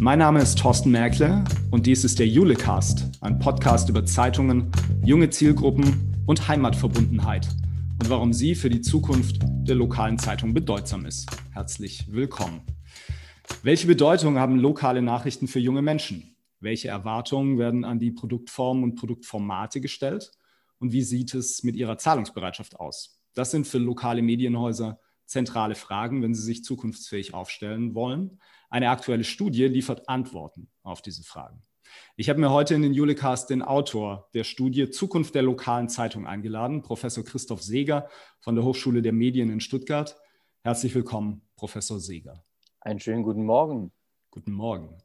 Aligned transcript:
Mein 0.00 0.20
Name 0.20 0.40
ist 0.40 0.60
Thorsten 0.60 0.92
Merkle 0.92 1.42
und 1.72 1.86
dies 1.86 2.04
ist 2.04 2.20
der 2.20 2.28
Julecast, 2.28 3.20
ein 3.20 3.40
Podcast 3.40 3.88
über 3.88 4.06
Zeitungen, 4.06 4.70
junge 5.04 5.28
Zielgruppen 5.28 6.14
und 6.24 6.46
Heimatverbundenheit 6.46 7.48
und 8.00 8.08
warum 8.08 8.32
sie 8.32 8.54
für 8.54 8.70
die 8.70 8.80
Zukunft 8.80 9.42
der 9.42 9.74
lokalen 9.74 10.16
Zeitung 10.16 10.54
bedeutsam 10.54 11.04
ist. 11.04 11.28
Herzlich 11.50 12.12
willkommen. 12.12 12.60
Welche 13.64 13.88
Bedeutung 13.88 14.38
haben 14.38 14.60
lokale 14.60 15.02
Nachrichten 15.02 15.48
für 15.48 15.58
junge 15.58 15.82
Menschen? 15.82 16.36
Welche 16.60 16.86
Erwartungen 16.86 17.58
werden 17.58 17.84
an 17.84 17.98
die 17.98 18.12
Produktformen 18.12 18.84
und 18.84 18.94
Produktformate 18.94 19.80
gestellt? 19.80 20.30
Und 20.78 20.92
wie 20.92 21.02
sieht 21.02 21.34
es 21.34 21.64
mit 21.64 21.74
ihrer 21.74 21.98
Zahlungsbereitschaft 21.98 22.78
aus? 22.78 23.20
Das 23.34 23.50
sind 23.50 23.66
für 23.66 23.78
lokale 23.78 24.22
Medienhäuser 24.22 25.00
zentrale 25.28 25.74
Fragen, 25.74 26.22
wenn 26.22 26.34
sie 26.34 26.42
sich 26.42 26.64
zukunftsfähig 26.64 27.34
aufstellen 27.34 27.94
wollen. 27.94 28.40
Eine 28.70 28.90
aktuelle 28.90 29.24
Studie 29.24 29.66
liefert 29.66 30.08
Antworten 30.08 30.68
auf 30.82 31.02
diese 31.02 31.22
Fragen. 31.22 31.62
Ich 32.16 32.28
habe 32.28 32.40
mir 32.40 32.50
heute 32.50 32.74
in 32.74 32.82
den 32.82 32.92
Julecast 32.92 33.50
den 33.50 33.62
Autor 33.62 34.28
der 34.34 34.44
Studie 34.44 34.90
Zukunft 34.90 35.34
der 35.34 35.42
lokalen 35.42 35.88
Zeitung 35.88 36.26
eingeladen, 36.26 36.82
Professor 36.82 37.24
Christoph 37.24 37.62
Seeger 37.62 38.08
von 38.40 38.54
der 38.54 38.64
Hochschule 38.64 39.02
der 39.02 39.12
Medien 39.12 39.50
in 39.50 39.60
Stuttgart. 39.60 40.16
Herzlich 40.62 40.94
willkommen, 40.94 41.42
Professor 41.56 42.00
Seeger. 42.00 42.44
Einen 42.80 43.00
schönen 43.00 43.22
guten 43.22 43.44
Morgen. 43.44 43.92
Guten 44.30 44.52
Morgen. 44.52 44.98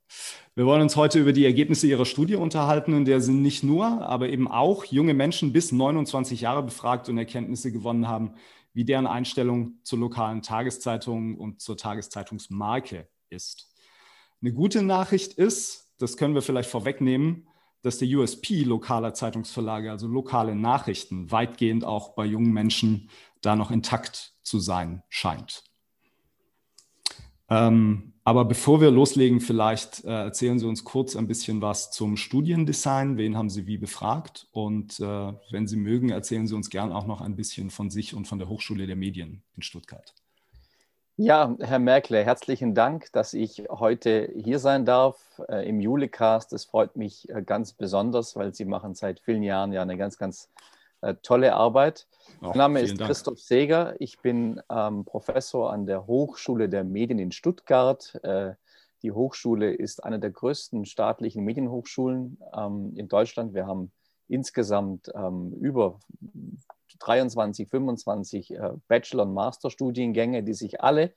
Wir 0.54 0.66
wollen 0.66 0.82
uns 0.82 0.98
heute 0.98 1.20
über 1.20 1.32
die 1.32 1.46
Ergebnisse 1.46 1.88
Ihrer 1.88 2.06
Studie 2.06 2.36
unterhalten, 2.36 2.94
in 2.94 3.06
der 3.06 3.22
Sie 3.22 3.32
nicht 3.32 3.64
nur, 3.64 3.86
aber 3.86 4.28
eben 4.28 4.50
auch 4.50 4.84
junge 4.86 5.14
Menschen 5.14 5.54
bis 5.54 5.72
29 5.72 6.42
Jahre 6.42 6.62
befragt 6.62 7.08
und 7.08 7.18
Erkenntnisse 7.18 7.72
gewonnen 7.72 8.08
haben, 8.08 8.36
wie 8.74 8.86
deren 8.86 9.08
Einstellung 9.08 9.80
zur 9.84 10.00
lokalen 10.00 10.42
Tageszeitung 10.42 11.38
und 11.38 11.62
zur 11.62 11.78
Tageszeitungsmarke 11.78 13.08
ist. 13.30 13.74
Eine 14.42 14.54
gute 14.54 14.82
Nachricht 14.82 15.34
ist, 15.34 15.92
das 16.00 16.18
können 16.18 16.36
wir 16.36 16.42
vielleicht 16.42 16.70
vorwegnehmen, 16.70 17.48
dass 17.82 17.98
der 17.98 18.08
USP 18.08 18.64
lokaler 18.64 19.14
Zeitungsverlage, 19.14 19.92
also 19.92 20.08
lokale 20.08 20.56
Nachrichten, 20.56 21.32
weitgehend 21.32 21.84
auch 21.84 22.16
bei 22.16 22.26
jungen 22.26 22.52
Menschen 22.52 23.10
da 23.42 23.56
noch 23.56 23.72
intakt 23.72 24.34
zu 24.42 24.60
sein 24.60 25.04
scheint. 25.10 25.64
Ähm, 27.50 28.13
aber 28.26 28.46
bevor 28.46 28.80
wir 28.80 28.90
loslegen, 28.90 29.42
vielleicht 29.42 30.06
äh, 30.06 30.10
erzählen 30.10 30.58
Sie 30.58 30.66
uns 30.66 30.84
kurz 30.84 31.16
ein 31.16 31.28
bisschen 31.28 31.62
was 31.62 31.92
zum 31.92 32.16
Studiendesign. 32.16 33.18
Wen 33.18 33.36
haben 33.38 33.50
Sie 33.50 33.68
wie 33.68 33.78
befragt? 33.78 34.48
Und 34.52 35.00
äh, 35.02 35.34
wenn 35.52 35.68
Sie 35.68 35.76
mögen, 35.76 36.10
erzählen 36.10 36.48
Sie 36.48 36.56
uns 36.56 36.70
gern 36.70 36.94
auch 36.94 37.06
noch 37.06 37.20
ein 37.20 37.36
bisschen 37.36 37.70
von 37.70 37.90
sich 37.90 38.16
und 38.16 38.28
von 38.28 38.40
der 38.40 38.48
Hochschule 38.48 38.88
der 38.88 38.96
Medien 38.96 39.44
in 39.58 39.62
Stuttgart. 39.62 40.14
Ja, 41.18 41.56
Herr 41.60 41.78
Merkle, 41.80 42.24
herzlichen 42.24 42.74
Dank, 42.74 43.12
dass 43.12 43.36
ich 43.36 43.66
heute 43.70 44.32
hier 44.36 44.58
sein 44.58 44.84
darf 44.84 45.42
äh, 45.48 45.68
im 45.68 45.80
Julecast. 45.80 46.54
Das 46.54 46.66
freut 46.66 46.96
mich 46.96 47.30
äh, 47.30 47.44
ganz 47.44 47.74
besonders, 47.74 48.36
weil 48.36 48.56
Sie 48.56 48.66
machen 48.66 48.96
seit 48.96 49.20
vielen 49.20 49.44
Jahren 49.44 49.74
ja 49.74 49.84
eine 49.84 49.98
ganz, 49.98 50.18
ganz 50.18 50.50
tolle 51.22 51.54
Arbeit. 51.54 52.08
Oh, 52.42 52.48
mein 52.48 52.58
Name 52.58 52.82
ist 52.82 53.00
Dank. 53.00 53.08
Christoph 53.08 53.40
Seger. 53.40 53.96
Ich 54.00 54.20
bin 54.20 54.62
ähm, 54.70 55.06
Professor 55.06 55.72
an 55.72 55.86
der 55.86 56.08
Hochschule 56.08 56.70
der 56.70 56.84
Medien 56.84 57.20
in 57.20 57.32
Stuttgart. 57.32 58.20
Äh, 58.24 58.54
die 59.02 59.12
Hochschule 59.12 59.74
ist 59.74 60.04
eine 60.04 60.20
der 60.20 60.32
größten 60.32 60.86
staatlichen 60.86 61.44
Medienhochschulen 61.44 62.38
ähm, 62.56 62.94
in 62.96 63.10
Deutschland. 63.10 63.54
Wir 63.54 63.68
haben 63.68 63.92
insgesamt 64.30 65.12
ähm, 65.14 65.54
über 65.60 66.00
23, 67.00 67.68
25 67.70 68.52
äh, 68.52 68.72
Bachelor- 68.88 69.24
und 69.24 69.34
Masterstudiengänge, 69.34 70.44
die 70.44 70.54
sich 70.54 70.82
alle 70.82 71.14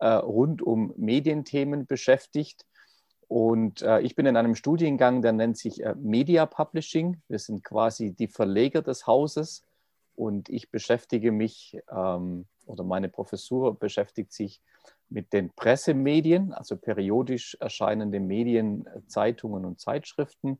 äh, 0.00 0.08
rund 0.08 0.62
um 0.62 0.92
Medienthemen 0.96 1.86
beschäftigt. 1.86 2.66
Und 3.32 3.80
äh, 3.80 4.02
ich 4.02 4.14
bin 4.14 4.26
in 4.26 4.36
einem 4.36 4.54
Studiengang, 4.54 5.22
der 5.22 5.32
nennt 5.32 5.56
sich 5.56 5.82
äh, 5.82 5.94
Media 5.94 6.44
Publishing. 6.44 7.22
Wir 7.28 7.38
sind 7.38 7.64
quasi 7.64 8.12
die 8.12 8.28
Verleger 8.28 8.82
des 8.82 9.06
Hauses 9.06 9.64
und 10.14 10.50
ich 10.50 10.70
beschäftige 10.70 11.32
mich 11.32 11.78
ähm, 11.90 12.44
oder 12.66 12.84
meine 12.84 13.08
Professur 13.08 13.74
beschäftigt 13.74 14.34
sich 14.34 14.60
mit 15.08 15.32
den 15.32 15.48
Pressemedien, 15.48 16.52
also 16.52 16.76
periodisch 16.76 17.56
erscheinende 17.58 18.20
Medien, 18.20 18.86
äh, 18.86 19.00
Zeitungen 19.06 19.64
und 19.64 19.80
Zeitschriften. 19.80 20.58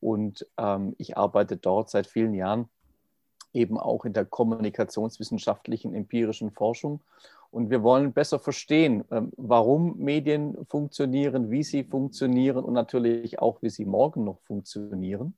Und 0.00 0.46
ähm, 0.56 0.94
ich 0.96 1.18
arbeite 1.18 1.58
dort 1.58 1.90
seit 1.90 2.06
vielen 2.06 2.32
Jahren 2.32 2.70
eben 3.52 3.76
auch 3.76 4.06
in 4.06 4.14
der 4.14 4.24
kommunikationswissenschaftlichen 4.24 5.92
empirischen 5.92 6.50
Forschung 6.50 7.02
und 7.56 7.70
wir 7.70 7.82
wollen 7.82 8.12
besser 8.12 8.38
verstehen, 8.38 9.02
ähm, 9.10 9.32
warum 9.38 9.96
Medien 9.96 10.66
funktionieren, 10.66 11.50
wie 11.50 11.62
sie 11.62 11.84
funktionieren 11.84 12.62
und 12.62 12.74
natürlich 12.74 13.38
auch, 13.38 13.62
wie 13.62 13.70
sie 13.70 13.86
morgen 13.86 14.24
noch 14.24 14.40
funktionieren. 14.40 15.34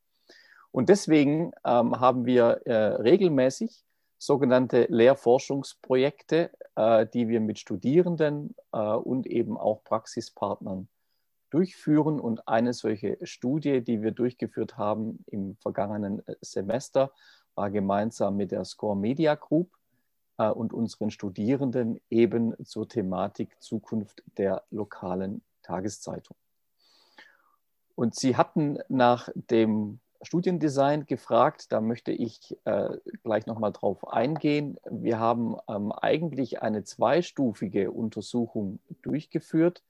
Und 0.72 0.88
deswegen 0.88 1.52
ähm, 1.64 2.00
haben 2.00 2.26
wir 2.26 2.62
äh, 2.66 2.74
regelmäßig 2.74 3.84
sogenannte 4.18 4.86
Lehrforschungsprojekte, 4.90 6.50
äh, 6.74 7.06
die 7.06 7.28
wir 7.28 7.40
mit 7.40 7.60
Studierenden 7.60 8.56
äh, 8.72 8.78
und 8.80 9.28
eben 9.28 9.56
auch 9.56 9.84
Praxispartnern 9.84 10.88
durchführen. 11.50 12.18
Und 12.18 12.48
eine 12.48 12.72
solche 12.72 13.16
Studie, 13.22 13.80
die 13.80 14.02
wir 14.02 14.10
durchgeführt 14.10 14.76
haben 14.76 15.24
im 15.26 15.54
vergangenen 15.60 16.26
äh, 16.26 16.34
Semester, 16.40 17.12
war 17.54 17.70
gemeinsam 17.70 18.36
mit 18.36 18.50
der 18.50 18.64
Score 18.64 18.96
Media 18.96 19.36
Group 19.36 19.77
und 20.46 20.72
unseren 20.72 21.10
Studierenden 21.10 22.00
eben 22.10 22.54
zur 22.64 22.88
Thematik 22.88 23.60
Zukunft 23.60 24.22
der 24.36 24.62
lokalen 24.70 25.42
Tageszeitung. 25.62 26.36
Und 27.94 28.14
Sie 28.14 28.36
hatten 28.36 28.78
nach 28.88 29.28
dem 29.34 29.98
Studiendesign 30.22 31.06
gefragt, 31.06 31.72
da 31.72 31.80
möchte 31.80 32.12
ich 32.12 32.56
äh, 32.64 32.90
gleich 33.22 33.46
nochmal 33.46 33.72
drauf 33.72 34.12
eingehen. 34.12 34.78
Wir 34.88 35.18
haben 35.18 35.56
ähm, 35.68 35.90
eigentlich 35.92 36.62
eine 36.62 36.84
zweistufige 36.84 37.90
Untersuchung 37.90 38.78
durchgeführt. 39.02 39.82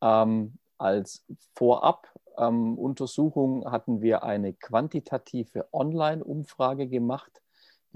Ähm, 0.00 0.54
als 0.78 1.24
Vorab-Untersuchung 1.54 3.62
ähm, 3.62 3.70
hatten 3.70 4.02
wir 4.02 4.22
eine 4.22 4.52
quantitative 4.52 5.66
Online-Umfrage 5.72 6.86
gemacht 6.86 7.40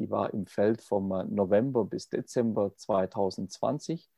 die 0.01 0.11
war 0.11 0.33
im 0.33 0.47
Feld 0.47 0.81
vom 0.81 1.13
äh, 1.13 1.25
November 1.25 1.85
bis 1.85 2.09
Dezember 2.09 2.75
2020, 2.75 4.09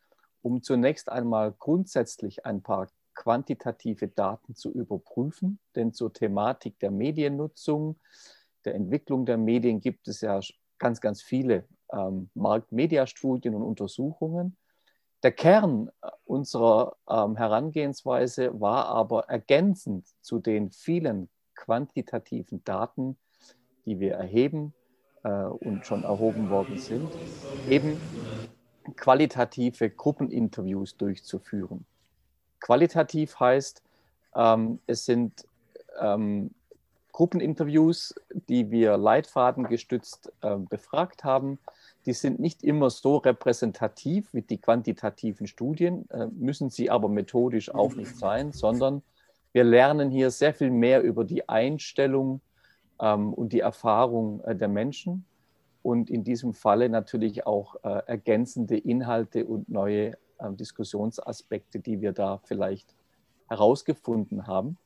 um 0.41 0.62
zunächst 0.62 1.10
einmal 1.10 1.53
grundsätzlich 1.59 2.47
ein 2.47 2.62
paar 2.62 2.88
quantitative 3.15 4.09
Daten 4.09 4.54
zu 4.54 4.70
überprüfen. 4.70 5.59
Denn 5.75 5.93
zur 5.93 6.12
Thematik 6.12 6.78
der 6.78 6.93
Mediennutzung, 6.93 7.98
der 8.65 8.76
Entwicklung 8.76 9.26
der 9.26 9.38
Medien 9.38 9.81
gibt 9.81 10.06
es 10.06 10.20
ja 10.20 10.38
ganz, 10.78 11.00
ganz 11.00 11.20
viele 11.20 11.66
ähm, 11.93 12.31
Marktmediastudien 12.34 13.54
und 13.56 13.62
Untersuchungen. 13.62 14.56
Der 15.25 15.32
Kern 15.32 15.91
äh, 16.00 16.10
unserer 16.25 16.97
ähm, 17.10 17.37
Herangehensweise 17.37 18.60
war 18.60 18.87
aber 18.87 19.28
ergänzend 19.28 20.06
zu 20.20 20.38
den 20.38 20.70
vielen 20.70 21.28
quantitativen 21.56 22.62
Daten, 22.62 23.19
die 23.84 23.99
wir 23.99 24.14
erheben, 24.14 24.75
und 25.22 25.86
schon 25.86 26.02
erhoben 26.02 26.50
worden 26.50 26.78
sind, 26.78 27.08
eben 27.68 28.00
qualitative 28.96 29.90
Gruppeninterviews 29.90 30.96
durchzuführen. 30.96 31.84
Qualitativ 32.60 33.38
heißt, 33.38 33.82
ähm, 34.34 34.78
es 34.86 35.04
sind 35.04 35.46
ähm, 36.00 36.50
Gruppeninterviews, 37.12 38.14
die 38.48 38.70
wir 38.70 38.96
leitfadengestützt 38.96 40.32
äh, 40.40 40.56
befragt 40.56 41.25
haben. 41.25 41.58
Die 42.06 42.14
sind 42.14 42.40
nicht 42.40 42.64
immer 42.64 42.90
so 42.90 43.18
repräsentativ 43.18 44.32
wie 44.32 44.42
die 44.42 44.58
quantitativen 44.58 45.46
Studien, 45.46 46.08
äh, 46.10 46.26
müssen 46.26 46.70
sie 46.70 46.90
aber 46.90 47.08
methodisch 47.08 47.72
auch 47.72 47.94
nicht 47.94 48.16
sein, 48.16 48.52
sondern 48.52 49.02
wir 49.52 49.64
lernen 49.64 50.10
hier 50.10 50.30
sehr 50.30 50.54
viel 50.54 50.70
mehr 50.70 51.02
über 51.02 51.25
die 51.25 51.48
Einstellung 51.48 52.40
ähm, 53.02 53.34
und 53.34 53.52
die 53.52 53.60
Erfahrung 53.60 54.43
äh, 54.44 54.56
der 54.56 54.69
Menschen 54.69 55.26
und 55.82 56.08
in 56.08 56.25
diesem 56.25 56.54
Falle 56.54 56.88
natürlich 56.88 57.46
auch 57.46 57.76
äh, 57.82 58.02
ergänzende 58.06 58.78
Inhalte 58.78 59.44
und 59.44 59.69
neue 59.69 60.12
äh, 60.38 60.52
Diskussionsaspekte, 60.52 61.81
die 61.81 62.00
wir 62.00 62.12
da 62.12 62.38
vielleicht 62.44 62.94
herausgefunden 63.49 64.46
haben. 64.46 64.78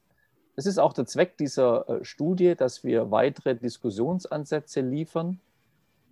Es 0.56 0.64
ist 0.64 0.78
auch 0.78 0.94
der 0.94 1.04
Zweck 1.04 1.36
dieser 1.36 1.88
äh, 1.88 2.04
Studie, 2.04 2.54
dass 2.56 2.82
wir 2.82 3.10
weitere 3.10 3.54
Diskussionsansätze 3.54 4.80
liefern. 4.80 5.38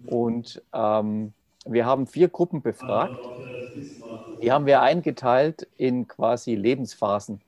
Und 0.06 0.62
ähm, 0.74 1.32
wir 1.64 1.86
haben 1.86 2.06
vier 2.06 2.28
Gruppen 2.28 2.60
befragt. 2.60 3.18
Die 4.42 4.52
haben 4.52 4.66
wir 4.66 4.82
eingeteilt 4.82 5.66
in 5.78 6.06
quasi 6.06 6.54
Lebensphasen 6.54 7.40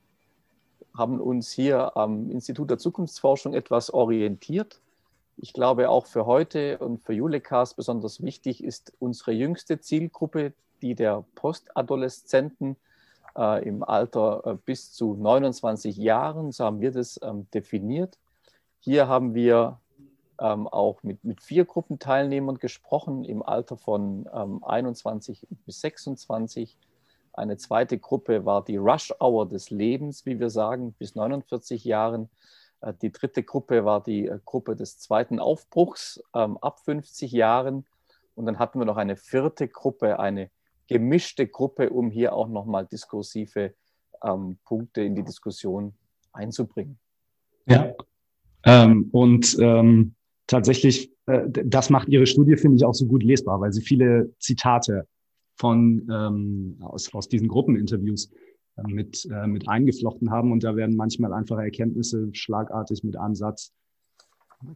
haben 0.97 1.19
uns 1.19 1.51
hier 1.51 1.95
am 1.95 2.29
Institut 2.29 2.69
der 2.69 2.77
Zukunftsforschung 2.77 3.53
etwas 3.53 3.93
orientiert. 3.93 4.81
Ich 5.37 5.53
glaube, 5.53 5.89
auch 5.89 6.07
für 6.07 6.25
heute 6.25 6.79
und 6.79 7.03
für 7.03 7.13
Julekas 7.13 7.75
besonders 7.75 8.23
wichtig 8.23 8.63
ist 8.63 8.93
unsere 8.99 9.31
jüngste 9.31 9.79
Zielgruppe, 9.79 10.53
die 10.81 10.95
der 10.95 11.23
Postadoleszenten, 11.35 12.75
äh, 13.37 13.67
im 13.67 13.83
Alter 13.83 14.41
äh, 14.45 14.55
bis 14.65 14.91
zu 14.93 15.13
29 15.13 15.95
Jahren, 15.97 16.51
so 16.51 16.65
haben 16.65 16.81
wir 16.81 16.91
das 16.91 17.19
ähm, 17.23 17.47
definiert. 17.53 18.17
Hier 18.79 19.07
haben 19.07 19.35
wir 19.35 19.79
ähm, 20.39 20.67
auch 20.67 21.03
mit, 21.03 21.23
mit 21.23 21.41
vier 21.41 21.65
Gruppenteilnehmern 21.65 22.57
gesprochen 22.57 23.23
im 23.25 23.43
Alter 23.43 23.77
von 23.77 24.27
ähm, 24.33 24.63
21 24.63 25.47
bis 25.65 25.81
26. 25.81 26.77
Eine 27.37 27.57
zweite 27.57 27.99
Gruppe 27.99 28.45
war 28.45 28.65
die 28.65 28.77
Rush 28.77 29.13
Hour 29.19 29.47
des 29.47 29.69
Lebens, 29.69 30.25
wie 30.25 30.39
wir 30.39 30.49
sagen, 30.49 30.95
bis 30.97 31.13
49 31.13 31.85
Jahren. 31.85 32.29
Äh, 32.81 32.93
die 32.99 33.11
dritte 33.11 33.43
Gruppe 33.43 33.85
war 33.85 34.01
die 34.01 34.25
äh, 34.25 34.39
Gruppe 34.43 34.75
des 34.75 34.97
zweiten 34.97 35.39
Aufbruchs 35.39 36.19
ähm, 36.33 36.57
ab 36.57 36.79
50 36.79 37.31
Jahren. 37.31 37.85
Und 38.33 38.47
dann 38.47 38.57
hatten 38.57 38.79
wir 38.79 38.85
noch 38.85 38.97
eine 38.97 39.15
vierte 39.17 39.67
Gruppe, 39.67 40.19
eine 40.19 40.49
gemischte 40.87 41.45
Gruppe, 41.47 41.91
um 41.91 42.09
hier 42.09 42.33
auch 42.33 42.47
nochmal 42.47 42.87
diskursive 42.87 43.75
ähm, 44.23 44.57
Punkte 44.65 45.01
in 45.01 45.13
die 45.13 45.23
Diskussion 45.23 45.93
einzubringen. 46.33 46.97
Ja, 47.67 47.93
ähm, 48.63 49.09
und 49.11 49.55
ähm, 49.59 50.15
tatsächlich, 50.47 51.11
äh, 51.27 51.41
das 51.47 51.91
macht 51.91 52.07
Ihre 52.07 52.25
Studie, 52.25 52.55
finde 52.55 52.77
ich, 52.77 52.85
auch 52.85 52.95
so 52.95 53.05
gut 53.05 53.21
lesbar, 53.21 53.61
weil 53.61 53.73
sie 53.73 53.81
viele 53.81 54.33
Zitate 54.39 55.07
von 55.57 56.07
ähm, 56.11 56.77
aus, 56.81 57.13
aus 57.13 57.27
diesen 57.27 57.47
Gruppeninterviews 57.47 58.31
äh, 58.77 58.83
mit, 58.87 59.27
äh, 59.31 59.47
mit 59.47 59.67
eingeflochten 59.67 60.31
haben. 60.31 60.51
Und 60.51 60.63
da 60.63 60.75
werden 60.75 60.95
manchmal 60.95 61.33
einfache 61.33 61.63
Erkenntnisse 61.63 62.29
schlagartig 62.33 63.03
mit 63.03 63.17
einem 63.17 63.35
Satz, 63.35 63.73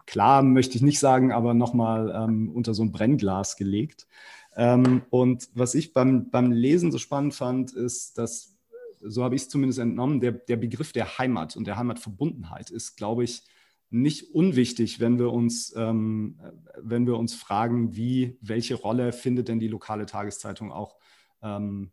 klar 0.05 0.43
möchte 0.43 0.75
ich 0.75 0.81
nicht 0.81 0.99
sagen, 0.99 1.31
aber 1.31 1.53
nochmal 1.53 2.13
ähm, 2.15 2.51
unter 2.53 2.73
so 2.73 2.83
ein 2.83 2.91
Brennglas 2.91 3.55
gelegt. 3.55 4.07
Ähm, 4.55 5.03
und 5.09 5.49
was 5.53 5.75
ich 5.75 5.93
beim, 5.93 6.29
beim 6.29 6.51
Lesen 6.51 6.91
so 6.91 6.97
spannend 6.97 7.33
fand, 7.33 7.73
ist, 7.73 8.17
dass, 8.17 8.57
so 8.99 9.23
habe 9.23 9.35
ich 9.35 9.43
es 9.43 9.49
zumindest 9.49 9.79
entnommen, 9.79 10.19
der, 10.19 10.33
der 10.33 10.57
Begriff 10.57 10.91
der 10.91 11.17
Heimat 11.17 11.55
und 11.55 11.65
der 11.65 11.77
Heimatverbundenheit 11.77 12.69
ist, 12.69 12.95
glaube 12.95 13.23
ich, 13.23 13.43
nicht 13.91 14.33
unwichtig, 14.33 15.01
wenn 15.01 15.19
wir 15.19 15.31
uns, 15.31 15.75
ähm, 15.75 16.39
wenn 16.77 17.05
wir 17.05 17.17
uns 17.17 17.35
fragen, 17.35 17.95
wie, 17.95 18.37
welche 18.41 18.75
Rolle 18.75 19.11
findet 19.11 19.49
denn 19.49 19.59
die 19.59 19.67
lokale 19.67 20.05
Tageszeitung 20.05 20.71
auch 20.71 20.95
ähm, 21.43 21.91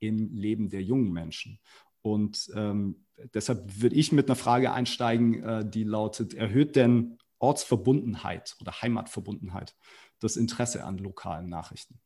im 0.00 0.34
Leben 0.34 0.70
der 0.70 0.82
jungen 0.82 1.12
Menschen? 1.12 1.60
Und 2.00 2.50
ähm, 2.54 3.04
deshalb 3.34 3.80
würde 3.80 3.94
ich 3.94 4.10
mit 4.10 4.26
einer 4.26 4.36
Frage 4.36 4.72
einsteigen, 4.72 5.42
äh, 5.44 5.68
die 5.68 5.84
lautet, 5.84 6.32
erhöht 6.32 6.76
denn 6.76 7.18
Ortsverbundenheit 7.38 8.56
oder 8.60 8.72
Heimatverbundenheit 8.80 9.76
das 10.20 10.36
Interesse 10.36 10.84
an 10.84 10.96
lokalen 10.96 11.50
Nachrichten? 11.50 12.00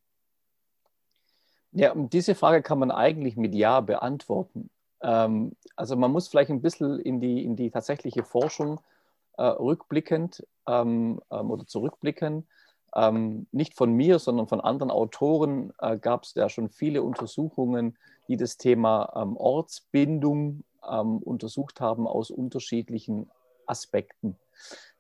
Ja, 1.71 1.95
diese 1.95 2.35
Frage 2.35 2.63
kann 2.63 2.81
man 2.81 2.91
eigentlich 2.91 3.37
mit 3.37 3.55
Ja 3.55 3.81
beantworten. 3.81 4.69
Ähm, 5.01 5.53
also 5.77 5.95
man 5.95 6.11
muss 6.11 6.27
vielleicht 6.27 6.51
ein 6.51 6.63
bisschen 6.63 6.99
in 6.99 7.21
die, 7.21 7.45
in 7.45 7.55
die 7.55 7.71
tatsächliche 7.71 8.25
Forschung 8.25 8.79
äh, 8.79 8.98
rückblickend 9.43 10.47
ähm, 10.67 11.21
ähm, 11.31 11.51
oder 11.51 11.67
zurückblicken. 11.67 12.47
Ähm, 12.95 13.47
nicht 13.53 13.75
von 13.77 13.93
mir, 13.93 14.19
sondern 14.19 14.49
von 14.49 14.61
anderen 14.61 14.91
Autoren 14.91 15.73
äh, 15.79 15.99
gab 15.99 16.25
es 16.25 16.35
ja 16.35 16.49
schon 16.49 16.71
viele 16.71 17.03
Untersuchungen, 17.03 17.99
die 18.29 18.37
das 18.37 18.57
Thema 18.57 19.13
ähm, 19.15 19.37
Ortsbindung 19.37 20.65
ähm, 20.89 21.19
untersucht 21.19 21.81
haben 21.81 22.07
aus 22.07 22.31
unterschiedlichen 22.31 23.31
Aspekten. 23.67 24.37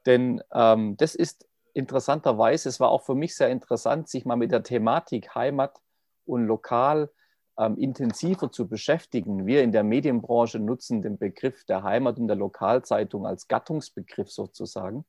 Denn 0.06 0.42
ähm, 0.52 0.96
das 0.96 1.14
ist 1.14 1.46
interessanterweise, 1.72 2.68
es 2.68 2.80
war 2.80 2.90
auch 2.90 3.02
für 3.02 3.14
mich 3.14 3.36
sehr 3.36 3.48
interessant, 3.48 4.08
sich 4.08 4.24
mal 4.24 4.36
mit 4.36 4.52
der 4.52 4.62
Thematik 4.62 5.34
Heimat 5.34 5.80
und 6.26 6.46
Lokal 6.46 7.10
ähm, 7.58 7.76
intensiver 7.76 8.50
zu 8.50 8.68
beschäftigen. 8.68 9.46
Wir 9.46 9.62
in 9.62 9.72
der 9.72 9.84
Medienbranche 9.84 10.58
nutzen 10.58 11.02
den 11.02 11.18
Begriff 11.18 11.64
der 11.64 11.82
Heimat 11.82 12.18
und 12.18 12.28
der 12.28 12.36
Lokalzeitung 12.36 13.26
als 13.26 13.48
Gattungsbegriff 13.48 14.30
sozusagen. 14.30 15.04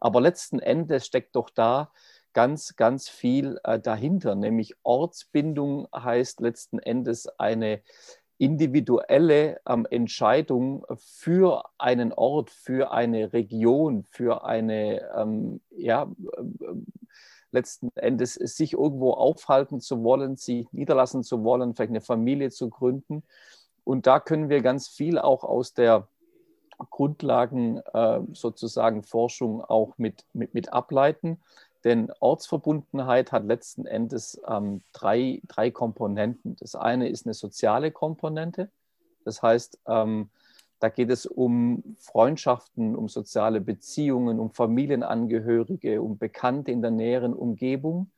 Aber 0.00 0.20
letzten 0.20 0.60
Endes 0.60 1.06
steckt 1.06 1.34
doch 1.34 1.50
da 1.50 1.90
ganz, 2.32 2.76
ganz 2.76 3.08
viel 3.08 3.58
äh, 3.64 3.80
dahinter, 3.80 4.34
nämlich 4.34 4.76
Ortsbindung 4.84 5.88
heißt 5.94 6.40
letzten 6.40 6.78
Endes 6.78 7.26
eine 7.38 7.82
individuelle 8.38 9.60
ähm, 9.68 9.86
Entscheidung 9.90 10.86
für 10.96 11.64
einen 11.78 12.12
Ort, 12.12 12.50
für 12.50 12.92
eine 12.92 13.32
Region, 13.32 14.04
für 14.04 14.44
eine, 14.44 15.10
ähm, 15.16 15.60
ja, 15.70 16.04
äh, 16.04 16.46
letzten 17.50 17.90
Endes 17.94 18.34
sich 18.34 18.74
irgendwo 18.74 19.12
aufhalten 19.12 19.80
zu 19.80 20.02
wollen, 20.02 20.36
sich 20.36 20.66
niederlassen 20.72 21.22
zu 21.22 21.44
wollen, 21.44 21.74
vielleicht 21.74 21.90
eine 21.90 22.00
Familie 22.00 22.50
zu 22.50 22.70
gründen. 22.70 23.22
Und 23.84 24.06
da 24.06 24.20
können 24.20 24.48
wir 24.48 24.60
ganz 24.60 24.88
viel 24.88 25.18
auch 25.18 25.44
aus 25.44 25.72
der 25.74 26.08
Grundlagen 26.90 27.78
äh, 27.92 28.20
sozusagen 28.32 29.02
Forschung 29.02 29.64
auch 29.64 29.94
mit, 29.96 30.24
mit, 30.32 30.54
mit 30.54 30.72
ableiten. 30.72 31.40
Denn 31.84 32.12
Ortsverbundenheit 32.20 33.32
hat 33.32 33.44
letzten 33.44 33.86
Endes 33.86 34.40
ähm, 34.46 34.82
drei, 34.92 35.40
drei 35.46 35.70
Komponenten. 35.70 36.56
Das 36.56 36.74
eine 36.74 37.08
ist 37.08 37.26
eine 37.26 37.34
soziale 37.34 37.90
Komponente. 37.90 38.70
Das 39.24 39.42
heißt, 39.42 39.78
ähm, 39.86 40.30
da 40.80 40.88
geht 40.88 41.10
es 41.10 41.26
um 41.26 41.82
Freundschaften, 41.98 42.94
um 42.94 43.08
soziale 43.08 43.60
Beziehungen, 43.60 44.38
um 44.38 44.50
Familienangehörige, 44.50 46.00
um 46.02 46.18
Bekannte 46.18 46.70
in 46.70 46.82
der 46.82 46.90
näheren 46.90 47.34
Umgebung. 47.34 48.10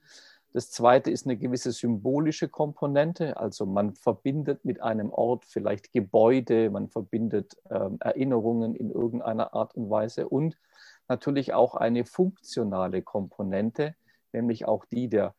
Das 0.53 0.71
zweite 0.71 1.11
ist 1.11 1.27
eine 1.27 1.37
gewisse 1.37 1.71
symbolische 1.71 2.49
Komponente. 2.49 3.37
Also 3.37 3.67
man 3.67 3.95
verbindet 3.95 4.65
mit 4.65 4.83
einem 4.83 5.11
Ort 5.11 5.45
vielleicht 5.45 5.93
Gebäude, 5.93 6.71
man 6.71 6.89
verbindet 6.89 7.57
ähm, 7.71 7.99
Erinnerungen 8.01 8.75
in 8.75 8.91
irgendeiner 8.91 9.55
Art 9.55 9.75
und 9.77 9.91
Weise 9.91 10.29
und 10.29 10.59
natürlich 11.09 11.55
auch 11.55 11.77
eine 11.77 12.05
funktionale 12.05 13.03
Komponente, 13.03 13.95
nämlich 14.33 14.67
auch 14.67 14.85
die 14.85 15.09
der 15.09 15.35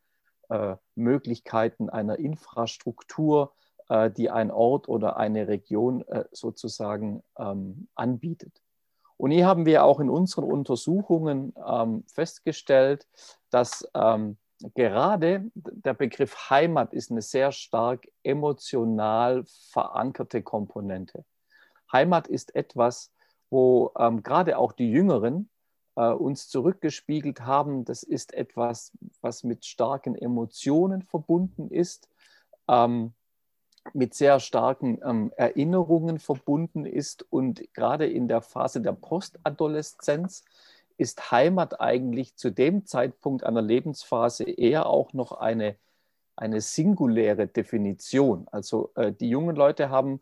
äh, 0.50 0.76
Möglichkeiten 0.96 1.90
einer 1.90 2.18
Infrastruktur, 2.18 3.52
äh, 3.52 3.71
die 4.12 4.30
ein 4.30 4.52
Ort 4.52 4.88
oder 4.88 5.18
eine 5.18 5.48
Region 5.48 6.02
äh, 6.08 6.26
sozusagen 6.32 7.24
ähm, 7.38 7.88
anbietet. 7.96 8.62
Und 9.18 9.32
hier 9.32 9.46
haben 9.46 9.66
wir 9.66 9.84
auch 9.84 10.00
in 10.00 10.10
unseren 10.10 10.46
Untersuchungen 10.46 11.54
ähm, 11.68 12.04
festgestellt, 12.08 13.08
dass 13.52 13.88
ähm, 13.94 14.38
gerade 14.74 15.52
der 15.54 15.94
Begriff 15.94 16.50
Heimat 16.50 16.94
ist 16.94 17.12
eine 17.12 17.22
sehr 17.22 17.52
stark 17.52 18.08
emotional 18.24 19.44
verankerte 19.72 20.42
Komponente. 20.42 21.24
Heimat 21.92 22.28
ist 22.28 22.56
etwas, 22.56 23.12
wo 23.50 23.92
ähm, 24.00 24.24
gerade 24.24 24.58
auch 24.58 24.72
die 24.72 24.90
Jüngeren 24.90 25.50
äh, 25.96 26.08
uns 26.08 26.48
zurückgespiegelt 26.48 27.42
haben, 27.42 27.86
das 27.86 28.04
ist 28.04 28.34
etwas, 28.34 28.92
was 29.22 29.44
mit 29.44 29.66
starken 29.66 30.16
Emotionen 30.16 31.02
verbunden 31.04 31.70
ist, 31.70 32.10
ähm, 32.68 33.14
mit 33.94 34.14
sehr 34.14 34.40
starken 34.40 35.00
ähm, 35.04 35.32
Erinnerungen 35.36 36.20
verbunden 36.20 36.86
ist 36.86 37.26
und 37.32 37.74
gerade 37.74 38.06
in 38.06 38.28
der 38.28 38.42
Phase 38.42 38.82
der 38.82 38.94
Postadoleszenz 38.94 40.44
ist 40.98 41.32
Heimat 41.32 41.82
eigentlich 41.82 42.36
zu 42.36 42.52
dem 42.52 42.86
Zeitpunkt 42.86 43.44
einer 43.44 43.62
Lebensphase 43.62 44.44
eher 44.44 44.86
auch 44.86 45.14
noch 45.14 45.32
eine, 45.32 45.76
eine 46.36 46.62
singuläre 46.62 47.48
Definition. 47.48 48.48
Also 48.52 48.92
äh, 48.96 49.12
die 49.12 49.30
jungen 49.30 49.56
Leute 49.56 49.90
haben 49.90 50.22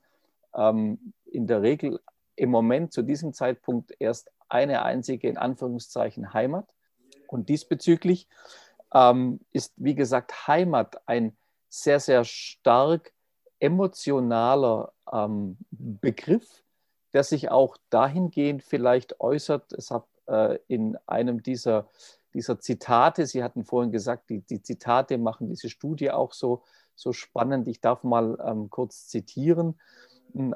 ähm, 0.55 1.13
in 1.25 1.47
der 1.47 1.61
Regel 1.61 1.99
im 2.35 2.49
Moment 2.49 2.93
zu 2.93 3.01
diesem 3.01 3.33
Zeitpunkt 3.33 3.93
erst 3.99 4.31
eine 4.47 4.83
einzige, 4.83 5.27
in 5.27 5.37
Anführungszeichen, 5.37 6.33
Heimat. 6.33 6.73
Und 7.27 7.49
diesbezüglich 7.49 8.27
ähm, 8.93 9.41
ist, 9.51 9.73
wie 9.75 9.95
gesagt, 9.95 10.47
Heimat 10.47 11.01
ein 11.07 11.35
sehr, 11.67 11.99
sehr 11.99 12.23
stark 12.23 13.11
emotionaler 13.59 14.93
ähm, 15.11 15.57
Begriff, 15.71 16.63
der 17.13 17.23
sich 17.23 17.49
auch 17.49 17.77
dahingehend 17.89 18.63
vielleicht 18.63 19.19
äußert. 19.19 19.73
Es 19.73 19.91
hat 19.91 20.05
äh, 20.27 20.59
in 20.67 20.97
einem 21.07 21.43
dieser, 21.43 21.89
dieser 22.33 22.59
Zitate, 22.59 23.25
Sie 23.25 23.43
hatten 23.43 23.65
vorhin 23.65 23.91
gesagt, 23.91 24.29
die, 24.29 24.41
die 24.41 24.61
Zitate 24.61 25.17
machen 25.17 25.49
diese 25.49 25.69
Studie 25.69 26.11
auch 26.11 26.33
so, 26.33 26.63
so 26.95 27.13
spannend. 27.13 27.67
Ich 27.67 27.81
darf 27.81 28.03
mal 28.03 28.37
ähm, 28.45 28.69
kurz 28.69 29.07
zitieren 29.07 29.75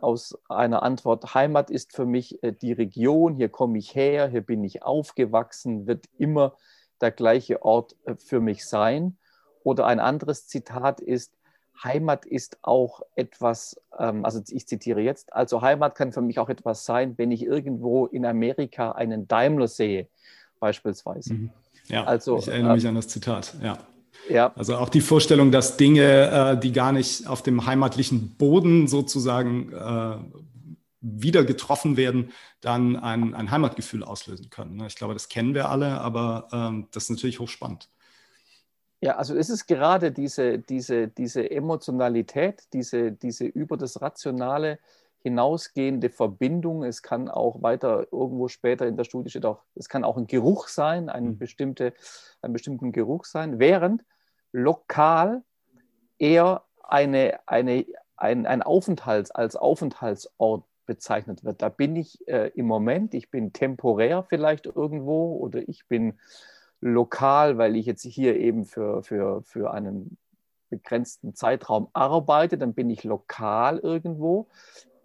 aus 0.01 0.37
einer 0.49 0.83
Antwort, 0.83 1.33
Heimat 1.33 1.69
ist 1.69 1.95
für 1.95 2.05
mich 2.05 2.41
äh, 2.43 2.51
die 2.51 2.73
Region, 2.73 3.35
hier 3.35 3.49
komme 3.49 3.77
ich 3.77 3.95
her, 3.95 4.27
hier 4.27 4.41
bin 4.41 4.63
ich 4.63 4.83
aufgewachsen, 4.83 5.87
wird 5.87 6.05
immer 6.17 6.55
der 7.01 7.11
gleiche 7.11 7.63
Ort 7.63 7.95
äh, 8.05 8.15
für 8.15 8.39
mich 8.39 8.65
sein. 8.65 9.17
Oder 9.63 9.85
ein 9.87 9.99
anderes 9.99 10.47
Zitat 10.47 10.99
ist, 10.99 11.33
Heimat 11.81 12.25
ist 12.25 12.57
auch 12.61 13.01
etwas, 13.15 13.79
ähm, 13.97 14.25
also 14.25 14.41
ich 14.49 14.67
zitiere 14.67 15.01
jetzt, 15.01 15.33
also 15.33 15.61
Heimat 15.61 15.95
kann 15.95 16.11
für 16.11 16.21
mich 16.21 16.39
auch 16.39 16.49
etwas 16.49 16.85
sein, 16.85 17.13
wenn 17.17 17.31
ich 17.31 17.43
irgendwo 17.43 18.05
in 18.05 18.25
Amerika 18.25 18.91
einen 18.91 19.27
Daimler 19.27 19.67
sehe, 19.67 20.07
beispielsweise. 20.59 21.33
Mhm. 21.33 21.49
Ja, 21.87 22.05
also, 22.05 22.37
ich 22.37 22.47
erinnere 22.47 22.75
mich 22.75 22.85
äh, 22.85 22.87
an 22.87 22.95
das 22.95 23.07
Zitat, 23.07 23.55
ja. 23.61 23.77
Ja. 24.29 24.53
Also 24.55 24.77
auch 24.77 24.89
die 24.89 25.01
Vorstellung, 25.01 25.51
dass 25.51 25.75
Dinge, 25.75 26.53
äh, 26.53 26.59
die 26.59 26.71
gar 26.71 26.91
nicht 26.91 27.27
auf 27.27 27.41
dem 27.41 27.65
heimatlichen 27.65 28.35
Boden 28.37 28.87
sozusagen 28.87 29.73
äh, 29.73 30.15
wieder 31.01 31.43
getroffen 31.43 31.97
werden, 31.97 32.31
dann 32.61 32.95
ein, 32.95 33.33
ein 33.33 33.51
Heimatgefühl 33.51 34.03
auslösen 34.03 34.49
können. 34.49 34.77
Ne? 34.77 34.87
Ich 34.87 34.95
glaube, 34.95 35.13
das 35.13 35.27
kennen 35.27 35.53
wir 35.53 35.69
alle, 35.69 35.99
aber 35.99 36.47
ähm, 36.53 36.87
das 36.91 37.03
ist 37.05 37.09
natürlich 37.09 37.39
hochspannend. 37.39 37.89
Ja, 39.03 39.17
also 39.17 39.35
es 39.35 39.49
ist 39.49 39.67
gerade 39.67 40.13
diese, 40.13 40.59
diese, 40.59 41.09
diese 41.09 41.51
Emotionalität, 41.51 42.63
diese, 42.71 43.11
diese 43.11 43.43
über 43.43 43.75
das 43.75 44.01
Rationale 44.01 44.79
hinausgehende 45.23 46.09
Verbindung. 46.09 46.85
Es 46.85 47.01
kann 47.01 47.27
auch 47.27 47.61
weiter 47.61 48.07
irgendwo 48.13 48.47
später 48.47 48.87
in 48.87 48.95
der 48.95 49.03
Studie 49.03 49.29
steht 49.29 49.45
auch, 49.45 49.59
es 49.75 49.89
kann 49.89 50.05
auch 50.05 50.15
ein 50.15 50.27
Geruch 50.27 50.69
sein, 50.69 51.09
ein, 51.09 51.25
mhm. 51.25 51.37
bestimmte, 51.37 51.93
ein 52.41 52.53
bestimmten 52.53 52.93
Geruch 52.93 53.25
sein, 53.25 53.59
während 53.59 54.05
lokal 54.53 55.43
eher 56.17 56.63
eine, 56.81 57.41
eine, 57.45 57.85
ein, 58.15 58.45
ein 58.45 58.61
Aufenthalts, 58.61 59.31
als 59.31 59.57
Aufenthaltsort 59.57 60.63
bezeichnet 60.85 61.43
wird. 61.43 61.61
Da 61.61 61.67
bin 61.67 61.97
ich 61.97 62.25
äh, 62.29 62.51
im 62.55 62.67
Moment, 62.67 63.13
ich 63.15 63.29
bin 63.29 63.51
temporär 63.51 64.23
vielleicht 64.23 64.65
irgendwo 64.65 65.35
oder 65.35 65.67
ich 65.67 65.89
bin 65.89 66.17
lokal, 66.83 67.57
weil 67.57 67.75
ich 67.77 67.85
jetzt 67.85 68.03
hier 68.03 68.37
eben 68.37 68.65
für, 68.65 69.03
für, 69.03 69.41
für 69.43 69.73
einen 69.73 70.17
begrenzten 70.69 71.33
Zeitraum 71.33 71.87
arbeite, 71.93 72.57
dann 72.57 72.73
bin 72.73 72.89
ich 72.89 73.03
lokal 73.03 73.79
irgendwo, 73.79 74.47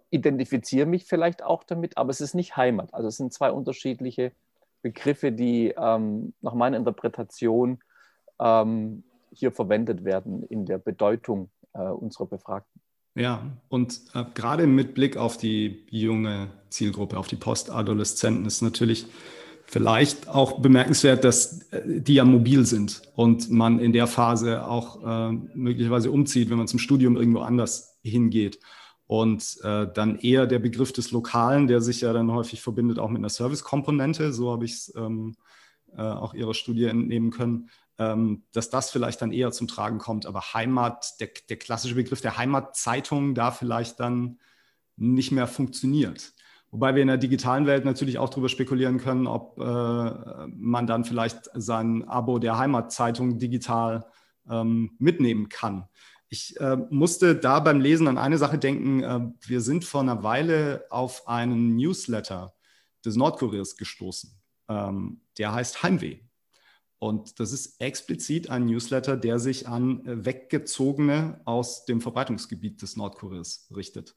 identifiziere 0.09 0.85
mich 0.85 1.05
vielleicht 1.05 1.43
auch 1.43 1.63
damit, 1.63 1.97
aber 1.97 2.09
es 2.09 2.21
ist 2.21 2.35
nicht 2.35 2.57
Heimat. 2.57 2.93
Also 2.93 3.07
es 3.07 3.17
sind 3.17 3.31
zwei 3.31 3.51
unterschiedliche 3.51 4.31
Begriffe, 4.81 5.31
die 5.31 5.73
ähm, 5.77 6.33
nach 6.41 6.53
meiner 6.53 6.77
Interpretation 6.77 7.79
ähm, 8.39 9.03
hier 9.31 9.51
verwendet 9.51 10.03
werden 10.03 10.43
in 10.43 10.65
der 10.65 10.79
Bedeutung 10.79 11.49
äh, 11.73 11.81
unserer 11.81 12.25
Befragten. 12.25 12.81
Ja, 13.15 13.43
und 13.69 14.01
äh, 14.13 14.25
gerade 14.33 14.67
mit 14.67 14.93
Blick 14.95 15.17
auf 15.17 15.37
die 15.37 15.85
junge 15.89 16.49
Zielgruppe, 16.69 17.17
auf 17.17 17.27
die 17.27 17.35
Postadoleszenten 17.35 18.45
ist 18.45 18.61
natürlich 18.61 19.07
vielleicht 19.69 20.27
auch 20.27 20.59
bemerkenswert, 20.59 21.23
dass 21.23 21.61
äh, 21.71 22.01
die 22.01 22.15
ja 22.15 22.25
mobil 22.25 22.65
sind 22.65 23.03
und 23.15 23.51
man 23.51 23.79
in 23.79 23.93
der 23.93 24.07
Phase 24.07 24.65
auch 24.65 25.03
äh, 25.05 25.31
möglicherweise 25.53 26.11
umzieht, 26.11 26.49
wenn 26.49 26.57
man 26.57 26.67
zum 26.67 26.79
Studium 26.79 27.15
irgendwo 27.15 27.41
anders 27.41 27.99
hingeht. 28.01 28.59
Und 29.05 29.57
äh, 29.63 29.87
dann 29.93 30.19
eher 30.19 30.45
der 30.45 30.59
Begriff 30.59 30.93
des 30.93 31.11
Lokalen, 31.11 31.67
der 31.67 31.81
sich 31.81 32.01
ja 32.01 32.13
dann 32.13 32.31
häufig 32.31 32.61
verbindet 32.61 32.99
auch 32.99 33.09
mit 33.09 33.17
einer 33.19 33.29
Servicekomponente, 33.29 34.33
so 34.33 34.51
habe 34.51 34.65
ich 34.65 34.73
es 34.73 34.93
ähm, 34.95 35.35
äh, 35.95 36.01
auch 36.01 36.33
Ihrer 36.33 36.53
Studie 36.53 36.85
entnehmen 36.85 37.31
können, 37.31 37.69
ähm, 37.97 38.43
dass 38.51 38.69
das 38.69 38.91
vielleicht 38.91 39.21
dann 39.21 39.31
eher 39.31 39.51
zum 39.51 39.67
Tragen 39.67 39.97
kommt. 39.97 40.25
Aber 40.25 40.53
Heimat, 40.53 41.19
der, 41.19 41.29
der 41.47 41.57
klassische 41.57 41.95
Begriff 41.95 42.21
der 42.21 42.37
Heimatzeitung 42.37 43.33
da 43.33 43.51
vielleicht 43.51 43.99
dann 43.99 44.39
nicht 44.95 45.31
mehr 45.31 45.47
funktioniert. 45.47 46.33
Wobei 46.71 46.93
wir 46.93 47.01
in 47.01 47.07
der 47.07 47.17
digitalen 47.17 47.65
Welt 47.65 47.83
natürlich 47.83 48.19
auch 48.19 48.29
darüber 48.29 48.49
spekulieren 48.49 48.99
können, 48.99 49.25
ob 49.25 49.59
äh, 49.59 49.63
man 49.63 50.85
dann 50.85 51.03
vielleicht 51.03 51.49
sein 51.53 52.07
Abo 52.07 52.37
der 52.37 52.57
Heimatzeitung 52.59 53.39
digital 53.39 54.05
ähm, 54.49 54.91
mitnehmen 54.99 55.49
kann. 55.49 55.87
Ich 56.29 56.59
äh, 56.59 56.77
musste 56.91 57.35
da 57.35 57.59
beim 57.59 57.79
Lesen 57.79 58.07
an 58.07 58.19
eine 58.19 58.37
Sache 58.37 58.59
denken. 58.59 59.03
Äh, 59.03 59.19
wir 59.47 59.61
sind 59.61 59.83
vor 59.83 60.01
einer 60.01 60.21
Weile 60.21 60.85
auf 60.91 61.27
einen 61.27 61.75
Newsletter 61.75 62.53
des 63.03 63.15
Nordkuriers 63.15 63.75
gestoßen. 63.77 64.39
Ähm, 64.67 65.21
der 65.39 65.53
heißt 65.53 65.81
Heimweh. 65.81 66.19
Und 66.99 67.39
das 67.39 67.53
ist 67.53 67.79
explizit 67.79 68.49
ein 68.49 68.65
Newsletter, 68.65 69.15
der 69.15 69.39
sich 69.39 69.67
an 69.67 70.05
äh, 70.05 70.25
Weggezogene 70.25 71.41
aus 71.45 71.85
dem 71.85 72.01
Verbreitungsgebiet 72.01 72.81
des 72.81 72.95
Nordkuriers 72.95 73.71
richtet. 73.75 74.15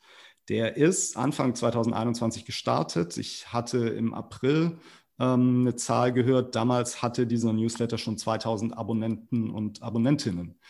Der 0.53 0.77
ist 0.77 1.17
Anfang 1.17 1.55
2021 1.55 2.45
gestartet. 2.45 3.17
Ich 3.17 3.55
hatte 3.55 3.79
im 3.89 4.13
April 4.13 4.77
ähm, 5.19 5.63
eine 5.63 5.77
Zahl 5.77 6.13
gehört. 6.13 6.55
Damals 6.55 7.01
hatte 7.01 7.27
dieser 7.27 7.55
Newsletter 7.55 7.97
schon 7.97 8.19
2000 8.19 8.77
Abonnenten 8.77 9.49
und 9.49 9.83
Abonnentinnen. 9.83 10.61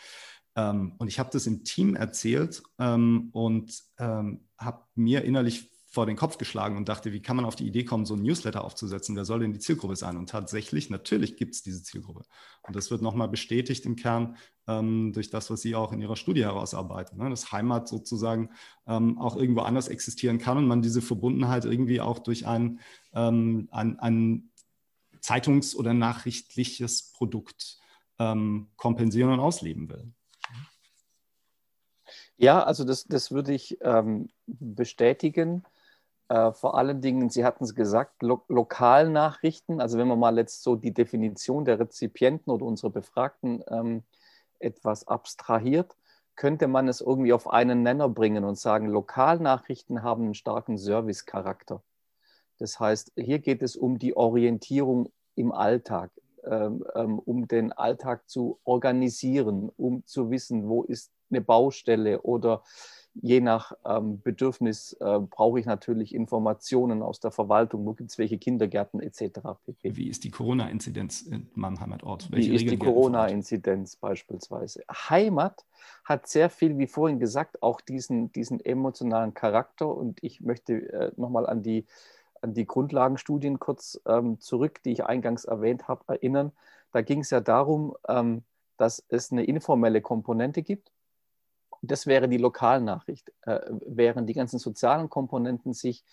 Ähm, 0.55 0.93
und 0.99 1.09
ich 1.09 1.19
habe 1.19 1.31
das 1.33 1.47
im 1.47 1.65
Team 1.65 1.97
erzählt 1.97 2.63
ähm, 2.79 3.27
und 3.33 3.77
ähm, 3.99 4.47
habe 4.57 4.85
mir 4.95 5.25
innerlich 5.25 5.69
vor 5.93 6.07
den 6.07 6.15
Kopf 6.15 6.39
geschlagen 6.39 6.75
und 6.75 6.89
dachte, 6.89 7.13
wie 7.13 7.21
kann 7.21 7.35
man 7.35 7.45
auf 7.45 7.55
die 7.55 7.67
Idee 7.67 7.85
kommen, 7.85 8.07
so 8.07 8.15
ein 8.15 8.23
Newsletter 8.23 8.63
aufzusetzen? 8.63 9.15
Wer 9.15 9.25
soll 9.25 9.41
denn 9.41 9.53
die 9.53 9.59
Zielgruppe 9.59 9.95
sein? 9.95 10.17
Und 10.17 10.27
tatsächlich, 10.27 10.89
natürlich 10.89 11.37
gibt 11.37 11.53
es 11.53 11.61
diese 11.61 11.83
Zielgruppe. 11.83 12.23
Und 12.63 12.75
das 12.75 12.89
wird 12.89 13.03
nochmal 13.03 13.27
bestätigt 13.27 13.85
im 13.85 13.95
Kern 13.95 14.35
ähm, 14.65 15.13
durch 15.13 15.29
das, 15.29 15.51
was 15.51 15.61
Sie 15.61 15.75
auch 15.75 15.93
in 15.93 16.01
Ihrer 16.01 16.15
Studie 16.15 16.41
herausarbeiten. 16.41 17.19
Ne? 17.19 17.29
Dass 17.29 17.51
Heimat 17.51 17.87
sozusagen 17.87 18.49
ähm, 18.87 19.19
auch 19.19 19.35
irgendwo 19.35 19.61
anders 19.61 19.87
existieren 19.87 20.39
kann 20.39 20.57
und 20.57 20.65
man 20.65 20.81
diese 20.81 21.03
Verbundenheit 21.03 21.63
irgendwie 21.63 22.01
auch 22.01 22.17
durch 22.17 22.47
ein, 22.47 22.79
ähm, 23.13 23.67
ein, 23.69 23.99
ein 23.99 24.49
Zeitungs- 25.21 25.75
oder 25.75 25.93
nachrichtliches 25.93 27.11
Produkt 27.13 27.77
ähm, 28.17 28.71
kompensieren 28.77 29.31
und 29.31 29.39
ausleben 29.39 29.89
will. 29.89 30.11
Ja, 32.37 32.63
also 32.63 32.83
das, 32.83 33.03
das 33.03 33.29
würde 33.29 33.53
ich 33.53 33.77
ähm, 33.81 34.29
bestätigen. 34.47 35.63
Äh, 36.29 36.51
vor 36.53 36.77
allen 36.77 37.01
Dingen, 37.01 37.29
Sie 37.29 37.45
hatten 37.45 37.63
es 37.63 37.75
gesagt, 37.75 38.21
Lo 38.21 38.43
Lokalnachrichten, 38.47 39.81
also 39.81 39.97
wenn 39.97 40.07
man 40.07 40.19
mal 40.19 40.37
jetzt 40.37 40.63
so 40.63 40.75
die 40.75 40.93
Definition 40.93 41.65
der 41.65 41.79
Rezipienten 41.79 42.51
oder 42.51 42.65
unserer 42.65 42.91
Befragten 42.91 43.63
ähm, 43.67 44.03
etwas 44.59 45.07
abstrahiert, 45.07 45.95
könnte 46.35 46.67
man 46.67 46.87
es 46.87 47.01
irgendwie 47.01 47.33
auf 47.33 47.49
einen 47.49 47.83
Nenner 47.83 48.09
bringen 48.09 48.43
und 48.43 48.57
sagen, 48.57 48.87
Lokalnachrichten 48.87 50.01
haben 50.01 50.23
einen 50.23 50.33
starken 50.33 50.77
Servicecharakter. 50.77 51.83
Das 52.57 52.79
heißt, 52.79 53.11
hier 53.15 53.39
geht 53.39 53.61
es 53.61 53.75
um 53.75 53.99
die 53.99 54.15
Orientierung 54.15 55.11
im 55.35 55.51
Alltag, 55.51 56.11
ähm, 56.45 56.83
ähm, 56.95 57.19
um 57.19 57.47
den 57.47 57.71
Alltag 57.71 58.29
zu 58.29 58.59
organisieren, 58.63 59.69
um 59.77 60.05
zu 60.05 60.31
wissen, 60.31 60.67
wo 60.67 60.83
ist 60.83 61.11
eine 61.29 61.41
Baustelle 61.41 62.21
oder 62.21 62.63
je 63.15 63.41
nach 63.41 63.73
ähm, 63.85 64.21
Bedürfnis 64.21 64.93
äh, 64.99 65.19
brauche 65.19 65.59
ich 65.59 65.65
natürlich 65.65 66.15
Informationen 66.15 67.01
aus 67.01 67.19
der 67.19 67.31
Verwaltung, 67.31 67.85
wo 67.85 67.93
gibt 67.93 68.11
es 68.11 68.17
welche 68.17 68.37
Kindergärten 68.37 68.99
etc. 68.99 69.39
Pp. 69.65 69.95
Wie 69.95 70.07
ist 70.07 70.23
die 70.23 70.31
Corona-Inzidenz 70.31 71.21
in 71.21 71.49
meinem 71.53 71.79
Heimatort? 71.79 72.31
Welche 72.31 72.51
wie 72.51 72.55
ist 72.55 72.69
die 72.69 72.77
Corona-Inzidenz 72.77 73.97
beispielsweise? 73.97 74.83
Heimat 74.89 75.65
hat 76.03 76.27
sehr 76.27 76.49
viel, 76.49 76.77
wie 76.77 76.87
vorhin 76.87 77.19
gesagt, 77.19 77.61
auch 77.61 77.81
diesen, 77.81 78.31
diesen 78.31 78.59
emotionalen 78.59 79.33
Charakter 79.33 79.87
und 79.87 80.23
ich 80.23 80.41
möchte 80.41 80.73
äh, 80.73 81.11
nochmal 81.15 81.45
an 81.45 81.61
die, 81.61 81.85
an 82.41 82.53
die 82.53 82.65
Grundlagenstudien 82.65 83.59
kurz 83.59 84.01
ähm, 84.07 84.39
zurück, 84.39 84.81
die 84.83 84.91
ich 84.91 85.05
eingangs 85.05 85.45
erwähnt 85.45 85.87
habe, 85.87 86.03
erinnern. 86.07 86.51
Da 86.91 87.01
ging 87.01 87.19
es 87.19 87.29
ja 87.29 87.41
darum, 87.41 87.95
ähm, 88.07 88.41
dass 88.77 89.03
es 89.07 89.31
eine 89.31 89.43
informelle 89.43 90.01
Komponente 90.01 90.63
gibt 90.63 90.92
das 91.83 92.07
wäre 92.07 92.29
die 92.29 92.37
Lokalnachricht, 92.37 93.31
äh, 93.41 93.59
während 93.85 94.29
die 94.29 94.33
ganzen 94.33 94.57
sozialen 94.57 95.09
Komponenten 95.09 95.73
sich, 95.73 96.03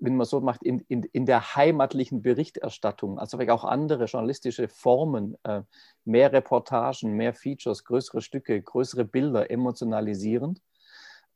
wenn 0.00 0.16
man 0.16 0.26
so 0.26 0.40
macht, 0.40 0.62
in, 0.62 0.78
in, 0.88 1.02
in 1.02 1.26
der 1.26 1.56
heimatlichen 1.56 2.22
Berichterstattung, 2.22 3.18
also 3.18 3.38
auch 3.38 3.64
andere 3.64 4.04
journalistische 4.04 4.68
Formen, 4.68 5.36
äh, 5.42 5.62
mehr 6.04 6.32
Reportagen, 6.32 7.14
mehr 7.14 7.34
Features, 7.34 7.84
größere 7.84 8.20
Stücke, 8.20 8.62
größere 8.62 9.04
Bilder, 9.04 9.50
emotionalisierend. 9.50 10.60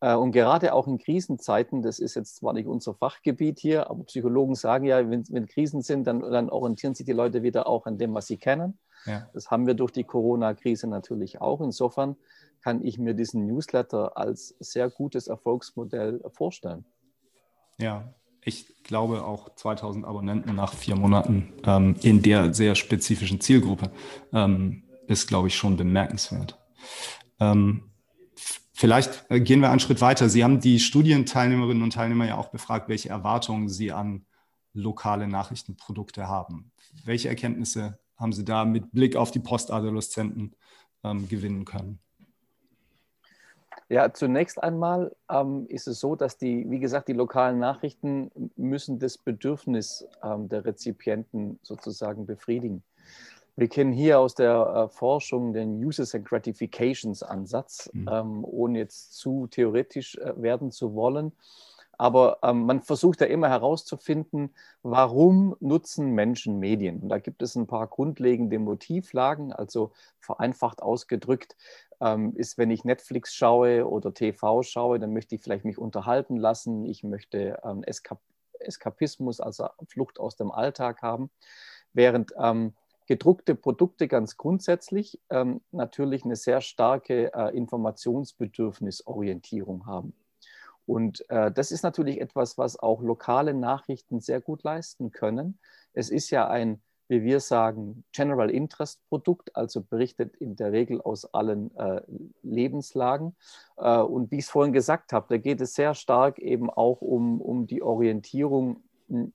Äh, 0.02 0.16
und 0.16 0.32
gerade 0.32 0.74
auch 0.74 0.88
in 0.88 0.98
Krisenzeiten, 0.98 1.80
das 1.80 2.00
ist 2.00 2.16
jetzt 2.16 2.36
zwar 2.36 2.52
nicht 2.52 2.66
unser 2.66 2.92
Fachgebiet 2.92 3.60
hier, 3.60 3.88
aber 3.88 4.02
Psychologen 4.04 4.56
sagen 4.56 4.84
ja, 4.84 5.08
wenn, 5.08 5.24
wenn 5.30 5.46
Krisen 5.46 5.80
sind, 5.80 6.06
dann, 6.06 6.20
dann 6.20 6.50
orientieren 6.50 6.94
sich 6.94 7.06
die 7.06 7.12
Leute 7.12 7.42
wieder 7.42 7.68
auch 7.68 7.86
an 7.86 7.98
dem, 7.98 8.12
was 8.12 8.26
sie 8.26 8.36
kennen. 8.36 8.78
Ja. 9.06 9.28
Das 9.32 9.50
haben 9.50 9.66
wir 9.66 9.74
durch 9.74 9.92
die 9.92 10.04
Corona-Krise 10.04 10.88
natürlich 10.88 11.40
auch. 11.40 11.60
Insofern 11.60 12.16
kann 12.62 12.84
ich 12.84 12.98
mir 12.98 13.14
diesen 13.14 13.46
Newsletter 13.46 14.16
als 14.16 14.56
sehr 14.58 14.90
gutes 14.90 15.28
Erfolgsmodell 15.28 16.20
vorstellen. 16.32 16.84
Ja, 17.78 18.12
ich 18.44 18.82
glaube 18.82 19.24
auch 19.24 19.54
2000 19.54 20.04
Abonnenten 20.04 20.54
nach 20.56 20.74
vier 20.74 20.96
Monaten 20.96 21.52
ähm, 21.64 21.94
in 22.02 22.22
der 22.22 22.52
sehr 22.54 22.74
spezifischen 22.74 23.40
Zielgruppe 23.40 23.90
ähm, 24.32 24.82
ist, 25.06 25.28
glaube 25.28 25.46
ich, 25.46 25.54
schon 25.54 25.76
bemerkenswert. 25.76 26.58
Ähm, 27.38 27.91
vielleicht 28.82 29.30
äh, 29.30 29.40
gehen 29.40 29.60
wir 29.60 29.70
einen 29.70 29.78
Schritt 29.78 30.00
weiter. 30.00 30.28
Sie 30.28 30.42
haben 30.42 30.58
die 30.58 30.80
Studienteilnehmerinnen 30.80 31.84
und 31.84 31.92
Teilnehmer 31.92 32.26
ja 32.26 32.36
auch 32.36 32.48
befragt, 32.48 32.88
welche 32.88 33.10
Erwartungen 33.10 33.68
sie 33.68 33.92
an 33.92 34.26
lokale 34.74 35.28
Nachrichtenprodukte 35.28 36.26
haben. 36.26 36.72
Welche 37.04 37.28
Erkenntnisse 37.28 38.00
haben 38.16 38.32
Sie 38.32 38.44
da 38.44 38.64
mit 38.64 38.90
Blick 38.90 39.14
auf 39.14 39.30
die 39.30 39.38
Postadoleszenten 39.38 40.56
ähm, 41.04 41.28
gewinnen 41.28 41.64
können? 41.64 42.00
Ja, 43.88 44.12
zunächst 44.12 44.60
einmal 44.60 45.14
ähm, 45.30 45.66
ist 45.68 45.86
es 45.86 46.00
so, 46.00 46.16
dass 46.16 46.36
die, 46.36 46.68
wie 46.68 46.80
gesagt, 46.80 47.06
die 47.06 47.12
lokalen 47.12 47.60
Nachrichten 47.60 48.32
müssen 48.56 48.98
das 48.98 49.16
Bedürfnis 49.16 50.04
ähm, 50.24 50.48
der 50.48 50.64
Rezipienten 50.64 51.60
sozusagen 51.62 52.26
befriedigen. 52.26 52.82
Wir 53.56 53.68
kennen 53.68 53.92
hier 53.92 54.18
aus 54.18 54.34
der 54.34 54.54
äh, 54.54 54.88
Forschung 54.88 55.52
den 55.52 55.84
Uses 55.84 56.14
and 56.14 56.24
Gratifications 56.24 57.22
Ansatz, 57.22 57.90
mhm. 57.92 58.08
ähm, 58.10 58.44
ohne 58.44 58.78
jetzt 58.78 59.18
zu 59.18 59.46
theoretisch 59.46 60.16
äh, 60.16 60.40
werden 60.40 60.70
zu 60.70 60.94
wollen. 60.94 61.32
Aber 61.98 62.38
ähm, 62.42 62.64
man 62.64 62.80
versucht 62.80 63.20
ja 63.20 63.26
immer 63.26 63.48
herauszufinden, 63.48 64.54
warum 64.82 65.54
nutzen 65.60 66.10
Menschen 66.12 66.58
Medien? 66.58 67.00
Und 67.00 67.10
da 67.10 67.18
gibt 67.18 67.42
es 67.42 67.54
ein 67.54 67.66
paar 67.66 67.86
grundlegende 67.86 68.58
Motivlagen. 68.58 69.52
Also 69.52 69.92
vereinfacht 70.18 70.82
ausgedrückt 70.82 71.54
ähm, 72.00 72.34
ist, 72.34 72.58
wenn 72.58 72.70
ich 72.70 72.84
Netflix 72.84 73.34
schaue 73.34 73.86
oder 73.86 74.14
TV 74.14 74.62
schaue, 74.62 74.98
dann 74.98 75.12
möchte 75.12 75.34
ich 75.34 75.42
vielleicht 75.42 75.64
mich 75.64 75.78
unterhalten 75.78 76.36
lassen. 76.36 76.86
Ich 76.86 77.04
möchte 77.04 77.60
ähm, 77.64 77.84
Eskap 77.84 78.18
Eskapismus, 78.58 79.40
also 79.40 79.68
Flucht 79.88 80.20
aus 80.20 80.36
dem 80.36 80.52
Alltag 80.52 81.02
haben. 81.02 81.30
Während 81.92 82.32
ähm, 82.38 82.74
gedruckte 83.12 83.54
Produkte 83.54 84.08
ganz 84.08 84.38
grundsätzlich 84.38 85.20
ähm, 85.28 85.60
natürlich 85.70 86.24
eine 86.24 86.34
sehr 86.34 86.62
starke 86.62 87.30
äh, 87.34 87.54
Informationsbedürfnisorientierung 87.54 89.84
haben. 89.84 90.14
Und 90.86 91.28
äh, 91.28 91.52
das 91.52 91.72
ist 91.72 91.82
natürlich 91.82 92.22
etwas, 92.22 92.56
was 92.56 92.78
auch 92.78 93.02
lokale 93.02 93.52
Nachrichten 93.52 94.20
sehr 94.20 94.40
gut 94.40 94.62
leisten 94.62 95.10
können. 95.10 95.58
Es 95.92 96.08
ist 96.08 96.30
ja 96.30 96.48
ein, 96.48 96.80
wie 97.08 97.22
wir 97.22 97.40
sagen, 97.40 98.04
General 98.12 98.50
Interest 98.50 99.06
Produkt, 99.10 99.54
also 99.54 99.82
berichtet 99.82 100.34
in 100.36 100.56
der 100.56 100.72
Regel 100.72 101.02
aus 101.02 101.26
allen 101.34 101.76
äh, 101.76 102.00
Lebenslagen. 102.42 103.36
Äh, 103.76 103.98
und 103.98 104.30
wie 104.30 104.38
ich 104.38 104.46
es 104.46 104.50
vorhin 104.50 104.72
gesagt 104.72 105.12
habe, 105.12 105.26
da 105.28 105.36
geht 105.36 105.60
es 105.60 105.74
sehr 105.74 105.92
stark 105.92 106.38
eben 106.38 106.70
auch 106.70 107.02
um, 107.02 107.42
um 107.42 107.66
die 107.66 107.82
Orientierung 107.82 108.82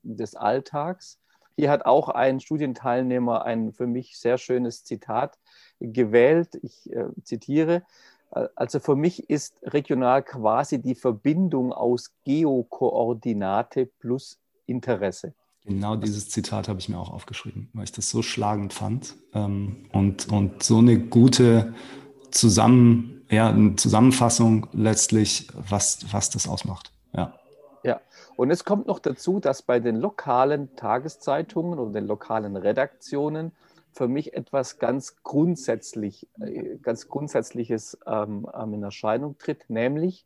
des 0.02 0.34
Alltags. 0.34 1.20
Hier 1.58 1.72
hat 1.72 1.86
auch 1.86 2.08
ein 2.08 2.40
Studienteilnehmer 2.40 3.44
ein 3.44 3.74
für 3.74 3.88
mich 3.88 4.18
sehr 4.18 4.38
schönes 4.38 4.84
Zitat 4.84 5.38
gewählt. 5.80 6.50
Ich 6.62 6.90
äh, 6.92 7.08
zitiere, 7.24 7.84
also 8.56 8.80
für 8.80 8.96
mich 8.96 9.30
ist 9.30 9.56
regional 9.64 10.24
quasi 10.24 10.82
die 10.82 10.96
Verbindung 10.96 11.74
aus 11.74 12.12
Geokoordinate 12.26 13.88
plus 14.00 14.40
Interesse. 14.66 15.34
Genau 15.66 15.96
dieses 15.96 16.30
Zitat 16.30 16.68
habe 16.68 16.80
ich 16.80 16.90
mir 16.90 16.98
auch 16.98 17.10
aufgeschrieben, 17.10 17.70
weil 17.74 17.86
ich 17.86 17.92
das 17.92 18.10
so 18.10 18.22
schlagend 18.22 18.74
fand 18.74 19.16
ähm, 19.34 19.88
und, 19.92 20.32
und 20.32 20.64
so 20.64 20.78
eine 20.78 21.00
gute 21.00 21.74
Zusammen, 22.32 23.26
ja, 23.30 23.50
eine 23.50 23.76
Zusammenfassung 23.76 24.68
letztlich, 24.74 25.48
was, 25.54 26.06
was 26.12 26.30
das 26.30 26.48
ausmacht. 26.48 26.92
Ja. 27.14 27.34
Ja, 27.84 28.02
und 28.38 28.52
es 28.52 28.64
kommt 28.64 28.86
noch 28.86 29.00
dazu, 29.00 29.40
dass 29.40 29.64
bei 29.64 29.80
den 29.80 29.96
lokalen 29.96 30.76
Tageszeitungen 30.76 31.80
oder 31.80 31.92
den 31.92 32.06
lokalen 32.06 32.56
Redaktionen 32.56 33.52
für 33.92 34.08
mich 34.08 34.36
etwas 34.36 34.78
ganz 34.78 35.24
grundsätzlich, 35.24 36.28
äh, 36.40 36.78
ganz 36.78 37.08
Grundsätzliches 37.08 37.98
ähm, 38.06 38.48
ähm, 38.54 38.76
in 38.76 38.84
Erscheinung 38.84 39.40
tritt, 39.40 39.68
nämlich 39.72 40.24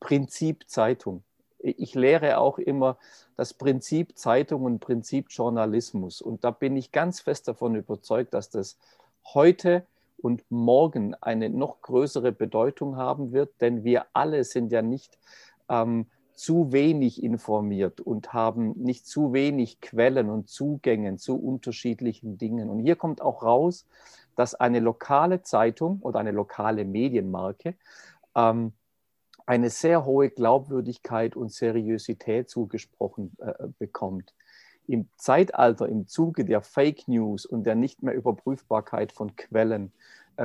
Prinzip 0.00 0.64
Zeitung. 0.66 1.22
Ich 1.58 1.94
lehre 1.94 2.38
auch 2.38 2.58
immer 2.58 2.96
das 3.36 3.52
Prinzip 3.52 4.16
Zeitung 4.16 4.64
und 4.64 4.78
Prinzip 4.78 5.26
Journalismus. 5.28 6.22
Und 6.22 6.42
da 6.42 6.50
bin 6.50 6.74
ich 6.74 6.90
ganz 6.90 7.20
fest 7.20 7.48
davon 7.48 7.74
überzeugt, 7.74 8.32
dass 8.32 8.48
das 8.48 8.78
heute 9.34 9.84
und 10.16 10.42
morgen 10.48 11.14
eine 11.20 11.50
noch 11.50 11.82
größere 11.82 12.32
Bedeutung 12.32 12.96
haben 12.96 13.32
wird, 13.32 13.60
denn 13.60 13.84
wir 13.84 14.06
alle 14.14 14.42
sind 14.44 14.72
ja 14.72 14.80
nicht 14.80 15.18
ähm, 15.68 16.06
zu 16.36 16.70
wenig 16.70 17.22
informiert 17.22 18.00
und 18.00 18.32
haben 18.32 18.72
nicht 18.76 19.06
zu 19.06 19.32
wenig 19.32 19.80
Quellen 19.80 20.28
und 20.30 20.48
Zugänge 20.48 21.16
zu 21.16 21.36
unterschiedlichen 21.36 22.38
Dingen. 22.38 22.68
Und 22.68 22.78
hier 22.80 22.94
kommt 22.94 23.22
auch 23.22 23.42
raus, 23.42 23.86
dass 24.36 24.54
eine 24.54 24.80
lokale 24.80 25.42
Zeitung 25.42 25.98
oder 26.02 26.20
eine 26.20 26.32
lokale 26.32 26.84
Medienmarke 26.84 27.74
ähm, 28.34 28.72
eine 29.46 29.70
sehr 29.70 30.04
hohe 30.04 30.28
Glaubwürdigkeit 30.28 31.36
und 31.36 31.52
Seriosität 31.52 32.50
zugesprochen 32.50 33.32
äh, 33.38 33.68
bekommt. 33.78 34.34
Im 34.86 35.08
Zeitalter, 35.16 35.88
im 35.88 36.06
Zuge 36.06 36.44
der 36.44 36.60
Fake 36.60 37.08
News 37.08 37.46
und 37.46 37.64
der 37.64 37.74
nicht 37.76 38.02
mehr 38.02 38.14
Überprüfbarkeit 38.14 39.10
von 39.10 39.34
Quellen 39.36 39.92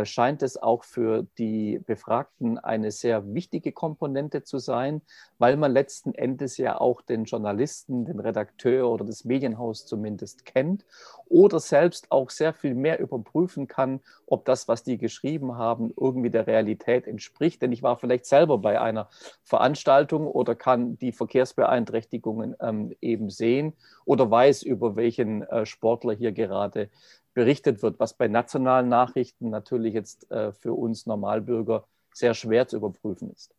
scheint 0.04 0.44
es 0.44 0.58
auch 0.58 0.84
für 0.84 1.26
die 1.38 1.80
Befragten 1.86 2.58
eine 2.58 2.92
sehr 2.92 3.34
wichtige 3.34 3.72
Komponente 3.72 4.44
zu 4.44 4.60
sein, 4.60 5.02
weil 5.38 5.58
man 5.58 5.72
letzten 5.72 6.14
Endes 6.14 6.58
ja 6.58 6.80
auch 6.80 7.02
den 7.02 7.26
Journalisten, 7.26 8.06
den 8.06 8.20
Redakteur 8.20 8.90
oder 8.90 9.06
das 9.06 9.26
Medienhaus 9.26 9.86
zumindest 9.86 10.46
kennt 10.46 10.86
oder 11.28 11.60
selbst 11.60 12.12
auch 12.12 12.30
sehr 12.30 12.54
viel 12.54 12.76
mehr 12.76 13.00
überprüfen 13.00 13.68
kann, 13.68 14.02
ob 14.26 14.46
das, 14.46 14.68
was 14.68 14.84
die 14.84 14.98
geschrieben 14.98 15.58
haben, 15.58 15.94
irgendwie 16.00 16.30
der 16.30 16.46
Realität 16.46 17.08
entspricht. 17.08 17.62
Denn 17.62 17.72
ich 17.72 17.84
war 17.84 17.98
vielleicht 17.98 18.26
selber 18.26 18.58
bei 18.58 18.80
einer 18.80 19.10
Veranstaltung 19.44 20.28
oder 20.28 20.56
kann 20.56 20.98
die 21.00 21.12
Verkehrsbeeinträchtigungen 21.12 22.56
ähm, 22.60 22.96
eben 23.02 23.30
sehen 23.30 23.74
oder 24.06 24.30
weiß, 24.30 24.64
über 24.64 24.96
welchen 24.96 25.44
äh, 25.44 25.66
Sportler 25.66 26.14
hier 26.14 26.34
gerade 26.34 26.90
berichtet 27.34 27.82
wird, 27.82 28.00
was 28.00 28.16
bei 28.16 28.28
nationalen 28.28 28.90
Nachrichten 28.90 29.50
natürlich 29.50 29.94
jetzt 29.94 30.30
äh, 30.32 30.52
für 30.52 30.74
uns 30.74 31.06
Normalbürger 31.06 31.86
sehr 32.14 32.34
schwer 32.34 32.68
zu 32.68 32.78
überprüfen 32.78 33.32
ist. 33.32 33.54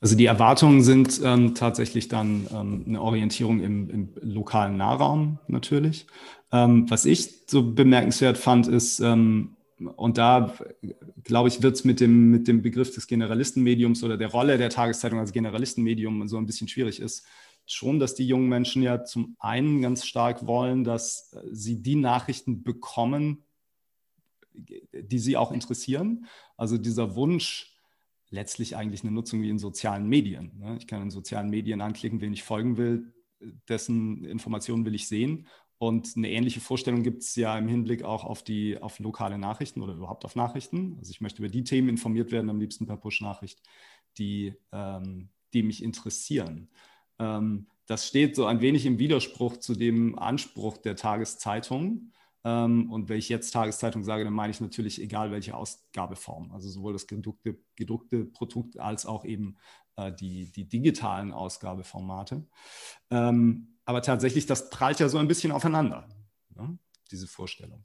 Also 0.00 0.16
die 0.16 0.26
Erwartungen 0.26 0.82
sind 0.82 1.20
ähm, 1.24 1.54
tatsächlich 1.54 2.08
dann 2.08 2.46
ähm, 2.52 2.84
eine 2.86 3.00
Orientierung 3.00 3.60
im, 3.60 3.88
im, 3.88 4.08
lokalen 4.20 4.76
Nahraum 4.76 5.38
natürlich. 5.48 6.06
Ähm, 6.52 6.90
was 6.90 7.06
ich 7.06 7.46
so 7.46 7.72
bemerkenswert 7.72 8.36
fand, 8.36 8.68
ist, 8.68 9.00
ähm, 9.00 9.56
und 9.96 10.18
da 10.18 10.54
glaube 11.24 11.48
ich, 11.48 11.62
wird 11.62 11.76
es 11.76 11.84
mit 11.84 12.00
dem, 12.00 12.30
mit 12.30 12.48
dem 12.48 12.60
Begriff 12.60 12.94
des 12.94 13.06
Generalistenmediums 13.06 14.04
oder 14.04 14.16
der 14.16 14.28
Rolle 14.28 14.58
der 14.58 14.70
Tageszeitung 14.70 15.18
als 15.18 15.32
Generalistenmedium 15.32 16.28
so 16.28 16.36
ein 16.36 16.46
bisschen 16.46 16.68
schwierig 16.68 17.00
ist, 17.00 17.26
schon, 17.66 17.98
dass 17.98 18.14
die 18.14 18.26
jungen 18.26 18.48
Menschen 18.48 18.82
ja 18.82 19.04
zum 19.04 19.36
einen 19.38 19.80
ganz 19.80 20.04
stark 20.04 20.46
wollen, 20.46 20.84
dass 20.84 21.32
äh, 21.32 21.40
sie 21.50 21.82
die 21.82 21.96
Nachrichten 21.96 22.62
bekommen, 22.62 23.44
die 24.52 25.18
sie 25.18 25.36
auch 25.36 25.50
interessieren. 25.50 26.26
Also 26.56 26.78
dieser 26.78 27.16
Wunsch, 27.16 27.74
letztlich 28.30 28.76
eigentlich 28.76 29.02
eine 29.02 29.12
Nutzung 29.12 29.42
wie 29.42 29.48
in 29.48 29.58
sozialen 29.58 30.06
Medien. 30.08 30.52
Ne? 30.58 30.76
Ich 30.78 30.86
kann 30.86 31.02
in 31.02 31.10
sozialen 31.10 31.50
Medien 31.50 31.80
anklicken, 31.80 32.20
wen 32.20 32.32
ich 32.32 32.42
folgen 32.42 32.76
will, 32.76 33.12
dessen 33.68 34.24
Informationen 34.24 34.84
will 34.84 34.94
ich 34.94 35.08
sehen. 35.08 35.46
Und 35.78 36.16
eine 36.16 36.30
ähnliche 36.30 36.60
Vorstellung 36.60 37.02
gibt 37.02 37.22
es 37.22 37.34
ja 37.36 37.56
im 37.58 37.68
Hinblick 37.68 38.04
auch 38.04 38.24
auf 38.24 38.42
die 38.42 38.80
auf 38.80 38.98
lokale 39.00 39.38
Nachrichten 39.38 39.82
oder 39.82 39.94
überhaupt 39.94 40.24
auf 40.24 40.36
Nachrichten. 40.36 40.96
Also 40.98 41.10
ich 41.10 41.20
möchte 41.20 41.42
über 41.42 41.48
die 41.48 41.64
Themen 41.64 41.88
informiert 41.88 42.32
werden, 42.32 42.50
am 42.50 42.60
liebsten 42.60 42.86
per 42.86 42.96
Push-Nachricht, 42.96 43.60
die, 44.18 44.54
ähm, 44.72 45.28
die 45.52 45.62
mich 45.62 45.82
interessieren. 45.82 46.68
Ähm, 47.18 47.66
das 47.86 48.06
steht 48.06 48.34
so 48.34 48.46
ein 48.46 48.60
wenig 48.60 48.86
im 48.86 48.98
Widerspruch 48.98 49.58
zu 49.58 49.74
dem 49.74 50.18
Anspruch 50.18 50.78
der 50.78 50.96
Tageszeitung. 50.96 52.12
Ähm, 52.44 52.90
und 52.90 53.08
wenn 53.08 53.18
ich 53.18 53.28
jetzt 53.28 53.50
Tageszeitung 53.50 54.04
sage, 54.04 54.24
dann 54.24 54.32
meine 54.32 54.50
ich 54.50 54.60
natürlich 54.60 55.00
egal 55.00 55.30
welche 55.30 55.54
Ausgabeform. 55.54 56.52
Also 56.52 56.68
sowohl 56.68 56.92
das 56.92 57.06
gedruckte, 57.06 57.58
gedruckte 57.76 58.24
Produkt 58.24 58.78
als 58.78 59.06
auch 59.06 59.24
eben 59.24 59.56
äh, 59.96 60.12
die, 60.12 60.50
die 60.52 60.68
digitalen 60.68 61.32
Ausgabeformate. 61.32 62.46
Ähm, 63.10 63.78
aber 63.84 64.02
tatsächlich, 64.02 64.46
das 64.46 64.70
prallt 64.70 65.00
ja 65.00 65.08
so 65.08 65.18
ein 65.18 65.28
bisschen 65.28 65.52
aufeinander, 65.52 66.08
ne? 66.54 66.78
diese 67.10 67.26
Vorstellung. 67.26 67.84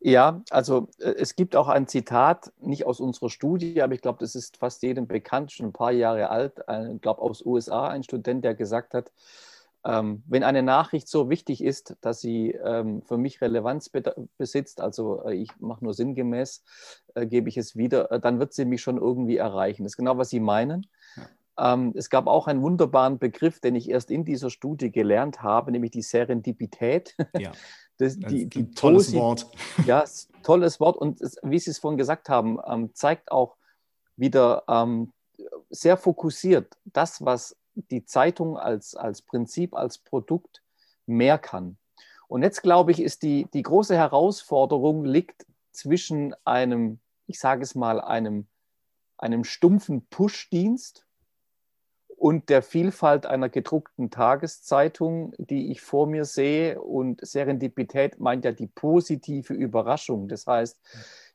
Ja, 0.00 0.42
also 0.50 0.88
äh, 0.98 1.14
es 1.18 1.36
gibt 1.36 1.56
auch 1.56 1.68
ein 1.68 1.86
Zitat, 1.86 2.52
nicht 2.60 2.86
aus 2.86 3.00
unserer 3.00 3.30
Studie, 3.30 3.82
aber 3.82 3.94
ich 3.94 4.00
glaube, 4.00 4.18
das 4.20 4.34
ist 4.34 4.56
fast 4.56 4.82
jedem 4.82 5.06
bekannt, 5.06 5.52
schon 5.52 5.66
ein 5.66 5.72
paar 5.72 5.92
Jahre 5.92 6.30
alt, 6.30 6.58
ich 6.94 7.00
glaube 7.00 7.20
aus 7.22 7.44
USA, 7.44 7.88
ein 7.88 8.02
Student, 8.02 8.44
der 8.44 8.54
gesagt 8.54 8.94
hat, 8.94 9.10
ähm, 9.84 10.22
wenn 10.26 10.42
eine 10.42 10.62
Nachricht 10.62 11.08
so 11.08 11.30
wichtig 11.30 11.64
ist, 11.64 11.96
dass 12.02 12.20
sie 12.20 12.50
ähm, 12.50 13.02
für 13.02 13.16
mich 13.16 13.40
Relevanz 13.40 13.90
besitzt, 14.36 14.80
also 14.80 15.24
äh, 15.24 15.34
ich 15.34 15.50
mache 15.58 15.82
nur 15.82 15.94
sinngemäß, 15.94 16.64
äh, 17.14 17.26
gebe 17.26 17.48
ich 17.48 17.56
es 17.56 17.76
wieder, 17.76 18.10
äh, 18.12 18.20
dann 18.20 18.38
wird 18.38 18.52
sie 18.52 18.66
mich 18.66 18.82
schon 18.82 18.98
irgendwie 18.98 19.38
erreichen. 19.38 19.84
Das 19.84 19.92
ist 19.92 19.96
genau, 19.96 20.18
was 20.18 20.30
Sie 20.30 20.40
meinen. 20.40 20.86
Ja. 21.16 21.74
Ähm, 21.74 21.92
es 21.96 22.10
gab 22.10 22.26
auch 22.26 22.46
einen 22.46 22.60
wunderbaren 22.60 23.18
Begriff, 23.18 23.60
den 23.60 23.74
ich 23.74 23.88
erst 23.88 24.10
in 24.10 24.24
dieser 24.24 24.50
Studie 24.50 24.90
gelernt 24.90 25.42
habe, 25.42 25.72
nämlich 25.72 25.92
die 25.92 26.02
Serendipität. 26.02 27.16
Ja. 27.38 27.52
Das, 28.00 28.18
die, 28.18 28.46
die 28.46 28.70
tolles 28.70 29.12
Wort. 29.12 29.46
Ja, 29.86 30.04
tolles 30.42 30.80
Wort. 30.80 30.96
Und 30.96 31.20
es, 31.20 31.36
wie 31.42 31.58
Sie 31.58 31.70
es 31.70 31.78
vorhin 31.78 31.98
gesagt 31.98 32.30
haben, 32.30 32.58
ähm, 32.66 32.94
zeigt 32.94 33.30
auch 33.30 33.56
wieder 34.16 34.64
ähm, 34.68 35.12
sehr 35.68 35.98
fokussiert 35.98 36.78
das, 36.84 37.22
was 37.24 37.56
die 37.74 38.06
Zeitung 38.06 38.56
als, 38.56 38.94
als 38.94 39.20
Prinzip, 39.20 39.74
als 39.74 39.98
Produkt 39.98 40.62
mehr 41.04 41.36
kann. 41.36 41.76
Und 42.26 42.42
jetzt 42.42 42.62
glaube 42.62 42.90
ich, 42.90 43.02
ist 43.02 43.22
die, 43.22 43.46
die 43.52 43.62
große 43.62 43.94
Herausforderung 43.94 45.04
liegt 45.04 45.44
zwischen 45.72 46.34
einem, 46.44 47.00
ich 47.26 47.38
sage 47.38 47.62
es 47.62 47.74
mal, 47.74 48.00
einem, 48.00 48.46
einem 49.18 49.44
stumpfen 49.44 50.06
Push-Dienst 50.06 51.04
und 52.20 52.50
der 52.50 52.60
Vielfalt 52.60 53.24
einer 53.24 53.48
gedruckten 53.48 54.10
Tageszeitung, 54.10 55.32
die 55.38 55.72
ich 55.72 55.80
vor 55.80 56.06
mir 56.06 56.26
sehe. 56.26 56.78
Und 56.78 57.26
Serendipität 57.26 58.20
meint 58.20 58.44
ja 58.44 58.52
die 58.52 58.66
positive 58.66 59.54
Überraschung. 59.54 60.28
Das 60.28 60.46
heißt, 60.46 60.78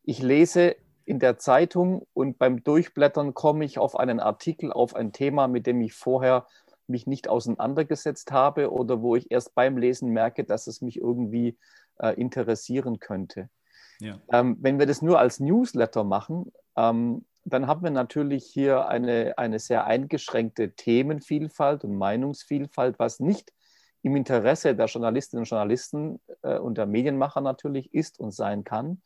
ich 0.03 0.21
lese 0.21 0.75
in 1.03 1.17
der 1.17 1.39
Zeitung 1.39 2.05
und 2.13 2.37
beim 2.37 2.63
Durchblättern 2.63 3.33
komme 3.33 3.65
ich 3.65 3.79
auf 3.79 3.97
einen 3.97 4.19
Artikel, 4.19 4.71
auf 4.71 4.95
ein 4.95 5.11
Thema, 5.11 5.47
mit 5.47 5.65
dem 5.65 5.81
ich 5.81 5.93
vorher 5.93 6.45
mich 6.85 7.07
nicht 7.07 7.29
auseinandergesetzt 7.29 8.31
habe 8.31 8.71
oder 8.71 9.01
wo 9.01 9.15
ich 9.15 9.31
erst 9.31 9.55
beim 9.55 9.79
Lesen 9.79 10.11
merke, 10.11 10.43
dass 10.43 10.67
es 10.67 10.81
mich 10.81 10.97
irgendwie 11.01 11.57
äh, 11.97 12.13
interessieren 12.13 12.99
könnte. 12.99 13.49
Ja. 13.99 14.19
Ähm, 14.31 14.57
wenn 14.59 14.77
wir 14.77 14.85
das 14.85 15.01
nur 15.01 15.17
als 15.17 15.39
Newsletter 15.39 16.03
machen, 16.03 16.51
ähm, 16.75 17.25
dann 17.45 17.67
haben 17.67 17.83
wir 17.83 17.91
natürlich 17.91 18.45
hier 18.45 18.87
eine, 18.87 19.37
eine 19.37 19.59
sehr 19.59 19.85
eingeschränkte 19.85 20.71
Themenvielfalt 20.71 21.83
und 21.83 21.95
Meinungsvielfalt, 21.95 22.97
was 22.97 23.19
nicht 23.19 23.53
im 24.01 24.15
Interesse 24.15 24.75
der 24.75 24.87
Journalistinnen 24.87 25.41
und 25.41 25.49
Journalisten 25.49 26.19
äh, 26.41 26.57
und 26.57 26.77
der 26.77 26.87
Medienmacher 26.87 27.41
natürlich 27.41 27.93
ist 27.93 28.19
und 28.19 28.31
sein 28.31 28.63
kann. 28.63 29.01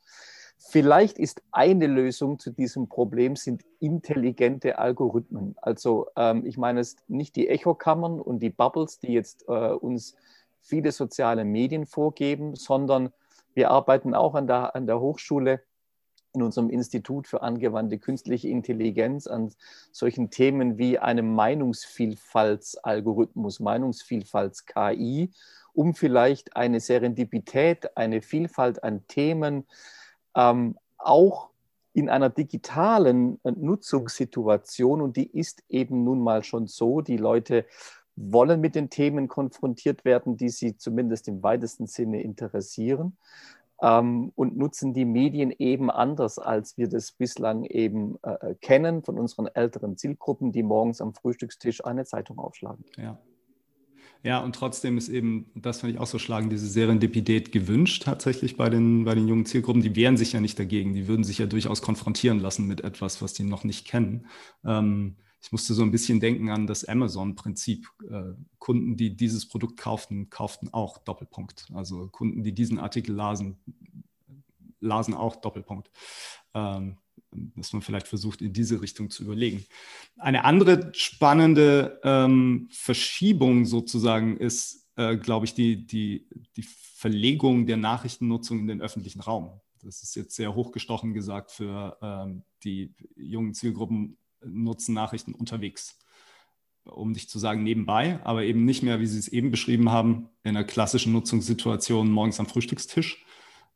Vielleicht 0.57 1.19
ist 1.19 1.41
eine 1.51 1.87
Lösung 1.87 2.37
zu 2.39 2.51
diesem 2.51 2.89
Problem 2.89 3.37
sind 3.37 3.63
intelligente 3.79 4.77
Algorithmen. 4.77 5.55
Also 5.61 6.07
ähm, 6.17 6.45
ich 6.45 6.57
meine 6.57 6.81
es 6.81 6.97
nicht 7.07 7.35
die 7.37 7.47
Echokammern 7.47 8.19
und 8.19 8.39
die 8.39 8.49
Bubbles, 8.49 8.99
die 8.99 9.13
jetzt 9.13 9.45
äh, 9.47 9.71
uns 9.71 10.15
viele 10.61 10.91
soziale 10.91 11.45
Medien 11.45 11.85
vorgeben, 11.85 12.55
sondern 12.55 13.13
wir 13.53 13.71
arbeiten 13.71 14.13
auch 14.13 14.35
an 14.35 14.47
der, 14.47 14.75
an 14.75 14.85
der 14.85 14.99
Hochschule 14.99 15.61
in 16.33 16.43
unserem 16.43 16.69
Institut 16.69 17.27
für 17.27 17.41
angewandte 17.41 17.97
künstliche 17.97 18.49
Intelligenz 18.49 19.27
an 19.27 19.51
solchen 19.91 20.29
Themen 20.29 20.77
wie 20.77 20.99
einem 20.99 21.33
Meinungsvielfaltsalgorithmus, 21.33 23.59
Meinungsvielfalts-KI, 23.59 25.31
um 25.73 25.93
vielleicht 25.93 26.55
eine 26.55 26.79
Serendipität, 26.79 27.97
eine 27.97 28.21
Vielfalt 28.21 28.81
an 28.83 29.05
Themen 29.07 29.65
ähm, 30.35 30.77
auch 30.97 31.49
in 31.93 32.09
einer 32.09 32.29
digitalen 32.29 33.39
Nutzungssituation, 33.43 35.01
und 35.01 35.17
die 35.17 35.27
ist 35.27 35.63
eben 35.69 36.03
nun 36.03 36.21
mal 36.21 36.43
schon 36.43 36.67
so, 36.67 37.01
die 37.01 37.17
Leute 37.17 37.65
wollen 38.15 38.61
mit 38.61 38.75
den 38.75 38.89
Themen 38.89 39.27
konfrontiert 39.27 40.05
werden, 40.05 40.37
die 40.37 40.49
sie 40.49 40.77
zumindest 40.77 41.27
im 41.27 41.41
weitesten 41.41 41.87
Sinne 41.87 42.21
interessieren 42.21 43.17
ähm, 43.81 44.31
und 44.35 44.57
nutzen 44.57 44.93
die 44.93 45.05
Medien 45.05 45.51
eben 45.57 45.89
anders, 45.89 46.39
als 46.39 46.77
wir 46.77 46.87
das 46.87 47.11
bislang 47.11 47.63
eben 47.63 48.17
äh, 48.23 48.55
kennen 48.61 49.03
von 49.03 49.17
unseren 49.17 49.47
älteren 49.47 49.97
Zielgruppen, 49.97 50.51
die 50.51 50.63
morgens 50.63 51.01
am 51.01 51.13
Frühstückstisch 51.13 51.83
eine 51.85 52.05
Zeitung 52.05 52.39
aufschlagen. 52.39 52.83
Ja. 52.97 53.19
Ja, 54.21 54.39
und 54.39 54.53
trotzdem 54.53 54.97
ist 54.97 55.07
eben, 55.07 55.49
das 55.55 55.79
fand 55.79 55.93
ich 55.93 55.99
auch 55.99 56.07
so 56.07 56.19
schlagend, 56.19 56.51
diese 56.51 56.67
Serendipität 56.67 57.53
gewünscht 57.53 58.03
tatsächlich 58.03 58.57
bei 58.57 58.69
den, 58.69 59.05
bei 59.05 59.15
den 59.15 59.29
jungen 59.29 59.45
Zielgruppen. 59.45 59.81
Die 59.81 59.95
wehren 59.95 60.17
sich 60.17 60.33
ja 60.33 60.41
nicht 60.41 60.59
dagegen. 60.59 60.93
Die 60.93 61.07
würden 61.07 61.23
sich 61.23 61.37
ja 61.37 61.45
durchaus 61.45 61.81
konfrontieren 61.81 62.39
lassen 62.39 62.67
mit 62.67 62.81
etwas, 62.81 63.21
was 63.21 63.33
die 63.33 63.43
noch 63.43 63.63
nicht 63.63 63.87
kennen. 63.87 64.27
Ähm, 64.65 65.15
ich 65.41 65.51
musste 65.51 65.73
so 65.73 65.83
ein 65.83 65.91
bisschen 65.91 66.19
denken 66.19 66.49
an 66.49 66.67
das 66.67 66.85
Amazon-Prinzip. 66.85 67.87
Äh, 68.09 68.33
Kunden, 68.57 68.97
die 68.97 69.15
dieses 69.15 69.47
Produkt 69.47 69.77
kauften, 69.77 70.29
kauften 70.29 70.69
auch 70.73 70.97
Doppelpunkt. 70.97 71.67
Also 71.73 72.07
Kunden, 72.07 72.43
die 72.43 72.53
diesen 72.53 72.77
Artikel 72.77 73.15
lasen, 73.15 73.57
lasen 74.81 75.13
auch 75.13 75.37
Doppelpunkt. 75.37 75.89
Ähm, 76.53 76.97
dass 77.31 77.73
man 77.73 77.81
vielleicht 77.81 78.07
versucht, 78.07 78.41
in 78.41 78.53
diese 78.53 78.81
Richtung 78.81 79.09
zu 79.09 79.23
überlegen. 79.23 79.65
Eine 80.17 80.45
andere 80.45 80.91
spannende 80.93 81.99
ähm, 82.03 82.67
Verschiebung 82.71 83.65
sozusagen 83.65 84.37
ist, 84.37 84.87
äh, 84.95 85.15
glaube 85.15 85.45
ich, 85.45 85.53
die, 85.53 85.85
die, 85.85 86.27
die 86.55 86.63
Verlegung 86.63 87.65
der 87.65 87.77
Nachrichtennutzung 87.77 88.59
in 88.59 88.67
den 88.67 88.81
öffentlichen 88.81 89.21
Raum. 89.21 89.61
Das 89.81 90.01
ist 90.01 90.15
jetzt 90.15 90.35
sehr 90.35 90.55
hochgestochen 90.55 91.13
gesagt 91.13 91.51
für 91.51 91.97
ähm, 92.01 92.43
die 92.63 92.93
jungen 93.15 93.53
Zielgruppen 93.53 94.17
nutzen 94.45 94.93
Nachrichten 94.93 95.33
unterwegs. 95.33 95.97
Um 96.85 97.11
nicht 97.11 97.29
zu 97.29 97.39
sagen 97.39 97.63
nebenbei, 97.63 98.19
aber 98.23 98.43
eben 98.43 98.65
nicht 98.65 98.83
mehr, 98.83 98.99
wie 98.99 99.05
Sie 99.05 99.19
es 99.19 99.27
eben 99.27 99.51
beschrieben 99.51 99.91
haben, 99.91 100.29
in 100.43 100.55
einer 100.55 100.63
klassischen 100.63 101.13
Nutzungssituation 101.13 102.09
morgens 102.09 102.39
am 102.39 102.47
Frühstückstisch, 102.47 103.25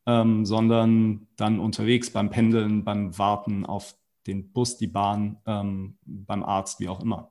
ähm, 0.06 0.44
sondern 0.44 1.28
dann 1.36 1.60
unterwegs 1.60 2.10
beim 2.10 2.30
Pendeln, 2.30 2.84
beim 2.84 3.16
Warten 3.18 3.66
auf 3.66 3.94
den 4.26 4.52
Bus, 4.52 4.76
die 4.76 4.86
Bahn, 4.86 5.38
ähm, 5.46 5.98
beim 6.04 6.42
Arzt, 6.42 6.80
wie 6.80 6.88
auch 6.88 7.00
immer. 7.00 7.30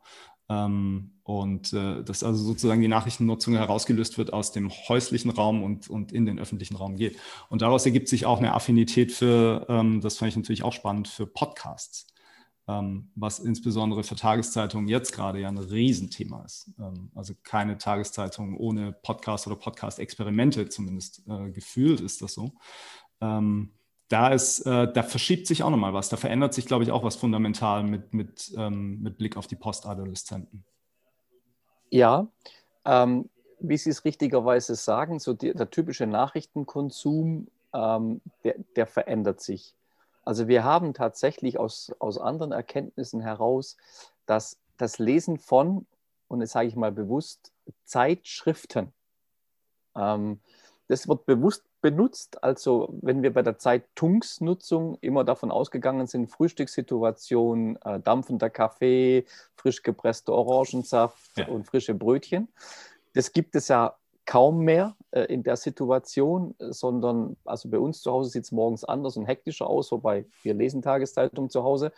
Ähm, 0.50 1.12
und 1.24 1.74
äh, 1.74 2.04
dass 2.04 2.24
also 2.24 2.44
sozusagen 2.44 2.82
die 2.82 2.88
Nachrichtennutzung 2.88 3.56
herausgelöst 3.56 4.18
wird 4.18 4.34
aus 4.34 4.52
dem 4.52 4.70
häuslichen 4.70 5.32
Raum 5.32 5.64
und, 5.64 5.90
und 5.90 6.12
in 6.12 6.26
den 6.26 6.38
öffentlichen 6.38 6.76
Raum 6.76 6.98
geht. 6.98 7.18
Und 7.50 7.62
daraus 7.62 7.86
ergibt 7.86 8.10
sich 8.10 8.26
auch 8.26 8.40
eine 8.40 8.54
Affinität 8.54 9.12
für, 9.12 9.66
ähm, 9.70 10.02
das 10.02 10.18
fand 10.18 10.30
ich 10.30 10.36
natürlich 10.36 10.64
auch 10.64 10.74
spannend, 10.74 11.08
für 11.08 11.26
Podcasts 11.26 12.13
was 12.66 13.40
insbesondere 13.40 14.04
für 14.04 14.16
Tageszeitungen 14.16 14.88
jetzt 14.88 15.12
gerade 15.12 15.40
ja 15.40 15.50
ein 15.50 15.58
Riesenthema 15.58 16.44
ist. 16.46 16.72
Ähm, 16.80 17.12
also 17.14 17.34
keine 17.44 17.78
Tageszeitung 17.78 18.58
ohne 18.58 18.94
Podcast 18.94 19.48
oder 19.48 19.58
Podcast-Experimente, 19.58 20.70
zumindest 20.70 21.24
äh, 21.28 21.52
gefühlt 21.52 22.00
ist 22.00 22.22
das 22.22 22.34
so. 22.34 22.54
Ähm, 23.20 23.74
da, 24.08 24.30
ist, 24.30 24.62
äh, 24.62 24.92
da 24.92 25.04
verschiebt 25.04 25.48
sich 25.48 25.64
auch 25.64 25.72
nochmal 25.72 25.94
was. 25.94 26.08
Da 26.08 26.18
verändert 26.18 26.54
sich, 26.54 26.66
glaube 26.66 26.84
ich, 26.84 26.92
auch 26.92 27.04
was 27.04 27.16
fundamental 27.16 27.84
mit, 27.84 28.14
mit, 28.14 28.54
ähm, 28.58 29.02
mit 29.02 29.18
Blick 29.18 29.36
auf 29.36 29.48
die 29.48 29.56
Postadoleszenten. 29.56 30.64
Ja, 31.90 32.28
ähm, 32.86 33.30
wie 33.60 33.78
Sie 33.78 33.90
es 33.90 34.06
richtigerweise 34.06 34.76
sagen, 34.76 35.20
so 35.20 35.34
die, 35.34 35.54
der 35.54 35.70
typische 35.70 36.06
Nachrichtenkonsum, 36.06 37.48
ähm, 37.74 38.22
der, 38.44 38.56
der 38.76 38.88
verändert 38.88 39.42
sich. 39.42 39.76
Also 40.24 40.48
wir 40.48 40.64
haben 40.64 40.94
tatsächlich 40.94 41.60
aus, 41.60 41.92
aus 42.00 42.18
anderen 42.18 42.52
Erkenntnissen 42.52 43.22
heraus, 43.22 43.78
dass 44.26 44.58
das 44.78 45.00
Lesen 45.00 45.38
von, 45.38 45.86
und 46.28 46.42
jetzt 46.42 46.52
sage 46.52 46.68
ich 46.68 46.76
mal 46.76 46.92
bewusst, 46.92 47.52
Zeitschriften, 47.86 48.94
ähm, 49.96 50.40
das 50.88 51.08
wird 51.08 51.26
bewusst 51.26 51.64
benutzt. 51.82 52.44
Also 52.44 52.94
wenn 53.02 53.24
wir 53.24 53.34
bei 53.34 53.42
der 53.42 53.58
Zeitungsnutzung 53.58 54.98
immer 55.02 55.24
davon 55.24 55.52
ausgegangen 55.52 56.08
sind, 56.08 56.30
Frühstückssituation, 56.30 57.78
äh, 57.84 58.00
dampfender 58.00 58.50
Kaffee, 58.50 59.26
frisch 59.56 59.82
gepresster 59.82 60.34
Orangensaft 60.34 61.38
ja. 61.38 61.48
und 61.48 61.66
frische 61.66 61.94
Brötchen. 61.94 62.48
Das 63.14 63.32
gibt 63.32 63.56
es 63.56 63.68
ja 63.68 63.96
kaum 64.26 64.60
mehr 64.60 64.96
äh, 65.12 65.24
in 65.26 65.44
der 65.44 65.58
Situation, 65.58 66.56
sondern 66.60 67.36
also 67.46 67.70
bei 67.70 67.78
uns 67.78 68.02
zu 68.02 68.12
Hause 68.12 68.30
sieht 68.30 68.46
es 68.46 68.52
morgens 68.52 68.84
anders 68.84 69.18
und 69.18 69.26
hektischer 69.26 69.68
aus, 69.68 69.92
wobei 69.92 70.26
wir 70.44 70.54
lesen 70.54 70.82
Tageszeitung 70.82 71.50
zu 71.50 71.64
Hause. 71.64 71.92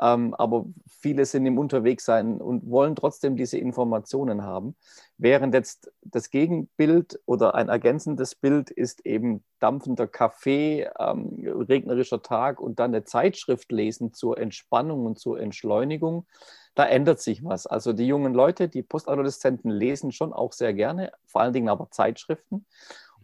Ähm, 0.00 0.34
aber 0.34 0.66
viele 0.88 1.26
sind 1.26 1.46
im 1.46 1.58
Unterwegssein 1.58 2.40
und 2.40 2.68
wollen 2.70 2.96
trotzdem 2.96 3.36
diese 3.36 3.58
Informationen 3.58 4.42
haben. 4.42 4.76
Während 5.18 5.54
jetzt 5.54 5.92
das 6.02 6.30
Gegenbild 6.30 7.20
oder 7.26 7.54
ein 7.54 7.68
ergänzendes 7.68 8.34
Bild 8.34 8.70
ist 8.70 9.04
eben 9.04 9.44
dampfender 9.60 10.06
Kaffee, 10.06 10.88
ähm, 10.98 11.36
regnerischer 11.68 12.22
Tag 12.22 12.60
und 12.60 12.78
dann 12.78 12.94
eine 12.94 13.04
Zeitschrift 13.04 13.70
lesen 13.72 14.12
zur 14.12 14.38
Entspannung 14.38 15.06
und 15.06 15.18
zur 15.18 15.40
Entschleunigung 15.40 16.26
da 16.74 16.86
ändert 16.86 17.20
sich 17.20 17.44
was. 17.44 17.66
Also 17.66 17.92
die 17.92 18.06
jungen 18.06 18.34
Leute, 18.34 18.68
die 18.68 18.82
Postadoleszenten 18.82 19.70
lesen 19.70 20.12
schon 20.12 20.32
auch 20.32 20.52
sehr 20.52 20.74
gerne, 20.74 21.12
vor 21.26 21.42
allen 21.42 21.52
Dingen 21.52 21.68
aber 21.68 21.90
Zeitschriften. 21.90 22.64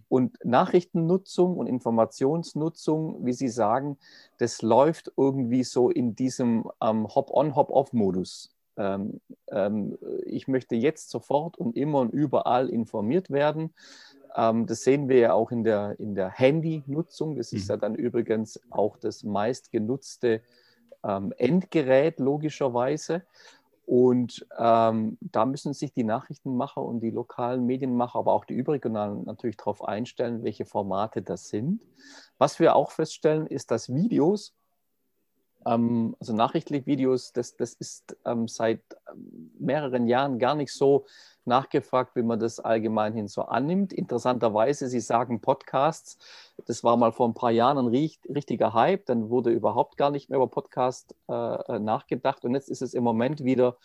Und 0.08 0.44
Nachrichtennutzung 0.44 1.56
und 1.56 1.68
Informationsnutzung, 1.68 3.24
wie 3.24 3.32
Sie 3.32 3.48
sagen, 3.48 3.96
das 4.38 4.60
läuft 4.60 5.12
irgendwie 5.16 5.62
so 5.62 5.88
in 5.88 6.16
diesem 6.16 6.68
ähm, 6.82 7.06
Hop-on, 7.14 7.54
Hop-off-Modus. 7.54 8.52
Ähm, 8.76 9.20
ähm, 9.52 9.98
ich 10.26 10.48
möchte 10.48 10.74
jetzt 10.74 11.10
sofort 11.10 11.58
und 11.58 11.76
immer 11.76 12.00
und 12.00 12.12
überall 12.12 12.68
informiert 12.68 13.30
werden. 13.30 13.72
Ähm, 14.34 14.66
das 14.66 14.82
sehen 14.82 15.08
wir 15.08 15.18
ja 15.18 15.32
auch 15.32 15.52
in 15.52 15.62
der, 15.62 15.98
in 16.00 16.16
der 16.16 16.30
Handy-Nutzung. 16.30 17.36
Das 17.36 17.52
ist 17.52 17.64
mhm. 17.64 17.70
ja 17.70 17.76
dann 17.76 17.94
übrigens 17.94 18.60
auch 18.70 18.96
das 18.96 19.22
meistgenutzte 19.22 20.40
ähm, 21.04 21.32
Endgerät 21.36 22.18
logischerweise. 22.18 23.22
Und 23.86 24.46
ähm, 24.56 25.18
da 25.20 25.44
müssen 25.46 25.72
sich 25.72 25.92
die 25.92 26.04
Nachrichtenmacher 26.04 26.80
und 26.80 27.00
die 27.00 27.10
lokalen 27.10 27.66
Medienmacher, 27.66 28.20
aber 28.20 28.32
auch 28.32 28.44
die 28.44 28.54
überregionalen 28.54 29.24
natürlich 29.24 29.56
darauf 29.56 29.82
einstellen, 29.82 30.44
welche 30.44 30.64
Formate 30.64 31.22
das 31.22 31.48
sind. 31.48 31.80
Was 32.38 32.60
wir 32.60 32.76
auch 32.76 32.92
feststellen, 32.92 33.48
ist, 33.48 33.72
dass 33.72 33.92
Videos 33.92 34.54
ähm, 35.66 36.16
also 36.20 36.34
nachrichtliche 36.34 36.86
Videos, 36.86 37.32
das, 37.32 37.56
das 37.56 37.74
ist 37.74 38.16
ähm, 38.24 38.48
seit 38.48 38.80
ähm, 39.10 39.50
mehreren 39.58 40.06
Jahren 40.06 40.38
gar 40.38 40.54
nicht 40.54 40.72
so 40.72 41.06
nachgefragt, 41.44 42.16
wie 42.16 42.22
man 42.22 42.38
das 42.38 42.60
allgemein 42.60 43.12
hin 43.12 43.28
so 43.28 43.42
annimmt. 43.42 43.92
Interessanterweise, 43.92 44.88
Sie 44.88 45.00
sagen 45.00 45.40
Podcasts, 45.40 46.18
das 46.66 46.84
war 46.84 46.96
mal 46.96 47.12
vor 47.12 47.28
ein 47.28 47.34
paar 47.34 47.50
Jahren 47.50 47.78
ein 47.78 47.88
richtiger 47.88 48.74
Hype, 48.74 49.06
dann 49.06 49.30
wurde 49.30 49.50
überhaupt 49.50 49.96
gar 49.96 50.10
nicht 50.10 50.30
mehr 50.30 50.36
über 50.36 50.48
Podcast 50.48 51.14
äh, 51.28 51.32
äh, 51.32 51.78
nachgedacht 51.78 52.44
und 52.44 52.54
jetzt 52.54 52.68
ist 52.68 52.82
es 52.82 52.94
im 52.94 53.04
Moment 53.04 53.44
wieder 53.44 53.76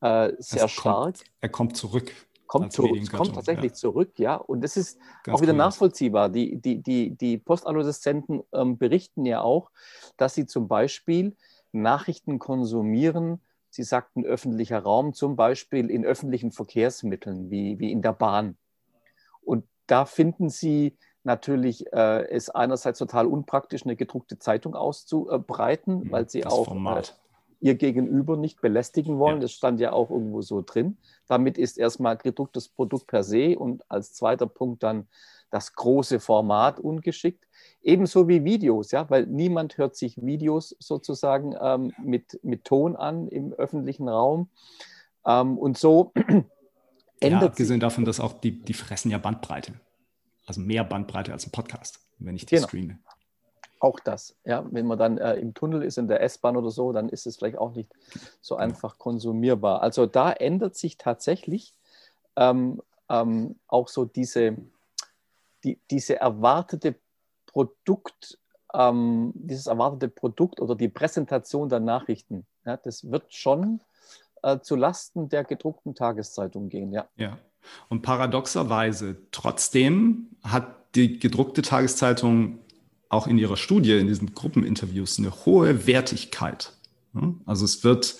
äh, 0.00 0.32
sehr 0.38 0.68
stark. 0.68 1.16
er 1.40 1.48
kommt 1.48 1.76
zurück. 1.76 2.12
Kommt, 2.46 2.72
zurück, 2.72 3.10
kommt 3.12 3.34
tatsächlich 3.34 3.72
ja. 3.72 3.76
zurück, 3.76 4.18
ja. 4.18 4.36
Und 4.36 4.62
das 4.62 4.76
ist 4.76 4.98
Ganz 5.22 5.36
auch 5.36 5.42
wieder 5.42 5.52
cool. 5.52 5.58
nachvollziehbar. 5.58 6.28
Die, 6.28 6.56
die, 6.56 6.82
die, 6.82 7.10
die 7.10 7.38
Postadoleszenten 7.38 8.42
ähm, 8.52 8.76
berichten 8.78 9.24
ja 9.24 9.40
auch, 9.40 9.70
dass 10.16 10.34
sie 10.34 10.46
zum 10.46 10.68
Beispiel 10.68 11.36
Nachrichten 11.72 12.38
konsumieren, 12.38 13.40
Sie 13.74 13.82
sagten 13.82 14.24
öffentlicher 14.24 14.78
Raum, 14.78 15.14
zum 15.14 15.34
Beispiel 15.34 15.90
in 15.90 16.04
öffentlichen 16.04 16.52
Verkehrsmitteln 16.52 17.50
wie, 17.50 17.80
wie 17.80 17.90
in 17.90 18.02
der 18.02 18.12
Bahn. 18.12 18.56
Und 19.42 19.64
da 19.88 20.04
finden 20.04 20.48
Sie 20.48 20.96
natürlich 21.24 21.92
äh, 21.92 22.28
es 22.28 22.50
einerseits 22.50 23.00
total 23.00 23.26
unpraktisch, 23.26 23.82
eine 23.82 23.96
gedruckte 23.96 24.38
Zeitung 24.38 24.76
auszubreiten, 24.76 26.04
mhm, 26.04 26.12
weil 26.12 26.28
Sie 26.28 26.42
das 26.42 26.52
auch 26.52 26.72
äh, 26.72 27.02
Ihr 27.64 27.76
Gegenüber 27.76 28.36
nicht 28.36 28.60
belästigen 28.60 29.18
wollen. 29.18 29.36
Ja. 29.36 29.40
Das 29.40 29.52
stand 29.52 29.80
ja 29.80 29.94
auch 29.94 30.10
irgendwo 30.10 30.42
so 30.42 30.60
drin. 30.60 30.98
Damit 31.28 31.56
ist 31.56 31.78
erstmal 31.78 32.18
gedrucktes 32.18 32.68
Produkt 32.68 33.06
per 33.06 33.22
se 33.22 33.58
und 33.58 33.90
als 33.90 34.12
zweiter 34.12 34.46
Punkt 34.46 34.82
dann 34.82 35.08
das 35.50 35.72
große 35.72 36.20
Format 36.20 36.78
ungeschickt. 36.78 37.42
Ebenso 37.80 38.28
wie 38.28 38.44
Videos, 38.44 38.90
ja, 38.90 39.08
weil 39.08 39.24
niemand 39.24 39.78
hört 39.78 39.96
sich 39.96 40.20
Videos 40.20 40.76
sozusagen 40.78 41.54
ähm, 41.58 41.94
mit, 42.04 42.38
mit 42.42 42.66
Ton 42.66 42.96
an 42.96 43.28
im 43.28 43.54
öffentlichen 43.54 44.10
Raum. 44.10 44.50
Ähm, 45.24 45.56
und 45.56 45.78
so 45.78 46.12
ändert 47.20 47.40
ja, 47.40 47.46
abgesehen 47.46 47.80
davon, 47.80 48.04
dass 48.04 48.20
auch 48.20 48.34
die, 48.34 48.60
die 48.62 48.74
fressen 48.74 49.10
ja 49.10 49.16
Bandbreite. 49.16 49.72
Also 50.44 50.60
mehr 50.60 50.84
Bandbreite 50.84 51.32
als 51.32 51.46
ein 51.46 51.50
Podcast, 51.50 51.98
wenn 52.18 52.36
ich 52.36 52.44
die 52.44 52.56
genau. 52.56 52.68
streame. 52.68 52.98
Auch 53.80 54.00
das, 54.00 54.34
ja. 54.44 54.64
Wenn 54.70 54.86
man 54.86 54.98
dann 54.98 55.18
äh, 55.18 55.34
im 55.34 55.54
Tunnel 55.54 55.82
ist, 55.82 55.98
in 55.98 56.08
der 56.08 56.22
S-Bahn 56.22 56.56
oder 56.56 56.70
so, 56.70 56.92
dann 56.92 57.08
ist 57.08 57.26
es 57.26 57.36
vielleicht 57.36 57.58
auch 57.58 57.74
nicht 57.74 57.90
so 58.40 58.54
genau. 58.54 58.64
einfach 58.64 58.98
konsumierbar. 58.98 59.82
Also 59.82 60.06
da 60.06 60.32
ändert 60.32 60.76
sich 60.76 60.96
tatsächlich 60.96 61.74
ähm, 62.36 62.80
ähm 63.08 63.56
auch 63.68 63.88
so 63.88 64.04
diese, 64.04 64.56
die, 65.64 65.78
diese 65.90 66.18
erwartete 66.20 66.94
Produkt, 67.46 68.38
ähm, 68.72 69.32
dieses 69.34 69.66
erwartete 69.66 70.08
Produkt 70.08 70.60
oder 70.60 70.74
die 70.74 70.88
Präsentation 70.88 71.68
der 71.68 71.80
Nachrichten, 71.80 72.46
ja, 72.64 72.76
das 72.76 73.10
wird 73.10 73.32
schon 73.34 73.80
äh, 74.42 74.60
zu 74.60 74.76
Lasten 74.76 75.28
der 75.28 75.44
gedruckten 75.44 75.94
Tageszeitung 75.94 76.68
gehen, 76.68 76.92
ja. 76.92 77.06
Ja. 77.16 77.38
Und 77.88 78.02
paradoxerweise, 78.02 79.16
trotzdem 79.30 80.28
hat 80.42 80.94
die 80.94 81.18
gedruckte 81.18 81.62
Tageszeitung 81.62 82.58
auch 83.14 83.26
in 83.26 83.38
ihrer 83.38 83.56
Studie, 83.56 83.92
in 83.98 84.08
diesen 84.08 84.34
Gruppeninterviews, 84.34 85.18
eine 85.18 85.32
hohe 85.44 85.86
Wertigkeit. 85.86 86.72
Also 87.46 87.64
es 87.64 87.84
wird, 87.84 88.16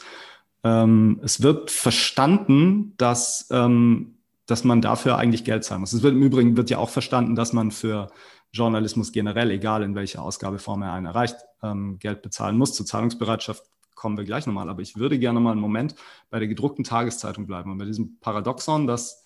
ähm, 0.62 1.20
es 1.22 1.42
wird 1.42 1.70
verstanden, 1.70 2.94
dass, 2.96 3.48
ähm, 3.50 4.14
dass 4.46 4.64
man 4.64 4.80
dafür 4.80 5.18
eigentlich 5.18 5.44
Geld 5.44 5.64
zahlen 5.64 5.80
muss. 5.80 5.92
Es 5.92 6.02
wird 6.02 6.14
im 6.14 6.22
Übrigen 6.22 6.56
wird 6.56 6.70
ja 6.70 6.78
auch 6.78 6.90
verstanden, 6.90 7.34
dass 7.34 7.52
man 7.52 7.70
für 7.70 8.08
Journalismus 8.52 9.10
generell, 9.10 9.50
egal 9.50 9.82
in 9.82 9.96
welcher 9.96 10.22
Ausgabeform 10.22 10.82
er 10.82 10.92
einen 10.92 11.06
erreicht, 11.06 11.36
ähm, 11.62 11.98
Geld 11.98 12.22
bezahlen 12.22 12.56
muss. 12.56 12.72
Zur 12.74 12.86
Zahlungsbereitschaft 12.86 13.64
kommen 13.96 14.16
wir 14.16 14.24
gleich 14.24 14.46
nochmal. 14.46 14.68
Aber 14.68 14.80
ich 14.80 14.96
würde 14.96 15.18
gerne 15.18 15.40
mal 15.40 15.52
einen 15.52 15.60
Moment 15.60 15.96
bei 16.30 16.38
der 16.38 16.46
gedruckten 16.46 16.84
Tageszeitung 16.84 17.46
bleiben 17.46 17.72
und 17.72 17.78
bei 17.78 17.84
diesem 17.84 18.20
Paradoxon, 18.20 18.86
dass 18.86 19.23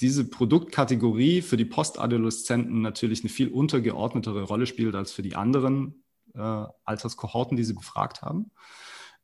diese 0.00 0.28
Produktkategorie 0.28 1.42
für 1.42 1.56
die 1.56 1.64
Postadoleszenten 1.64 2.82
natürlich 2.82 3.20
eine 3.20 3.30
viel 3.30 3.48
untergeordnetere 3.48 4.42
Rolle 4.42 4.66
spielt 4.66 4.94
als 4.94 5.12
für 5.12 5.22
die 5.22 5.36
anderen 5.36 6.04
äh, 6.34 6.64
Alterskohorten, 6.84 7.56
die 7.56 7.64
sie 7.64 7.74
befragt 7.74 8.22
haben. 8.22 8.50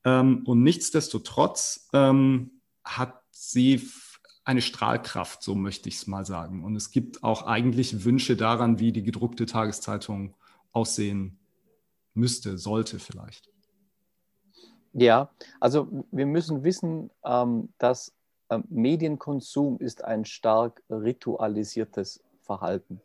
Ähm, 0.05 0.43
und 0.47 0.63
nichtsdestotrotz 0.63 1.89
ähm, 1.93 2.63
hat 2.85 3.23
sie 3.31 3.83
eine 4.45 4.63
Strahlkraft, 4.63 5.43
so 5.43 5.55
möchte 5.55 5.89
ich 5.89 5.97
es 5.97 6.07
mal 6.07 6.25
sagen. 6.25 6.65
Und 6.65 6.77
es 6.77 6.91
gibt 6.91 7.23
auch 7.23 7.47
eigentlich 7.47 8.05
Wünsche 8.05 8.37
daran, 8.37 8.79
wie 8.79 8.93
die 8.93 9.03
gedruckte 9.03 9.47
Tageszeitung 9.47 10.35
aussehen 10.73 11.39
müsste, 12.15 12.59
sollte 12.59 12.99
vielleicht. 12.99 13.51
Ja, 14.93 15.31
also 15.61 16.07
wir 16.11 16.27
müssen 16.27 16.65
wissen, 16.65 17.11
ähm, 17.25 17.73
dass 17.79 18.13
Medienkonsum 18.69 19.79
ist 19.79 20.05
ein 20.05 20.25
stark 20.25 20.83
ritualisiertes 20.91 22.23
Verhalten. 22.43 23.01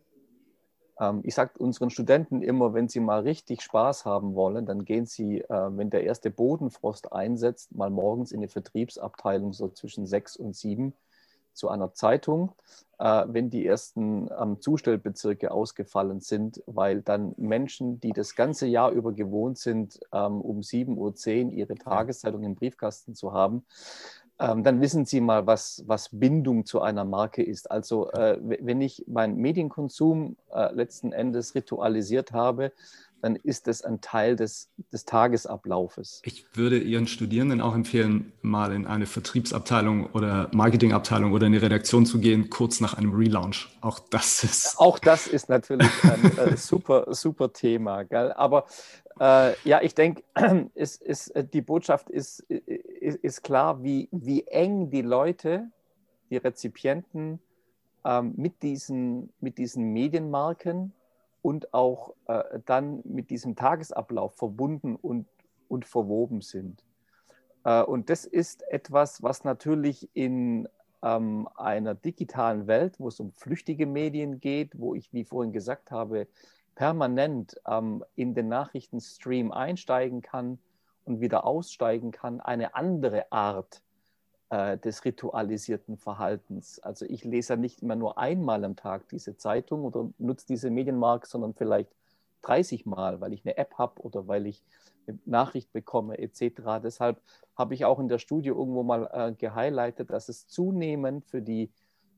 Ähm, 1.00 1.22
ich 1.24 1.36
sage 1.36 1.52
unseren 1.58 1.90
Studenten 1.90 2.42
immer, 2.42 2.74
wenn 2.74 2.88
sie 2.88 3.00
mal 3.00 3.22
richtig 3.22 3.62
Spaß 3.62 4.06
haben 4.06 4.36
wollen, 4.36 4.66
dann 4.66 4.86
gehen 4.86 5.06
sie, 5.06 5.42
äh, 5.42 5.78
wenn 5.78 5.90
der 5.90 6.04
erste 6.04 6.32
Bodenfrost 6.32 7.12
einsetzt, 7.12 7.76
mal 7.76 7.90
morgens 7.90 8.32
in 8.32 8.42
die 8.42 8.48
Vertriebsabteilung 8.48 9.54
so 9.54 9.70
zwischen 9.70 10.06
sechs 10.06 10.36
und 10.36 10.56
sieben 10.56 10.94
zu 11.54 11.70
einer 11.70 11.94
Zeitung, 11.94 12.52
äh, 13.00 13.24
wenn 13.28 13.50
die 13.50 13.66
ersten 13.66 14.30
ähm, 14.40 14.60
Zustellbezirke 14.60 15.52
ausgefallen 15.52 16.20
sind, 16.20 16.62
weil 16.66 17.02
dann 17.02 17.34
Menschen, 17.38 18.00
die 18.02 18.12
das 18.12 18.36
ganze 18.36 18.68
Jahr 18.68 18.92
über 18.92 19.14
gewohnt 19.14 19.58
sind, 19.58 20.00
ähm, 20.12 20.42
um 20.42 20.60
7.10 20.60 21.46
Uhr 21.48 21.54
ihre 21.54 21.76
Tageszeitung 21.76 22.44
im 22.44 22.56
Briefkasten 22.56 23.16
zu 23.16 23.32
haben, 23.32 23.64
ähm, 24.40 24.64
dann 24.64 24.82
wissen 24.82 25.06
Sie 25.06 25.22
mal, 25.22 25.48
was, 25.48 25.84
was 25.88 26.10
Bindung 26.12 26.66
zu 26.66 26.82
einer 26.82 27.06
Marke 27.06 27.44
ist. 27.44 27.72
Also 27.72 28.12
äh, 28.12 28.38
wenn 28.42 28.82
ich 28.82 29.06
meinen 29.08 29.38
Medienkonsum 29.38 30.36
äh, 30.54 30.74
letzten 30.74 31.14
Endes 31.14 31.56
ritualisiert 31.56 32.34
habe, 32.34 32.72
dann 33.22 33.38
ist 33.38 33.66
das 33.66 33.82
ein 33.82 34.02
Teil 34.02 34.36
des, 34.36 34.70
des 34.94 35.06
Tagesablaufes. 35.06 36.22
Ich 36.26 36.46
würde 36.54 36.78
Ihren 36.78 37.08
Studierenden 37.08 37.60
auch 37.60 37.74
empfehlen, 37.74 38.34
mal 38.44 38.72
in 38.72 38.86
eine 38.86 39.08
Vertriebsabteilung 39.08 40.12
oder 40.12 40.50
Marketingabteilung 40.54 41.32
oder 41.32 41.48
in 41.48 41.54
die 41.54 41.58
Redaktion 41.58 42.06
zu 42.06 42.20
gehen, 42.20 42.52
kurz 42.52 42.82
nach 42.82 42.94
einem 42.94 43.14
Relaunch. 43.14 43.70
Auch 43.82 44.00
das 44.00 44.44
ist. 44.44 44.76
Auch 44.78 45.00
das 45.00 45.26
ist 45.26 45.50
natürlich 45.50 45.90
ein 46.04 46.38
äh, 46.38 46.58
super, 46.58 47.08
super 47.16 47.52
Thema. 47.52 48.04
Gell? 48.04 48.32
Aber 48.34 48.66
äh, 49.20 49.54
ja, 49.68 49.82
ich 49.82 49.96
denke, 49.96 50.24
ist, 50.74 51.02
ist, 51.04 51.30
äh, 51.30 51.44
die 51.46 51.62
Botschaft 51.62 52.10
ist, 52.10 52.40
ist, 52.42 53.18
ist, 53.20 53.44
klar, 53.44 53.84
wie, 53.84 54.10
wie 54.12 54.46
eng 54.48 54.90
die 54.90 55.02
Leute, 55.02 55.70
die 56.30 56.38
Rezipienten 56.38 57.40
ähm, 58.04 58.34
mit, 58.36 58.62
diesen, 58.62 59.32
mit 59.40 59.58
diesen 59.58 59.94
Medienmarken 59.94 60.94
und 61.42 61.74
auch 61.74 62.14
äh, 62.28 62.60
dann 62.66 63.02
mit 63.04 63.30
diesem 63.30 63.56
Tagesablauf 63.56 64.36
verbunden 64.36 64.96
und, 64.96 65.28
und 65.68 65.86
verwoben 65.86 66.42
sind. 66.42 66.84
Äh, 67.64 67.84
und 67.84 68.10
das 68.10 68.26
ist 68.26 68.64
etwas, 68.70 69.24
was 69.24 69.44
natürlich 69.44 70.10
in 70.14 70.68
ähm, 71.04 71.48
einer 71.56 71.96
digitalen 71.96 72.68
Welt, 72.68 73.00
wo 73.00 73.08
es 73.08 73.20
um 73.20 73.32
flüchtige 73.32 73.86
Medien 73.86 74.40
geht, 74.40 74.80
wo 74.80 74.96
ich, 74.96 75.14
wie 75.14 75.24
vorhin 75.24 75.54
gesagt 75.54 75.92
habe, 75.92 76.28
permanent 76.76 77.60
ähm, 77.68 78.04
in 78.16 78.36
den 78.36 78.50
Nachrichtenstream 78.50 79.52
einsteigen 79.52 80.22
kann 80.22 80.60
und 81.06 81.22
wieder 81.22 81.46
aussteigen 81.46 82.12
kann, 82.12 82.42
eine 82.42 82.76
andere 82.76 83.32
Art 83.32 83.82
äh, 84.50 84.78
des 84.78 85.06
ritualisierten 85.06 85.98
Verhaltens. 85.98 86.80
Also 86.80 87.06
ich 87.06 87.24
lese 87.24 87.54
ja 87.54 87.58
nicht 87.58 87.82
immer 87.82 87.96
nur 87.96 88.18
einmal 88.18 88.64
am 88.64 88.76
Tag 88.76 89.08
diese 89.10 89.38
Zeitung 89.38 89.84
oder 89.84 90.10
nutze 90.18 90.46
diese 90.48 90.70
Medienmark, 90.70 91.26
sondern 91.26 91.54
vielleicht 91.54 91.90
30 92.44 92.86
Mal, 92.86 93.22
weil 93.22 93.34
ich 93.34 93.46
eine 93.46 93.58
App 93.58 93.76
habe 93.78 94.02
oder 94.02 94.28
weil 94.28 94.46
ich 94.46 94.64
eine 95.08 95.18
Nachricht 95.26 95.72
bekomme 95.72 96.18
etc. 96.18 96.82
Deshalb 96.84 97.22
habe 97.56 97.74
ich 97.74 97.86
auch 97.86 98.00
in 98.00 98.08
der 98.08 98.20
Studie 98.20 98.50
irgendwo 98.50 98.84
mal 98.84 99.10
äh, 99.12 99.34
gehighlightet, 99.34 100.10
dass 100.10 100.30
es 100.30 100.48
zunehmend 100.48 101.26
für 101.26 101.42
die, 101.42 101.72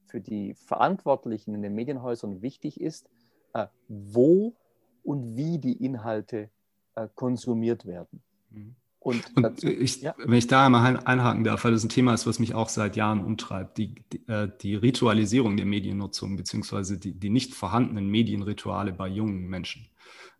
für 0.05 0.19
die 0.19 0.53
Verantwortlichen 0.53 1.53
in 1.53 1.61
den 1.61 1.75
Medienhäusern 1.75 2.41
wichtig 2.41 2.81
ist, 2.81 3.09
äh, 3.53 3.67
wo 3.87 4.55
und 5.03 5.35
wie 5.35 5.57
die 5.57 5.83
Inhalte 5.83 6.49
äh, 6.95 7.07
konsumiert 7.15 7.85
werden. 7.85 8.21
Mhm. 8.51 8.75
Und, 8.99 9.37
und 9.37 9.63
ich, 9.63 10.01
ja. 10.01 10.13
wenn 10.17 10.33
ich 10.33 10.47
da 10.47 10.65
einmal 10.65 10.99
einhaken 11.05 11.45
darf, 11.45 11.63
weil 11.63 11.71
das 11.71 11.83
ein 11.83 11.89
Thema 11.89 12.13
ist, 12.13 12.27
was 12.27 12.39
mich 12.39 12.53
auch 12.53 12.67
seit 12.67 12.97
Jahren 12.97 13.23
umtreibt, 13.23 13.77
die, 13.77 13.95
die, 14.11 14.27
äh, 14.27 14.49
die 14.61 14.75
Ritualisierung 14.75 15.55
der 15.55 15.65
Mediennutzung 15.65 16.35
beziehungsweise 16.35 16.97
die, 16.97 17.13
die, 17.13 17.29
nicht 17.29 17.53
vorhandenen 17.53 18.09
Medienrituale 18.09 18.91
bei 18.91 19.07
jungen 19.07 19.47
Menschen. 19.47 19.87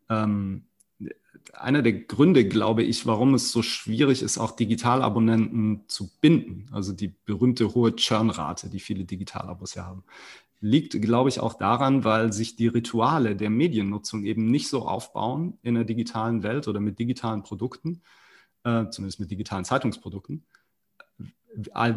Ähm, 0.10 0.67
einer 1.54 1.82
der 1.82 1.94
Gründe, 1.94 2.48
glaube 2.48 2.84
ich, 2.84 3.06
warum 3.06 3.34
es 3.34 3.52
so 3.52 3.62
schwierig 3.62 4.22
ist, 4.22 4.38
auch 4.38 4.52
Digitalabonnenten 4.52 5.84
zu 5.88 6.10
binden, 6.22 6.68
also 6.72 6.94
die 6.94 7.14
berühmte 7.26 7.74
hohe 7.74 7.96
Churnrate, 7.96 8.70
die 8.70 8.80
viele 8.80 9.06
Digitalabos 9.06 9.76
ja 9.76 9.86
haben, 9.86 10.04
liegt, 10.60 11.00
glaube 11.02 11.30
ich, 11.30 11.40
auch 11.40 11.54
daran, 11.54 12.04
weil 12.04 12.34
sich 12.34 12.56
die 12.56 12.68
Rituale 12.68 13.36
der 13.36 13.50
Mediennutzung 13.50 14.24
eben 14.24 14.50
nicht 14.50 14.70
so 14.70 14.88
aufbauen 14.88 15.58
in 15.62 15.76
der 15.76 15.84
digitalen 15.84 16.44
Welt 16.44 16.68
oder 16.68 16.80
mit 16.80 17.00
digitalen 17.00 17.44
Produkten, 17.44 18.02
äh, 18.64 18.90
zumindest 18.90 19.20
mit 19.20 19.30
digitalen 19.30 19.66
Zeitungsprodukten, 19.66 20.46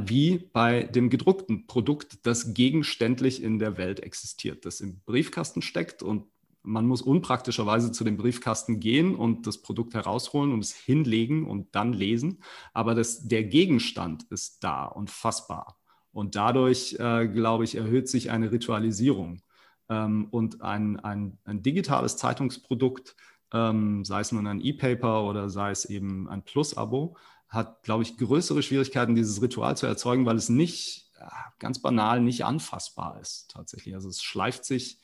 wie 0.07 0.39
bei 0.39 0.85
dem 0.85 1.11
gedruckten 1.11 1.67
Produkt, 1.67 2.27
das 2.27 2.55
gegenständlich 2.55 3.43
in 3.43 3.59
der 3.59 3.77
Welt 3.77 4.01
existiert, 4.01 4.65
das 4.65 4.81
im 4.81 5.01
Briefkasten 5.01 5.63
steckt 5.63 6.03
und 6.03 6.25
man 6.63 6.87
muss 6.87 7.03
unpraktischerweise 7.03 7.93
zu 7.93 8.05
dem 8.05 8.17
Briefkasten 8.17 8.81
gehen 8.81 9.15
und 9.15 9.47
das 9.47 9.59
Produkt 9.59 9.95
herausholen 9.95 10.53
und 10.53 10.61
es 10.61 10.75
hinlegen 10.75 11.47
und 11.47 11.75
dann 11.75 11.93
lesen. 11.93 12.43
Aber 12.73 12.95
das, 12.95 13.27
der 13.27 13.45
Gegenstand 13.45 14.25
ist 14.25 14.63
da 14.63 14.85
und 14.85 15.11
fassbar. 15.11 15.79
Und 16.13 16.37
dadurch, 16.37 16.97
äh, 16.99 17.29
glaube 17.29 17.65
ich, 17.65 17.77
erhöht 17.77 18.09
sich 18.09 18.31
eine 18.31 18.53
Ritualisierung. 18.53 19.43
Ähm, 19.89 20.29
und 20.31 20.61
ein, 20.63 20.99
ein, 21.01 21.39
ein, 21.45 21.63
digitales 21.63 22.17
Zeitungsprodukt, 22.17 23.17
ähm, 23.53 24.05
sei 24.05 24.21
es 24.21 24.33
nun 24.33 24.47
ein 24.47 24.61
E-Paper 24.61 25.25
oder 25.25 25.49
sei 25.49 25.71
es 25.71 25.85
eben 25.85 26.29
ein 26.29 26.43
Plus-Abo, 26.43 27.17
hat, 27.49 27.83
glaube 27.83 28.03
ich, 28.03 28.17
größere 28.17 28.63
Schwierigkeiten, 28.63 29.15
dieses 29.15 29.43
Ritual 29.43 29.77
zu 29.77 29.87
erzeugen, 29.87 30.27
weil 30.27 30.37
es 30.37 30.49
nicht 30.49 31.11
ganz 31.59 31.81
banal 31.81 32.21
nicht 32.21 32.45
anfassbar 32.45 33.21
ist 33.21 33.51
tatsächlich. 33.51 33.95
Also 33.95 34.09
es 34.09 34.23
schleift 34.23 34.65
sich 34.65 34.99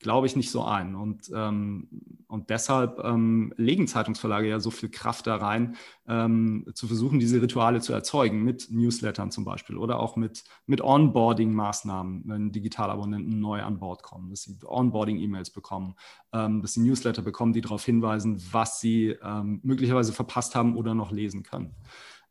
glaube 0.00 0.26
ich, 0.26 0.34
nicht 0.34 0.50
so 0.50 0.64
ein. 0.64 0.94
Und, 0.94 1.30
ähm, 1.34 1.88
und 2.26 2.48
deshalb 2.48 2.98
ähm, 3.04 3.52
legen 3.56 3.86
Zeitungsverlage 3.86 4.48
ja 4.48 4.58
so 4.58 4.70
viel 4.70 4.88
Kraft 4.88 5.26
da 5.26 5.36
rein, 5.36 5.76
ähm, 6.08 6.64
zu 6.74 6.86
versuchen, 6.86 7.20
diese 7.20 7.40
Rituale 7.40 7.80
zu 7.80 7.92
erzeugen, 7.92 8.42
mit 8.42 8.68
Newslettern 8.70 9.30
zum 9.30 9.44
Beispiel 9.44 9.76
oder 9.76 10.00
auch 10.00 10.16
mit, 10.16 10.44
mit 10.66 10.80
Onboarding-Maßnahmen, 10.80 12.22
wenn 12.26 12.50
Digitalabonnenten 12.50 13.38
neu 13.38 13.62
an 13.62 13.78
Bord 13.78 14.02
kommen, 14.02 14.30
dass 14.30 14.42
sie 14.42 14.58
Onboarding-E-Mails 14.64 15.50
bekommen, 15.50 15.94
ähm, 16.32 16.62
dass 16.62 16.72
sie 16.72 16.80
Newsletter 16.80 17.22
bekommen, 17.22 17.52
die 17.52 17.60
darauf 17.60 17.84
hinweisen, 17.84 18.42
was 18.52 18.80
sie 18.80 19.16
ähm, 19.22 19.60
möglicherweise 19.62 20.14
verpasst 20.14 20.54
haben 20.54 20.76
oder 20.76 20.94
noch 20.94 21.12
lesen 21.12 21.42
können. 21.42 21.74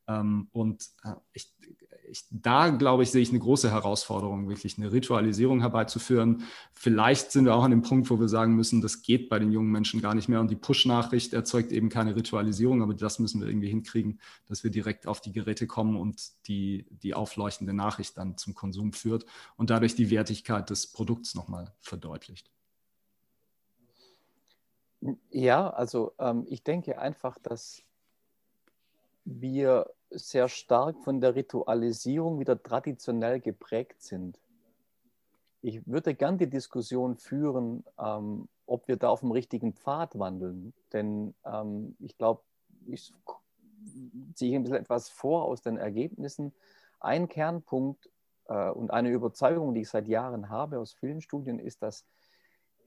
Ähm, 0.08 0.48
und 0.52 0.90
äh, 1.04 1.14
ich 1.34 1.54
ich, 2.10 2.26
da 2.32 2.70
glaube 2.70 3.04
ich, 3.04 3.12
sehe 3.12 3.22
ich 3.22 3.30
eine 3.30 3.40
große 3.40 3.72
Herausforderung, 3.72 4.50
wirklich 4.50 4.78
eine 4.78 4.92
Ritualisierung 4.92 5.62
herbeizuführen. 5.62 6.44
Vielleicht 6.74 7.32
sind 7.32 7.46
wir 7.46 7.56
auch 7.56 7.64
an 7.64 7.72
dem 7.72 7.82
Punkt, 7.82 8.10
wo 8.10 8.20
wir 8.20 8.28
sagen 8.28 8.56
müssen, 8.56 8.82
das 8.82 9.02
geht 9.02 9.30
bei 9.30 9.40
den 9.40 9.52
jungen 9.52 9.72
Menschen 9.72 10.02
gar 10.02 10.16
nicht 10.16 10.30
mehr 10.30 10.40
und 10.40 10.50
die 10.50 10.56
Push-Nachricht 10.56 11.34
erzeugt 11.34 11.72
eben 11.72 11.90
keine 11.90 12.16
Ritualisierung, 12.16 12.82
aber 12.82 12.94
das 12.94 13.20
müssen 13.20 13.42
wir 13.42 13.48
irgendwie 13.48 13.70
hinkriegen, 13.70 14.20
dass 14.48 14.64
wir 14.64 14.72
direkt 14.72 15.08
auf 15.08 15.22
die 15.22 15.32
Geräte 15.32 15.68
kommen 15.68 15.96
und 15.96 16.22
die, 16.48 16.86
die 16.90 17.14
aufleuchtende 17.14 17.74
Nachricht 17.74 18.18
dann 18.18 18.38
zum 18.38 18.54
Konsum 18.54 18.94
führt 18.94 19.26
und 19.56 19.70
dadurch 19.70 19.96
die 19.96 20.10
Wertigkeit 20.10 20.70
des 20.70 20.88
Produkts 20.88 21.36
nochmal 21.36 21.74
verdeutlicht. 21.80 22.50
Ja, 25.30 25.70
also 25.70 26.14
ähm, 26.20 26.46
ich 26.50 26.64
denke 26.64 27.00
einfach, 27.00 27.38
dass 27.40 27.84
wir 29.24 29.90
sehr 30.12 30.48
stark 30.48 30.98
von 31.04 31.22
der 31.22 31.36
Ritualisierung 31.36 32.40
wieder 32.40 32.62
traditionell 32.62 33.40
geprägt 33.40 34.02
sind. 34.02 34.40
Ich 35.62 35.86
würde 35.86 36.16
gern 36.16 36.38
die 36.38 36.50
Diskussion 36.50 37.18
führen, 37.18 37.84
ähm, 38.00 38.48
ob 38.66 38.88
wir 38.88 38.98
da 38.98 39.10
auf 39.10 39.20
dem 39.20 39.32
richtigen 39.32 39.74
Pfad 39.74 40.18
wandeln. 40.18 40.74
Denn 40.94 41.34
ähm, 41.46 41.96
ich 42.00 42.18
glaube, 42.18 42.42
ich 42.86 43.14
ziehe 44.36 44.58
ein 44.58 44.64
bisschen 44.64 44.78
etwas 44.78 45.10
vor 45.10 45.46
aus 45.46 45.62
den 45.62 45.78
Ergebnissen. 45.78 46.54
Ein 47.00 47.28
Kernpunkt 47.28 48.10
äh, 48.48 48.70
und 48.70 48.92
eine 48.92 49.10
Überzeugung, 49.10 49.74
die 49.74 49.82
ich 49.82 49.90
seit 49.90 50.08
Jahren 50.08 50.50
habe 50.50 50.80
aus 50.80 50.94
vielen 50.94 51.22
Studien, 51.22 51.60
ist, 51.60 51.82
dass 51.82 52.06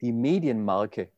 die 0.01 0.11
Medienmarke 0.11 1.09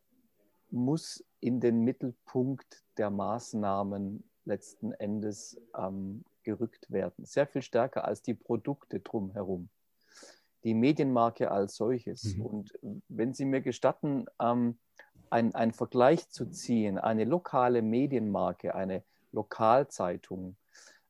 muss 0.72 1.24
in 1.40 1.60
den 1.60 1.82
Mittelpunkt 1.82 2.84
der 2.98 3.10
Maßnahmen 3.10 4.24
letzten 4.46 4.92
Endes 4.94 5.60
ähm, 5.78 6.24
gerückt 6.44 6.92
werden. 6.92 7.26
Sehr 7.26 7.48
viel 7.48 7.62
stärker 7.62 8.06
als 8.06 8.22
die 8.22 8.34
Produkte 8.34 9.00
drumherum. 9.00 9.70
Die 10.64 10.74
Medienmarke 10.74 11.52
als 11.52 11.76
solches. 11.76 12.36
Mhm. 12.36 12.42
Und 12.42 12.80
wenn 13.10 13.34
Sie 13.34 13.46
mir 13.46 13.62
gestatten, 13.62 14.26
ähm, 14.40 14.78
einen 15.30 15.74
Vergleich 15.74 16.30
zu 16.30 16.46
ziehen, 16.46 16.98
eine 16.98 17.26
lokale 17.26 17.82
Medienmarke, 17.82 18.74
eine 18.74 19.04
Lokalzeitung, 19.32 20.56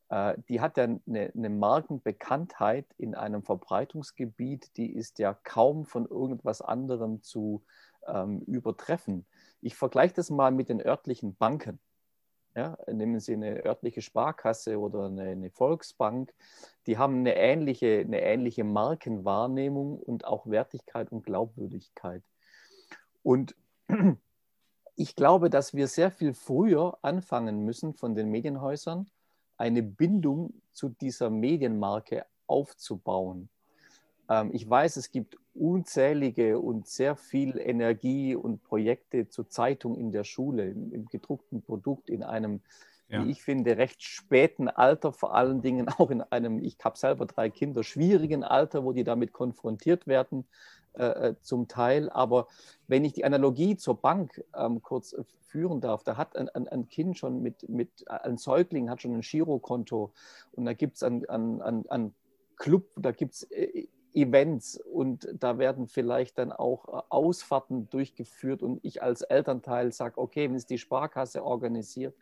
äh, 0.09 0.35
die 0.49 0.61
hat 0.61 0.77
ja 0.77 0.83
eine, 0.83 1.31
eine, 1.35 1.49
Markenbekanntheit 1.49 2.85
in 2.97 3.15
einem 3.15 3.43
Verbreitungsgebiet, 3.43 4.75
die 4.77 4.93
ist 4.93 5.19
ja 5.19 5.33
kaum 5.43 5.85
von 5.85 6.05
irgendwas 6.05 6.61
anderem 6.61 7.21
zu 7.21 7.63
ähm, 8.07 8.39
übertreffen. 8.41 9.25
Ich 9.61 9.75
vergleiche 9.75 10.15
das 10.15 10.29
mal 10.29 10.51
mit 10.51 10.69
den 10.69 10.81
örtlichen 10.81 11.35
Banken. 11.35 11.79
Ja, 12.55 12.77
nehmen 12.87 13.19
Sie 13.19 13.33
eine 13.33 13.65
örtliche 13.65 14.01
Sparkasse 14.01 14.79
oder 14.79 15.07
eine, 15.07 15.23
eine, 15.23 15.49
Volksbank, 15.49 16.33
die 16.87 16.97
haben 16.97 17.19
eine 17.19 17.35
ähnliche, 17.35 17.99
eine 17.99 18.21
ähnliche 18.21 18.63
Markenwahrnehmung 18.63 19.99
und 19.99 20.23
auch 20.23 20.47
Wertigkeit 20.47 21.11
und 21.11 21.25
Glaubwürdigkeit. 21.25 22.23
Und 23.23 23.55
ich 24.95 25.17
glaube, 25.17 25.49
dass 25.49 25.73
wir 25.73 25.89
sehr 25.89 26.11
viel 26.11 26.33
früher 26.33 26.97
anfangen 27.01 27.65
müssen 27.65 27.93
von 27.93 28.15
den 28.15 28.29
Medienhäusern, 28.29 29.09
eine 29.57 29.83
Bindung 29.83 30.53
zu 30.71 30.87
dieser 30.89 31.29
Medienmarke 31.29 32.25
aufzubauen. 32.47 33.49
Ähm, 34.29 34.51
ich 34.53 34.69
weiß, 34.69 34.97
es 34.97 35.11
gibt 35.11 35.37
unzählige 35.53 36.59
und 36.59 36.87
sehr 36.87 37.15
viel 37.15 37.57
Energie 37.57 38.35
und 38.35 38.63
Projekte 38.63 39.29
zur 39.29 39.49
Zeitung 39.49 39.95
in 39.95 40.11
der 40.11 40.23
Schule, 40.23 40.69
im, 40.69 41.05
gedruckten 41.05 41.61
Produkt, 41.61 42.09
in 42.09 42.23
einem, 42.23 42.61
ja. 43.07 43.23
wie 43.23 43.31
ich 43.31 43.41
finde, 43.41 43.77
recht 43.77 44.03
späten 44.03 44.67
Alter, 44.67 45.13
vor 45.13 45.33
allen 45.33 45.61
Dingen 45.61 45.87
auch 45.97 46.11
in 46.11 46.21
einem, 46.21 46.59
ich 46.59 46.77
habe 46.83 46.97
selber 46.97 47.25
drei 47.25 47.49
Kinder, 47.49 47.83
schwierigen 47.83 48.43
Alter, 48.43 48.83
wo 48.83 48.91
die 48.91 49.03
damit 49.03 49.31
konfrontiert 49.31 50.07
werden, 50.07 50.45
äh, 50.93 51.29
äh 51.29 51.35
zum 51.41 51.67
Teil. 51.67 52.09
Aber 52.09 52.47
wenn 52.87 53.05
ich 53.05 53.13
die 53.13 53.23
Analogie 53.23 53.77
zur 53.77 53.95
Bank 53.95 54.43
ähm, 54.55 54.81
kurz 54.81 55.13
äh, 55.13 55.23
führen 55.47 55.79
darf, 55.79 56.03
da 56.03 56.17
hat 56.17 56.35
ein, 56.35 56.49
ein, 56.49 56.67
ein, 56.67 56.89
Kind 56.89 57.17
schon 57.17 57.41
mit, 57.41 57.69
mit, 57.69 58.09
ein 58.09 58.37
Säugling 58.37 58.89
hat 58.89 59.01
schon 59.01 59.13
ein 59.13 59.21
Girokonto 59.21 60.11
und 60.51 60.65
da 60.65 60.73
gibt 60.73 60.97
es 60.97 61.03
ein, 61.03 61.25
ein, 61.29 61.87
ein 61.87 62.13
Club, 62.57 62.89
da 62.97 63.11
gibt 63.11 63.35
es 63.35 63.43
äh, 63.51 63.87
Events 64.15 64.77
und 64.77 65.27
da 65.39 65.57
werden 65.57 65.87
vielleicht 65.87 66.37
dann 66.37 66.51
auch 66.51 66.87
äh, 66.87 67.01
Ausfahrten 67.09 67.89
durchgeführt 67.89 68.63
und 68.63 68.79
ich 68.83 69.03
als 69.03 69.21
Elternteil 69.21 69.91
sage, 69.91 70.17
okay, 70.17 70.47
wenn 70.49 70.55
es 70.55 70.65
die 70.65 70.77
Sparkasse 70.77 71.43
organisiert, 71.43 72.15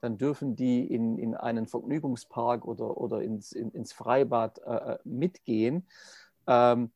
dann 0.00 0.18
dürfen 0.18 0.56
die 0.56 0.86
in, 0.86 1.18
in 1.18 1.34
einen 1.34 1.66
Vergnügungspark 1.66 2.66
oder, 2.66 2.96
oder 2.96 3.22
ins, 3.22 3.52
in, 3.52 3.70
ins 3.70 3.92
Freibad 3.92 4.58
äh, 4.58 4.92
äh 4.94 4.98
mitgehen. 5.04 5.86
Ähm, 6.46 6.90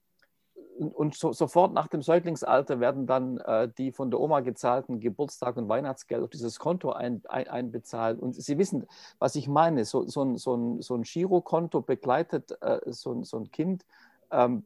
und, 0.78 0.94
und 0.94 1.14
so, 1.14 1.32
sofort 1.32 1.72
nach 1.72 1.88
dem 1.88 2.02
Säuglingsalter 2.02 2.80
werden 2.80 3.06
dann 3.06 3.38
äh, 3.38 3.68
die 3.76 3.92
von 3.92 4.10
der 4.10 4.20
Oma 4.20 4.40
gezahlten 4.40 5.00
Geburtstag- 5.00 5.56
und 5.56 5.68
Weihnachtsgeld 5.68 6.22
auf 6.22 6.30
dieses 6.30 6.58
Konto 6.58 6.92
ein, 6.92 7.22
ein, 7.28 7.48
einbezahlt. 7.48 8.18
Und 8.18 8.34
Sie 8.34 8.58
wissen, 8.58 8.86
was 9.18 9.34
ich 9.34 9.48
meine. 9.48 9.84
So, 9.84 10.06
so, 10.06 10.22
ein, 10.22 10.36
so, 10.36 10.54
ein, 10.54 10.82
so 10.82 10.94
ein 10.94 11.02
Girokonto 11.02 11.80
begleitet 11.80 12.56
äh, 12.62 12.78
so, 12.86 13.22
so 13.24 13.38
ein 13.38 13.50
Kind 13.50 13.84
ähm, 14.30 14.64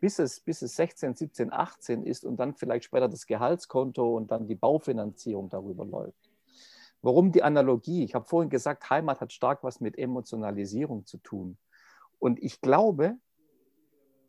bis, 0.00 0.18
es, 0.18 0.40
bis 0.40 0.62
es 0.62 0.76
16, 0.76 1.14
17, 1.14 1.52
18 1.52 2.02
ist 2.02 2.24
und 2.24 2.38
dann 2.38 2.54
vielleicht 2.54 2.84
später 2.84 3.08
das 3.08 3.26
Gehaltskonto 3.26 4.16
und 4.16 4.30
dann 4.30 4.46
die 4.46 4.54
Baufinanzierung 4.54 5.48
darüber 5.48 5.84
läuft. 5.84 6.30
Warum 7.02 7.30
die 7.30 7.42
Analogie? 7.42 8.02
Ich 8.04 8.14
habe 8.14 8.24
vorhin 8.24 8.50
gesagt, 8.50 8.90
Heimat 8.90 9.20
hat 9.20 9.32
stark 9.32 9.62
was 9.62 9.80
mit 9.80 9.96
Emotionalisierung 9.98 11.06
zu 11.06 11.18
tun. 11.18 11.56
Und 12.18 12.42
ich 12.42 12.60
glaube, 12.60 13.16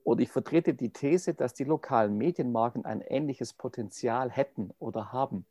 oder 0.03 0.21
ich 0.21 0.29
vertrete 0.29 0.73
die 0.73 0.91
These, 0.91 1.33
dass 1.33 1.53
die 1.53 1.63
lokalen 1.63 2.17
Medienmarken 2.17 2.85
ein 2.85 3.01
ähnliches 3.01 3.53
Potenzial 3.53 4.29
hätten 4.29 4.71
oder 4.79 5.11
haben. 5.11 5.45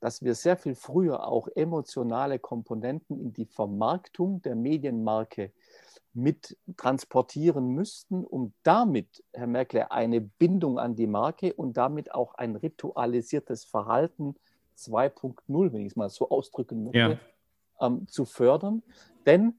Dass 0.00 0.22
wir 0.22 0.34
sehr 0.34 0.56
viel 0.56 0.74
früher 0.74 1.26
auch 1.26 1.48
emotionale 1.54 2.38
Komponenten 2.38 3.18
in 3.18 3.32
die 3.32 3.46
Vermarktung 3.46 4.42
der 4.42 4.54
Medienmarke 4.54 5.52
mit 6.12 6.56
transportieren 6.76 7.68
müssten, 7.68 8.24
um 8.24 8.52
damit, 8.62 9.22
Herr 9.32 9.46
Merkel, 9.46 9.86
eine 9.90 10.20
Bindung 10.20 10.78
an 10.78 10.96
die 10.96 11.06
Marke 11.06 11.54
und 11.54 11.76
damit 11.76 12.12
auch 12.14 12.34
ein 12.34 12.56
ritualisiertes 12.56 13.64
Verhalten 13.64 14.34
2.0, 14.76 15.72
wenn 15.72 15.80
ich 15.82 15.92
es 15.92 15.96
mal 15.96 16.10
so 16.10 16.30
ausdrücken 16.30 16.84
möchte, 16.84 16.98
ja. 16.98 17.86
ähm, 17.86 18.08
zu 18.08 18.24
fördern. 18.24 18.82
Denn 19.26 19.58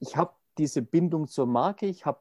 ich 0.00 0.16
habe 0.16 0.34
diese 0.58 0.82
Bindung 0.82 1.28
zur 1.28 1.46
Marke, 1.46 1.86
ich 1.86 2.04
habe 2.04 2.20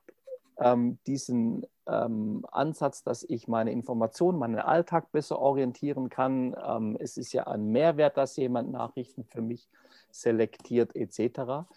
ähm, 0.58 1.00
diesen 1.06 1.66
ähm, 1.88 2.46
Ansatz, 2.52 3.04
dass 3.04 3.24
ich 3.24 3.48
meine 3.48 3.72
Informationen, 3.72 4.40
meinen 4.40 4.60
Alltag 4.60 5.12
besser 5.12 5.40
orientieren 5.40 6.10
kann. 6.10 6.56
Ähm, 6.66 6.98
es 7.00 7.18
ist 7.18 7.34
ja 7.34 7.48
ein 7.48 7.68
Mehrwert, 7.72 8.16
dass 8.16 8.38
jemand 8.38 8.72
Nachrichten 8.72 9.26
für 9.26 9.42
mich 9.42 9.68
selektiert 10.12 10.96
etc. 10.96 11.68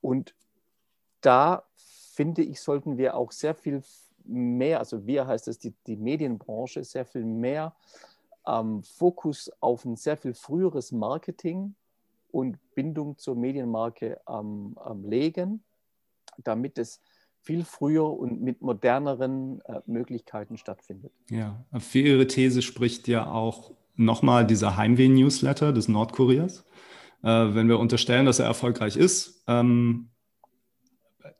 Und 0.00 0.34
da 1.20 1.64
finde 2.14 2.42
ich, 2.42 2.60
sollten 2.60 2.98
wir 2.98 3.16
auch 3.16 3.32
sehr 3.32 3.54
viel 3.54 3.82
mehr, 4.24 4.78
also 4.78 5.06
wir 5.06 5.26
heißt 5.26 5.48
es 5.48 5.58
die, 5.58 5.72
die 5.86 5.96
Medienbranche, 5.96 6.84
sehr 6.84 7.04
viel 7.04 7.24
mehr 7.24 7.74
ähm, 8.46 8.82
Fokus 8.82 9.50
auf 9.60 9.84
ein 9.84 9.96
sehr 9.96 10.16
viel 10.16 10.34
früheres 10.34 10.92
Marketing 10.92 11.74
und 12.30 12.58
Bindung 12.74 13.18
zur 13.18 13.36
Medienmarke 13.36 14.20
ähm, 14.28 14.76
ähm, 14.88 15.04
legen, 15.04 15.62
damit 16.38 16.78
es 16.78 17.00
viel 17.42 17.64
früher 17.64 18.04
und 18.04 18.42
mit 18.42 18.60
moderneren 18.60 19.60
äh, 19.62 19.80
Möglichkeiten 19.86 20.56
stattfindet. 20.56 21.12
Ja, 21.30 21.64
für 21.78 22.00
Ihre 22.00 22.26
These 22.26 22.62
spricht 22.62 23.08
ja 23.08 23.30
auch 23.30 23.72
nochmal 23.96 24.46
dieser 24.46 24.76
Heimweh-Newsletter 24.76 25.72
des 25.72 25.88
Nordkuriers. 25.88 26.64
Äh, 27.22 27.28
wenn 27.28 27.68
wir 27.68 27.78
unterstellen, 27.78 28.26
dass 28.26 28.38
er 28.38 28.46
erfolgreich 28.46 28.96
ist, 28.96 29.42
ähm, 29.46 30.10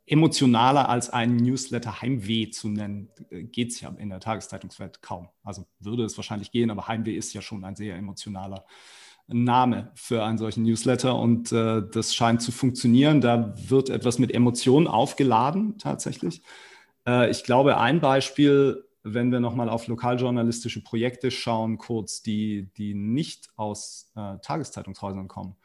emotionaler 0.05 0.89
als 0.89 1.09
einen 1.09 1.37
Newsletter 1.37 2.01
Heimweh 2.01 2.49
zu 2.49 2.69
nennen, 2.69 3.09
äh, 3.29 3.43
geht 3.43 3.71
es 3.71 3.81
ja 3.81 3.89
in 3.97 4.09
der 4.09 4.19
Tageszeitungswelt 4.19 5.01
kaum. 5.01 5.29
Also 5.43 5.65
würde 5.79 6.03
es 6.03 6.17
wahrscheinlich 6.17 6.51
gehen, 6.51 6.69
aber 6.69 6.87
Heimweh 6.87 7.15
ist 7.15 7.33
ja 7.33 7.41
schon 7.41 7.63
ein 7.63 7.75
sehr 7.75 7.95
emotionaler 7.95 8.65
Name 9.27 9.91
für 9.95 10.23
einen 10.23 10.37
solchen 10.37 10.63
Newsletter 10.63 11.17
und 11.17 11.51
äh, 11.51 11.81
das 11.91 12.13
scheint 12.13 12.41
zu 12.41 12.51
funktionieren. 12.51 13.21
Da 13.21 13.53
wird 13.69 13.89
etwas 13.89 14.19
mit 14.19 14.33
Emotionen 14.33 14.87
aufgeladen 14.87 15.77
tatsächlich. 15.77 16.41
Äh, 17.07 17.29
ich 17.31 17.43
glaube, 17.43 17.77
ein 17.77 18.01
Beispiel, 18.01 18.83
wenn 19.03 19.31
wir 19.31 19.39
nochmal 19.39 19.69
auf 19.69 19.87
lokaljournalistische 19.87 20.83
Projekte 20.83 21.31
schauen, 21.31 21.77
kurz, 21.77 22.21
die, 22.21 22.71
die 22.77 22.93
nicht 22.93 23.49
aus 23.55 24.11
äh, 24.15 24.37
Tageszeitungshäusern 24.41 25.27
kommen, 25.27 25.55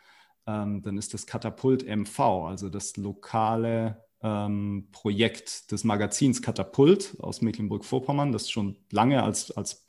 ähm, 0.47 0.83
dann 0.83 0.97
ist 0.97 1.12
das 1.12 1.27
Katapult 1.27 1.85
MV, 1.85 2.21
also 2.21 2.69
das 2.69 2.97
lokale 2.97 4.06
ähm, 4.23 4.89
Projekt 4.93 5.71
des 5.73 5.85
Magazins 5.85 6.43
Katapult 6.43 7.17
aus 7.21 7.43
Mecklenburg-Vorpommern, 7.43 8.33
das 8.33 8.51
schon 8.51 8.77
lange 8.91 9.23
als, 9.23 9.51
als 9.51 9.87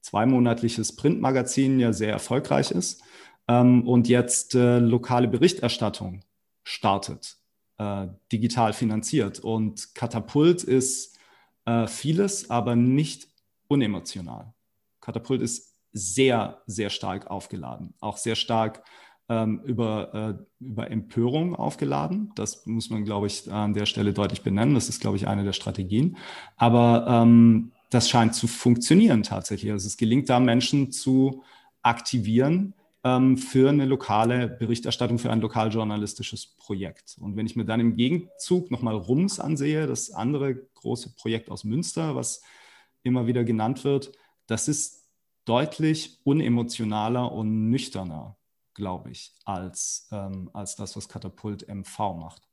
zweimonatliches 0.00 0.96
Printmagazin 0.96 1.78
ja 1.80 1.92
sehr 1.92 2.12
erfolgreich 2.12 2.70
ist 2.70 3.02
ähm, 3.48 3.86
und 3.86 4.08
jetzt 4.08 4.54
äh, 4.54 4.78
lokale 4.78 5.28
Berichterstattung 5.28 6.22
startet, 6.62 7.36
äh, 7.78 8.06
digital 8.32 8.72
finanziert. 8.72 9.40
Und 9.40 9.94
Katapult 9.94 10.62
ist 10.62 11.18
äh, 11.64 11.86
vieles, 11.86 12.50
aber 12.50 12.76
nicht 12.76 13.28
unemotional. 13.68 14.54
Katapult 15.00 15.42
ist 15.42 15.76
sehr, 15.92 16.62
sehr 16.66 16.90
stark 16.90 17.28
aufgeladen, 17.30 17.94
auch 18.00 18.16
sehr 18.16 18.36
stark 18.36 18.84
ähm, 19.30 19.60
über, 19.64 20.36
äh, 20.60 20.64
über 20.64 20.90
Empörung 20.90 21.54
aufgeladen. 21.54 22.32
Das 22.34 22.66
muss 22.66 22.90
man, 22.90 23.04
glaube 23.04 23.28
ich, 23.28 23.50
an 23.50 23.74
der 23.74 23.86
Stelle 23.86 24.12
deutlich 24.12 24.42
benennen. 24.42 24.74
Das 24.74 24.88
ist, 24.88 25.00
glaube 25.00 25.16
ich, 25.16 25.28
eine 25.28 25.44
der 25.44 25.52
Strategien. 25.52 26.16
Aber 26.56 27.06
ähm, 27.08 27.70
das 27.90 28.10
scheint 28.10 28.34
zu 28.34 28.48
funktionieren 28.48 29.22
tatsächlich. 29.22 29.70
Also 29.70 29.86
es 29.86 29.96
gelingt 29.96 30.28
da, 30.28 30.40
Menschen 30.40 30.90
zu 30.90 31.44
aktivieren 31.82 32.74
ähm, 33.04 33.38
für 33.38 33.68
eine 33.68 33.84
lokale 33.84 34.48
Berichterstattung, 34.48 35.20
für 35.20 35.30
ein 35.30 35.40
lokaljournalistisches 35.40 36.56
Projekt. 36.58 37.16
Und 37.20 37.36
wenn 37.36 37.46
ich 37.46 37.54
mir 37.54 37.64
dann 37.64 37.78
im 37.78 37.96
Gegenzug 37.96 38.72
nochmal 38.72 38.96
Rums 38.96 39.38
ansehe, 39.38 39.86
das 39.86 40.10
andere 40.10 40.56
große 40.74 41.14
Projekt 41.14 41.50
aus 41.50 41.62
Münster, 41.62 42.16
was 42.16 42.42
immer 43.04 43.28
wieder 43.28 43.44
genannt 43.44 43.84
wird, 43.84 44.10
das 44.48 44.66
ist 44.66 45.06
deutlich 45.44 46.18
unemotionaler 46.24 47.30
und 47.30 47.70
nüchterner, 47.70 48.36
glaube 48.74 49.10
ich, 49.10 49.34
als, 49.44 50.08
ähm, 50.12 50.50
als 50.52 50.76
das, 50.76 50.96
was 50.96 51.08
Katapult 51.08 51.66
MV 51.68 51.98
macht 52.14 52.50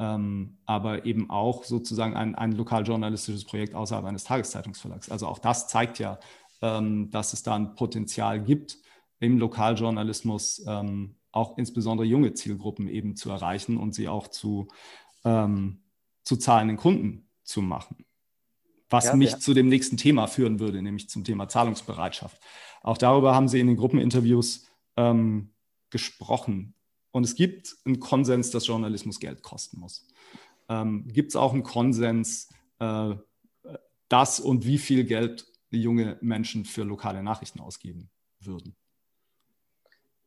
ähm, 0.00 0.58
aber 0.64 1.04
eben 1.04 1.28
auch 1.30 1.64
sozusagen 1.64 2.14
ein, 2.14 2.34
ein 2.34 2.52
lokaljournalistisches 2.52 3.44
Projekt 3.44 3.74
außerhalb 3.74 4.04
eines 4.04 4.24
Tageszeitungsverlags. 4.24 5.10
Also 5.10 5.26
auch 5.26 5.38
das 5.38 5.68
zeigt 5.68 5.98
ja, 5.98 6.18
ähm, 6.62 7.10
dass 7.10 7.32
es 7.32 7.42
da 7.42 7.56
ein 7.56 7.74
Potenzial 7.74 8.42
gibt, 8.42 8.78
im 9.20 9.38
Lokaljournalismus 9.38 10.64
ähm, 10.68 11.16
auch 11.32 11.58
insbesondere 11.58 12.06
junge 12.06 12.32
Zielgruppen 12.34 12.88
eben 12.88 13.16
zu 13.16 13.30
erreichen 13.30 13.76
und 13.76 13.94
sie 13.94 14.08
auch 14.08 14.28
zu, 14.28 14.68
ähm, 15.24 15.82
zu 16.22 16.36
zahlenden 16.36 16.76
Kunden 16.76 17.28
zu 17.42 17.60
machen. 17.60 18.04
Was 18.88 19.06
ja, 19.06 19.16
mich 19.16 19.32
ja. 19.32 19.38
zu 19.38 19.52
dem 19.52 19.68
nächsten 19.68 19.96
Thema 19.96 20.28
führen 20.28 20.60
würde, 20.60 20.80
nämlich 20.80 21.10
zum 21.10 21.24
Thema 21.24 21.48
Zahlungsbereitschaft. 21.48 22.40
Auch 22.82 22.96
darüber 22.96 23.34
haben 23.34 23.48
Sie 23.48 23.60
in 23.60 23.66
den 23.66 23.76
Gruppeninterviews 23.76 24.66
ähm, 24.96 25.50
gesprochen. 25.90 26.74
Und 27.10 27.24
es 27.24 27.34
gibt 27.34 27.76
einen 27.84 28.00
Konsens, 28.00 28.50
dass 28.50 28.66
Journalismus 28.66 29.20
Geld 29.20 29.42
kosten 29.42 29.80
muss. 29.80 30.06
Ähm, 30.68 31.06
gibt 31.08 31.30
es 31.30 31.36
auch 31.36 31.52
einen 31.52 31.62
Konsens, 31.62 32.48
äh, 32.78 33.14
dass 34.08 34.40
und 34.40 34.66
wie 34.66 34.78
viel 34.78 35.04
Geld 35.04 35.46
junge 35.70 36.18
Menschen 36.20 36.64
für 36.64 36.82
lokale 36.82 37.22
Nachrichten 37.22 37.60
ausgeben 37.60 38.10
würden? 38.40 38.74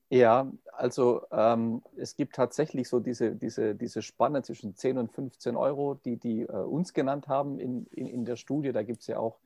Ja, 0.09 0.51
also 0.73 1.21
ähm, 1.31 1.81
es 1.95 2.17
gibt 2.17 2.35
tatsächlich 2.35 2.89
so 2.89 2.99
diese, 2.99 3.33
diese, 3.33 3.75
diese 3.75 4.01
Spanne 4.01 4.43
zwischen 4.43 4.75
10 4.75 4.97
und 4.97 5.13
15 5.13 5.55
Euro, 5.55 5.93
die 5.93 6.17
die 6.17 6.41
äh, 6.41 6.51
uns 6.51 6.93
genannt 6.93 7.29
haben 7.29 7.59
in, 7.59 7.85
in, 7.91 8.07
in 8.07 8.25
der 8.25 8.35
Studie. 8.35 8.73
Da 8.73 8.83
gibt 8.83 9.01
es 9.01 9.07
ja 9.07 9.19
auch 9.19 9.39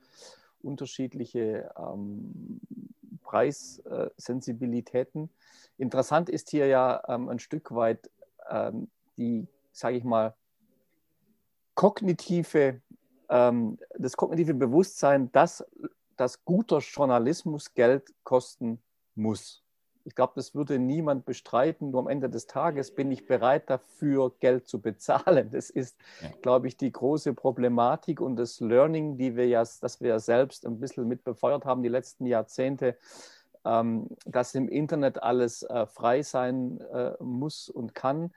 unterschiedliche 0.62 1.72
ähm, 1.78 2.60
Preissensibilitäten. 3.26 5.30
Interessant 5.78 6.30
ist 6.30 6.50
hier 6.50 6.68
ja 6.68 7.02
ähm, 7.08 7.28
ein 7.28 7.40
Stück 7.40 7.74
weit 7.74 8.08
ähm, 8.48 8.88
die, 9.18 9.48
sage 9.72 9.96
ich 9.96 10.04
mal, 10.04 10.36
kognitive, 11.74 12.80
ähm, 13.28 13.80
das 13.98 14.16
kognitive 14.16 14.54
Bewusstsein, 14.54 15.32
dass, 15.32 15.66
dass 16.16 16.44
guter 16.44 16.78
Journalismus 16.78 17.74
Geld 17.74 18.14
kosten 18.22 18.80
muss. 19.16 19.65
Ich 20.06 20.14
glaube, 20.14 20.34
das 20.36 20.54
würde 20.54 20.78
niemand 20.78 21.24
bestreiten. 21.24 21.90
Nur 21.90 22.02
am 22.02 22.08
Ende 22.08 22.30
des 22.30 22.46
Tages 22.46 22.94
bin 22.94 23.10
ich 23.10 23.26
bereit 23.26 23.68
dafür, 23.68 24.32
Geld 24.38 24.68
zu 24.68 24.80
bezahlen. 24.80 25.50
Das 25.50 25.68
ist, 25.68 25.98
ja. 26.22 26.30
glaube 26.42 26.68
ich, 26.68 26.76
die 26.76 26.92
große 26.92 27.34
Problematik 27.34 28.20
und 28.20 28.36
das 28.36 28.60
Learning, 28.60 29.18
die 29.18 29.34
wir 29.34 29.48
ja, 29.48 29.60
das 29.60 30.00
wir 30.00 30.10
ja 30.10 30.18
selbst 30.20 30.64
ein 30.64 30.78
bisschen 30.78 31.08
mit 31.08 31.24
befeuert 31.24 31.64
haben 31.64 31.82
die 31.82 31.88
letzten 31.88 32.24
Jahrzehnte, 32.24 32.96
ähm, 33.64 34.08
dass 34.24 34.54
im 34.54 34.68
Internet 34.68 35.22
alles 35.22 35.64
äh, 35.64 35.86
frei 35.86 36.22
sein 36.22 36.80
äh, 36.92 37.14
muss 37.20 37.68
und 37.68 37.94
kann. 37.96 38.32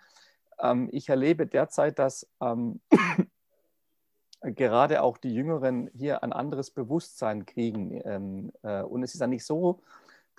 Ähm, 0.60 0.90
ich 0.92 1.08
erlebe 1.08 1.46
derzeit, 1.46 2.00
dass 2.00 2.28
ähm, 2.42 2.82
gerade 4.42 5.04
auch 5.04 5.18
die 5.18 5.36
Jüngeren 5.36 5.92
hier 5.94 6.24
ein 6.24 6.34
anderes 6.34 6.72
Bewusstsein 6.72 7.46
kriegen. 7.46 8.02
Ähm, 8.06 8.52
äh, 8.64 8.82
und 8.82 9.04
es 9.04 9.14
ist 9.14 9.22
ja 9.22 9.28
nicht 9.28 9.46
so, 9.46 9.82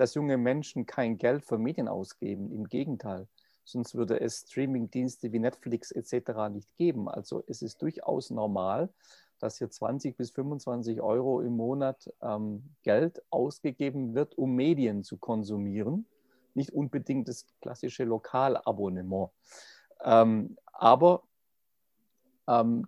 dass 0.01 0.15
junge 0.15 0.39
Menschen 0.39 0.87
kein 0.87 1.19
Geld 1.19 1.45
für 1.45 1.59
Medien 1.59 1.87
ausgeben. 1.87 2.51
Im 2.51 2.69
Gegenteil. 2.69 3.29
Sonst 3.65 3.95
würde 3.95 4.19
es 4.19 4.47
Streamingdienste 4.49 5.31
wie 5.31 5.39
Netflix 5.39 5.91
etc. 5.93 6.49
nicht 6.51 6.75
geben. 6.79 7.07
Also 7.11 7.45
es 7.47 7.61
ist 7.61 7.83
durchaus 7.83 8.31
normal, 8.31 8.89
dass 9.41 9.59
hier 9.59 9.69
20 9.69 10.17
bis 10.17 10.31
25 10.31 11.03
Euro 11.03 11.43
im 11.43 11.55
Monat 11.55 12.11
ähm, 12.23 12.63
Geld 12.83 13.23
ausgegeben 13.29 14.15
wird, 14.15 14.39
um 14.39 14.55
Medien 14.55 15.05
zu 15.05 15.19
konsumieren. 15.19 16.07
Nicht 16.55 16.73
unbedingt 16.73 17.29
das 17.29 17.45
klassische 17.61 18.05
Lokalabonnement. 18.05 19.31
Ähm, 20.03 20.57
aber 20.73 21.25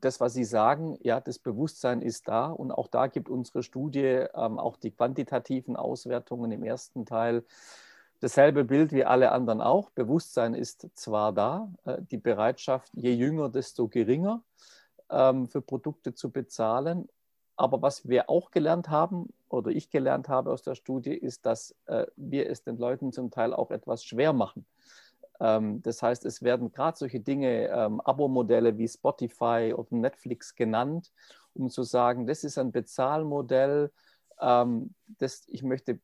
das, 0.00 0.18
was 0.18 0.32
Sie 0.32 0.44
sagen, 0.44 0.98
ja, 1.02 1.20
das 1.20 1.38
Bewusstsein 1.38 2.02
ist 2.02 2.26
da 2.26 2.46
und 2.46 2.72
auch 2.72 2.88
da 2.88 3.06
gibt 3.06 3.28
unsere 3.28 3.62
Studie 3.62 4.26
ähm, 4.34 4.58
auch 4.58 4.76
die 4.76 4.90
quantitativen 4.90 5.76
Auswertungen 5.76 6.50
im 6.50 6.64
ersten 6.64 7.06
Teil 7.06 7.44
dasselbe 8.22 8.64
Bild 8.64 8.92
wie 8.92 9.04
alle 9.04 9.32
anderen 9.32 9.60
auch. 9.60 9.90
Bewusstsein 9.90 10.54
ist 10.54 10.88
zwar 10.94 11.32
da, 11.32 11.72
äh, 11.84 11.98
die 12.10 12.16
Bereitschaft, 12.16 12.90
je 12.94 13.12
jünger, 13.12 13.50
desto 13.50 13.88
geringer 13.88 14.42
ähm, 15.10 15.48
für 15.48 15.60
Produkte 15.60 16.14
zu 16.14 16.30
bezahlen. 16.30 17.08
Aber 17.56 17.82
was 17.82 18.08
wir 18.08 18.30
auch 18.30 18.50
gelernt 18.50 18.88
haben 18.88 19.28
oder 19.48 19.70
ich 19.70 19.90
gelernt 19.90 20.28
habe 20.28 20.50
aus 20.50 20.62
der 20.62 20.74
Studie, 20.74 21.14
ist, 21.14 21.44
dass 21.46 21.74
äh, 21.86 22.06
wir 22.16 22.48
es 22.48 22.62
den 22.62 22.78
Leuten 22.78 23.12
zum 23.12 23.30
Teil 23.30 23.52
auch 23.52 23.70
etwas 23.70 24.04
schwer 24.04 24.32
machen. 24.32 24.64
Ähm, 25.42 25.82
das 25.82 26.02
heißt, 26.02 26.24
es 26.24 26.42
werden 26.42 26.72
gerade 26.72 26.96
solche 26.96 27.20
Dinge, 27.20 27.68
ähm, 27.68 28.00
Abo-Modelle 28.00 28.78
wie 28.78 28.86
Spotify 28.86 29.74
oder 29.76 29.96
Netflix 29.96 30.54
genannt, 30.54 31.12
um 31.52 31.68
zu 31.68 31.82
sagen, 31.82 32.26
das 32.26 32.44
ist 32.44 32.58
ein 32.58 32.70
Bezahlmodell, 32.70 33.90
ähm, 34.40 34.94
das 35.18 35.42
ich 35.48 35.64
möchte 35.64 35.98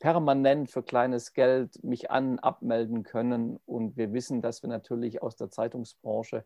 permanent 0.00 0.68
für 0.70 0.82
kleines 0.82 1.32
Geld 1.32 1.84
mich 1.84 2.10
an, 2.10 2.40
abmelden 2.40 3.04
können. 3.04 3.60
Und 3.66 3.96
wir 3.96 4.12
wissen, 4.12 4.42
dass 4.42 4.62
wir 4.62 4.68
natürlich 4.68 5.22
aus 5.22 5.36
der 5.36 5.50
Zeitungsbranche 5.50 6.44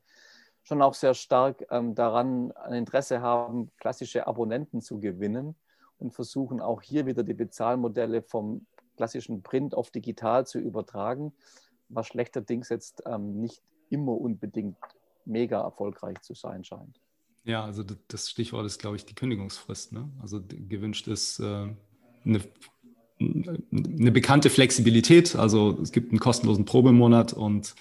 schon 0.62 0.82
auch 0.82 0.94
sehr 0.94 1.14
stark 1.14 1.64
ähm, 1.70 1.94
daran 1.94 2.52
ein 2.52 2.74
Interesse 2.74 3.22
haben, 3.22 3.70
klassische 3.78 4.26
Abonnenten 4.26 4.82
zu 4.82 5.00
gewinnen 5.00 5.56
und 5.98 6.12
versuchen 6.12 6.60
auch 6.60 6.82
hier 6.82 7.06
wieder 7.06 7.22
die 7.22 7.34
Bezahlmodelle 7.34 8.20
vom 8.20 8.66
klassischen 8.96 9.42
Print 9.42 9.74
auf 9.74 9.90
digital 9.90 10.46
zu 10.46 10.58
übertragen, 10.58 11.32
was 11.88 12.06
schlechterdings 12.06 12.68
jetzt 12.68 13.02
ähm, 13.06 13.40
nicht 13.40 13.62
immer 13.90 14.12
unbedingt 14.12 14.76
mega 15.24 15.60
erfolgreich 15.60 16.20
zu 16.22 16.34
sein 16.34 16.64
scheint. 16.64 17.00
Ja, 17.44 17.64
also 17.64 17.84
das 18.08 18.30
Stichwort 18.30 18.64
ist, 18.66 18.78
glaube 18.78 18.96
ich, 18.96 19.04
die 19.04 19.14
Kündigungsfrist. 19.14 19.92
Ne? 19.92 20.08
Also 20.22 20.40
gewünscht 20.48 21.06
ist 21.08 21.40
äh, 21.40 21.68
eine, 22.24 22.40
eine 23.20 24.12
bekannte 24.12 24.48
Flexibilität. 24.48 25.36
Also 25.36 25.78
es 25.82 25.92
gibt 25.92 26.10
einen 26.10 26.20
kostenlosen 26.20 26.64
Probemonat 26.64 27.34
und 27.34 27.74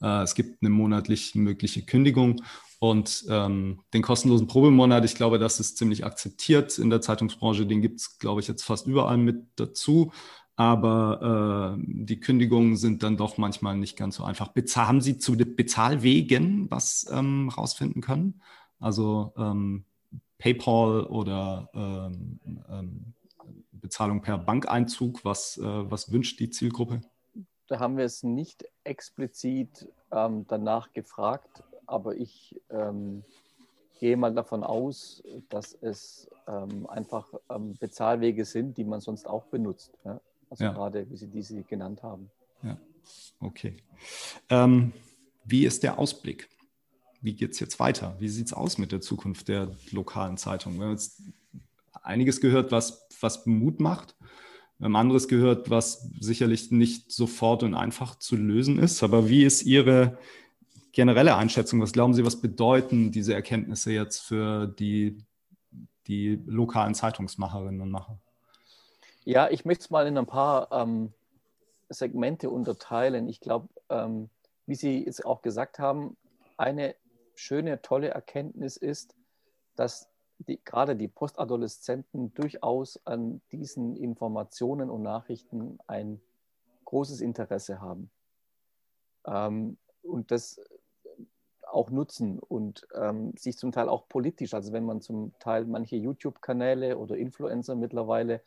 äh, 0.00 0.22
es 0.22 0.34
gibt 0.34 0.62
eine 0.62 0.70
monatlich 0.70 1.34
mögliche 1.34 1.82
Kündigung. 1.82 2.42
Und 2.78 3.26
ähm, 3.28 3.80
den 3.94 4.02
kostenlosen 4.02 4.48
Probemonat, 4.48 5.04
ich 5.04 5.14
glaube, 5.14 5.38
das 5.38 5.60
ist 5.60 5.76
ziemlich 5.76 6.04
akzeptiert 6.04 6.78
in 6.78 6.90
der 6.90 7.00
Zeitungsbranche. 7.00 7.64
Den 7.64 7.80
gibt 7.80 8.00
es, 8.00 8.18
glaube 8.18 8.40
ich, 8.40 8.48
jetzt 8.48 8.64
fast 8.64 8.86
überall 8.88 9.18
mit 9.18 9.44
dazu. 9.54 10.10
Aber 10.56 11.76
äh, 11.78 11.82
die 11.86 12.20
Kündigungen 12.20 12.76
sind 12.76 13.02
dann 13.02 13.16
doch 13.16 13.38
manchmal 13.38 13.76
nicht 13.76 13.96
ganz 13.96 14.16
so 14.16 14.24
einfach. 14.24 14.48
Bezahl 14.48 14.86
haben 14.86 15.00
Sie 15.00 15.18
zu 15.18 15.34
den 15.34 15.56
Bezahlwegen 15.56 16.70
was 16.70 17.06
ähm, 17.10 17.48
rausfinden 17.48 18.02
können? 18.02 18.42
Also 18.78 19.32
ähm, 19.36 19.84
PayPal 20.38 21.04
oder 21.04 21.70
ähm, 21.72 22.40
ähm, 22.68 23.14
Bezahlung 23.70 24.22
per 24.22 24.38
Bankeinzug, 24.38 25.24
was, 25.24 25.56
äh, 25.58 25.62
was 25.64 26.12
wünscht 26.12 26.38
die 26.40 26.50
Zielgruppe? 26.50 27.00
Da 27.68 27.78
haben 27.78 27.96
wir 27.96 28.04
es 28.04 28.22
nicht 28.22 28.64
explizit 28.84 29.88
ähm, 30.10 30.44
danach 30.48 30.92
gefragt, 30.92 31.62
aber 31.86 32.16
ich 32.16 32.60
ähm, 32.70 33.24
gehe 33.98 34.16
mal 34.16 34.34
davon 34.34 34.64
aus, 34.64 35.22
dass 35.48 35.74
es 35.80 36.28
ähm, 36.46 36.86
einfach 36.88 37.32
ähm, 37.48 37.76
Bezahlwege 37.78 38.44
sind, 38.44 38.76
die 38.76 38.84
man 38.84 39.00
sonst 39.00 39.26
auch 39.26 39.44
benutzt. 39.44 39.92
Ja? 40.04 40.20
Also 40.52 40.64
ja. 40.64 40.72
gerade, 40.72 41.08
wie 41.08 41.16
Sie 41.16 41.28
diese 41.28 41.62
genannt 41.62 42.02
haben. 42.02 42.30
Ja, 42.62 42.76
okay. 43.40 43.74
Ähm, 44.50 44.92
wie 45.46 45.64
ist 45.64 45.82
der 45.82 45.98
Ausblick? 45.98 46.46
Wie 47.22 47.32
geht 47.32 47.52
es 47.52 47.60
jetzt 47.60 47.80
weiter? 47.80 48.16
Wie 48.18 48.28
sieht 48.28 48.48
es 48.48 48.52
aus 48.52 48.76
mit 48.76 48.92
der 48.92 49.00
Zukunft 49.00 49.48
der 49.48 49.74
lokalen 49.92 50.36
Zeitung? 50.36 50.76
Wir 50.76 50.84
haben 50.84 50.92
jetzt 50.92 51.22
einiges 52.02 52.42
gehört, 52.42 52.70
was, 52.70 53.08
was 53.18 53.46
Mut 53.46 53.80
macht. 53.80 54.14
Wir 54.76 54.84
haben 54.84 54.96
anderes 54.96 55.26
gehört, 55.26 55.70
was 55.70 56.10
sicherlich 56.20 56.70
nicht 56.70 57.10
sofort 57.10 57.62
und 57.62 57.72
einfach 57.72 58.16
zu 58.16 58.36
lösen 58.36 58.78
ist. 58.78 59.02
Aber 59.02 59.30
wie 59.30 59.44
ist 59.44 59.62
Ihre 59.62 60.18
generelle 60.92 61.34
Einschätzung? 61.34 61.80
Was 61.80 61.92
glauben 61.92 62.12
Sie, 62.12 62.26
was 62.26 62.42
bedeuten 62.42 63.10
diese 63.10 63.32
Erkenntnisse 63.32 63.90
jetzt 63.90 64.18
für 64.18 64.66
die, 64.66 65.16
die 66.08 66.38
lokalen 66.44 66.94
Zeitungsmacherinnen 66.94 67.80
und 67.80 67.90
Macher? 67.90 68.18
Ja, 69.24 69.48
ich 69.48 69.64
möchte 69.64 69.84
es 69.84 69.90
mal 69.90 70.06
in 70.06 70.18
ein 70.18 70.26
paar 70.26 70.72
ähm, 70.72 71.12
Segmente 71.88 72.50
unterteilen. 72.50 73.28
Ich 73.28 73.40
glaube, 73.40 73.68
ähm, 73.88 74.30
wie 74.66 74.74
Sie 74.74 75.04
jetzt 75.04 75.24
auch 75.24 75.42
gesagt 75.42 75.78
haben, 75.78 76.16
eine 76.56 76.96
schöne, 77.36 77.82
tolle 77.82 78.08
Erkenntnis 78.08 78.76
ist, 78.76 79.14
dass 79.76 80.08
die, 80.38 80.60
gerade 80.64 80.96
die 80.96 81.06
Postadoleszenten 81.06 82.34
durchaus 82.34 83.00
an 83.06 83.40
diesen 83.52 83.94
Informationen 83.94 84.90
und 84.90 85.02
Nachrichten 85.02 85.78
ein 85.86 86.20
großes 86.84 87.20
Interesse 87.20 87.80
haben. 87.80 88.10
Ähm, 89.24 89.76
und 90.02 90.32
das 90.32 90.60
auch 91.70 91.90
nutzen 91.90 92.40
und 92.40 92.88
ähm, 92.94 93.34
sich 93.36 93.56
zum 93.56 93.70
Teil 93.70 93.88
auch 93.88 94.08
politisch, 94.08 94.52
also 94.52 94.72
wenn 94.72 94.84
man 94.84 95.00
zum 95.00 95.32
Teil 95.38 95.64
manche 95.64 95.96
YouTube-Kanäle 95.96 96.98
oder 96.98 97.16
Influencer 97.16 97.76
mittlerweile 97.76 98.42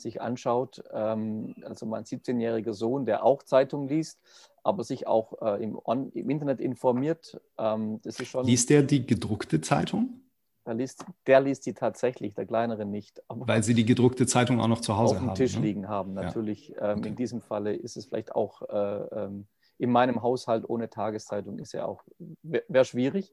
sich 0.00 0.20
anschaut, 0.20 0.82
ähm, 0.92 1.54
also 1.62 1.86
mein 1.86 2.04
17-jähriger 2.04 2.72
Sohn, 2.72 3.06
der 3.06 3.24
auch 3.24 3.42
Zeitung 3.42 3.88
liest, 3.88 4.20
aber 4.62 4.84
sich 4.84 5.06
auch 5.06 5.40
äh, 5.40 5.62
im, 5.62 5.78
on, 5.84 6.10
im, 6.12 6.30
Internet 6.30 6.60
informiert, 6.60 7.40
ähm, 7.58 8.00
das 8.02 8.20
ist 8.20 8.28
schon... 8.28 8.46
Liest 8.46 8.70
der 8.70 8.82
die 8.82 9.06
gedruckte 9.06 9.60
Zeitung? 9.60 10.20
Der 10.66 10.74
liest, 10.74 11.04
der 11.26 11.40
liest 11.40 11.64
die 11.64 11.72
tatsächlich, 11.72 12.34
der 12.34 12.44
kleinere 12.44 12.84
nicht. 12.84 13.22
Weil 13.28 13.62
sie 13.62 13.72
die 13.72 13.86
gedruckte 13.86 14.26
Zeitung 14.26 14.60
auch 14.60 14.68
noch 14.68 14.82
zu 14.82 14.98
Hause 14.98 15.16
haben. 15.16 15.30
Auf 15.30 15.38
dem 15.38 15.46
Tisch 15.46 15.56
ne? 15.56 15.62
liegen 15.62 15.88
haben, 15.88 16.12
natürlich. 16.12 16.68
Ja. 16.68 16.92
Ähm, 16.92 16.98
okay. 16.98 17.08
In 17.08 17.16
diesem 17.16 17.40
Falle 17.40 17.74
ist 17.74 17.96
es 17.96 18.06
vielleicht 18.06 18.34
auch 18.34 18.62
äh, 18.68 19.24
ähm, 19.24 19.46
in 19.78 19.90
meinem 19.90 20.22
Haushalt 20.22 20.68
ohne 20.68 20.90
Tageszeitung 20.90 21.58
ist 21.58 21.72
ja 21.72 21.86
auch, 21.86 22.02
wäre 22.42 22.84
schwierig. 22.84 23.32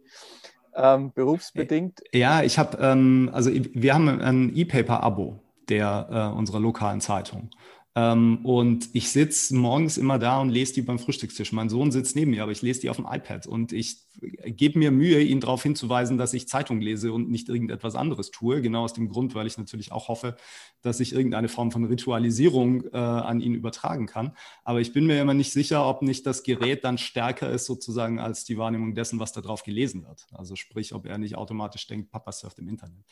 Ähm, 0.76 1.12
berufsbedingt. 1.14 2.02
Ja, 2.14 2.44
ich 2.44 2.60
habe, 2.60 2.78
ähm, 2.82 3.30
also 3.34 3.50
wir 3.52 3.94
haben 3.94 4.08
ein 4.22 4.56
E-Paper-Abo 4.56 5.40
der 5.70 6.08
äh, 6.34 6.38
unserer 6.38 6.60
lokalen 6.60 7.02
Zeitung. 7.02 7.50
Ähm, 7.98 8.40
und 8.44 8.90
ich 8.92 9.10
sitze 9.10 9.56
morgens 9.56 9.98
immer 9.98 10.20
da 10.20 10.42
und 10.42 10.50
lese 10.50 10.74
die 10.74 10.82
beim 10.82 11.00
Frühstückstisch. 11.00 11.54
Mein 11.54 11.70
Sohn 11.70 11.92
sitzt 11.92 12.16
neben 12.18 12.32
mir, 12.32 12.44
aber 12.44 12.52
ich 12.52 12.62
lese 12.62 12.82
die 12.82 12.90
auf 12.90 12.98
dem 12.98 13.08
iPad 13.10 13.48
und 13.48 13.72
ich 13.72 14.02
gebe 14.20 14.80
mir 14.80 14.92
Mühe, 14.92 15.22
ihn 15.22 15.40
darauf 15.40 15.64
hinzuweisen, 15.64 16.18
dass 16.18 16.34
ich 16.34 16.50
Zeitung 16.50 16.82
lese 16.82 17.14
und 17.14 17.30
nicht 17.30 17.48
irgendetwas 17.48 17.96
anderes 17.96 18.32
tue. 18.32 18.62
Genau 18.62 18.84
aus 18.84 18.94
dem 18.94 19.08
Grund, 19.08 19.34
weil 19.34 19.48
ich 19.48 19.58
natürlich 19.58 19.94
auch 19.94 20.10
hoffe, 20.10 20.36
dass 20.82 21.00
ich 21.00 21.14
irgendeine 21.14 21.48
Form 21.48 21.72
von 21.72 21.86
Ritualisierung 21.86 22.84
äh, 22.92 22.98
an 22.98 23.40
ihn 23.40 23.54
übertragen 23.54 24.08
kann. 24.08 24.34
Aber 24.66 24.82
ich 24.82 24.92
bin 24.92 25.06
mir 25.06 25.22
immer 25.22 25.34
nicht 25.34 25.54
sicher, 25.54 25.88
ob 25.88 26.02
nicht 26.02 26.26
das 26.26 26.44
Gerät 26.44 26.84
dann 26.84 26.98
stärker 26.98 27.50
ist 27.50 27.66
sozusagen 27.66 28.20
als 28.20 28.44
die 28.44 28.58
Wahrnehmung 28.58 28.94
dessen, 28.94 29.20
was 29.20 29.32
da 29.32 29.40
drauf 29.40 29.64
gelesen 29.64 30.06
wird. 30.06 30.28
Also 30.34 30.58
sprich, 30.58 30.94
ob 30.94 31.06
er 31.06 31.18
nicht 31.18 31.38
automatisch 31.38 31.88
denkt, 31.88 32.12
Papa 32.12 32.34
surft 32.34 32.60
im 32.60 32.68
Internet. 32.68 33.06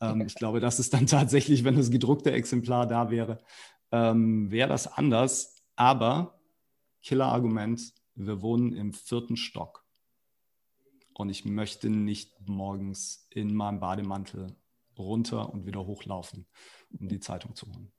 Ähm, 0.00 0.22
ich 0.26 0.34
glaube, 0.34 0.58
das 0.58 0.80
ist 0.80 0.92
dann 0.92 1.06
tatsächlich, 1.06 1.62
wenn 1.62 1.76
das 1.76 1.90
gedruckte 1.90 2.32
Exemplar 2.32 2.86
da 2.86 3.10
wäre, 3.10 3.38
ähm, 3.94 4.50
wäre 4.50 4.68
das 4.68 4.92
anders. 4.92 5.62
Aber 5.76 6.40
Killer-Argument, 7.02 7.92
wir 8.14 8.42
wohnen 8.42 8.72
im 8.72 8.92
vierten 8.92 9.36
Stock. 9.36 9.84
Und 11.14 11.30
ich 11.30 11.44
möchte 11.44 11.88
nicht 11.90 12.34
morgens 12.48 13.28
in 13.30 13.54
meinem 13.54 13.78
Bademantel 13.78 14.56
runter 14.98 15.52
und 15.52 15.66
wieder 15.66 15.86
hochlaufen, 15.86 16.46
um 16.98 17.08
die 17.08 17.20
Zeitung 17.20 17.54
zu 17.54 17.66
holen. 17.66 17.92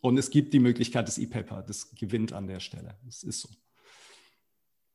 Und 0.00 0.16
es 0.16 0.30
gibt 0.30 0.52
die 0.52 0.60
Möglichkeit 0.60 1.08
des 1.08 1.18
E-Paper, 1.18 1.62
das 1.62 1.92
gewinnt 1.94 2.32
an 2.32 2.46
der 2.46 2.60
Stelle. 2.60 2.96
Es 3.08 3.22
ist 3.22 3.40
so. 3.40 3.48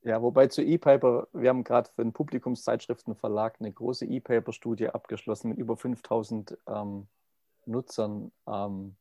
Ja, 0.04 0.22
wobei 0.22 0.48
zu 0.48 0.62
E-Paper, 0.62 1.28
wir 1.34 1.50
haben 1.50 1.66
gerade 1.66 1.90
für 1.94 2.04
den 2.04 2.14
Publikumszeitschriftenverlag 2.14 3.60
eine 3.60 3.72
große 3.74 4.06
E-Paper-Studie 4.06 4.90
abgeschlossen 4.90 5.50
mit 5.50 5.58
über 5.58 5.76
5000 5.76 6.58
ähm, 6.68 7.08
Nutzern. 7.66 8.32
Ähm, 8.48 8.96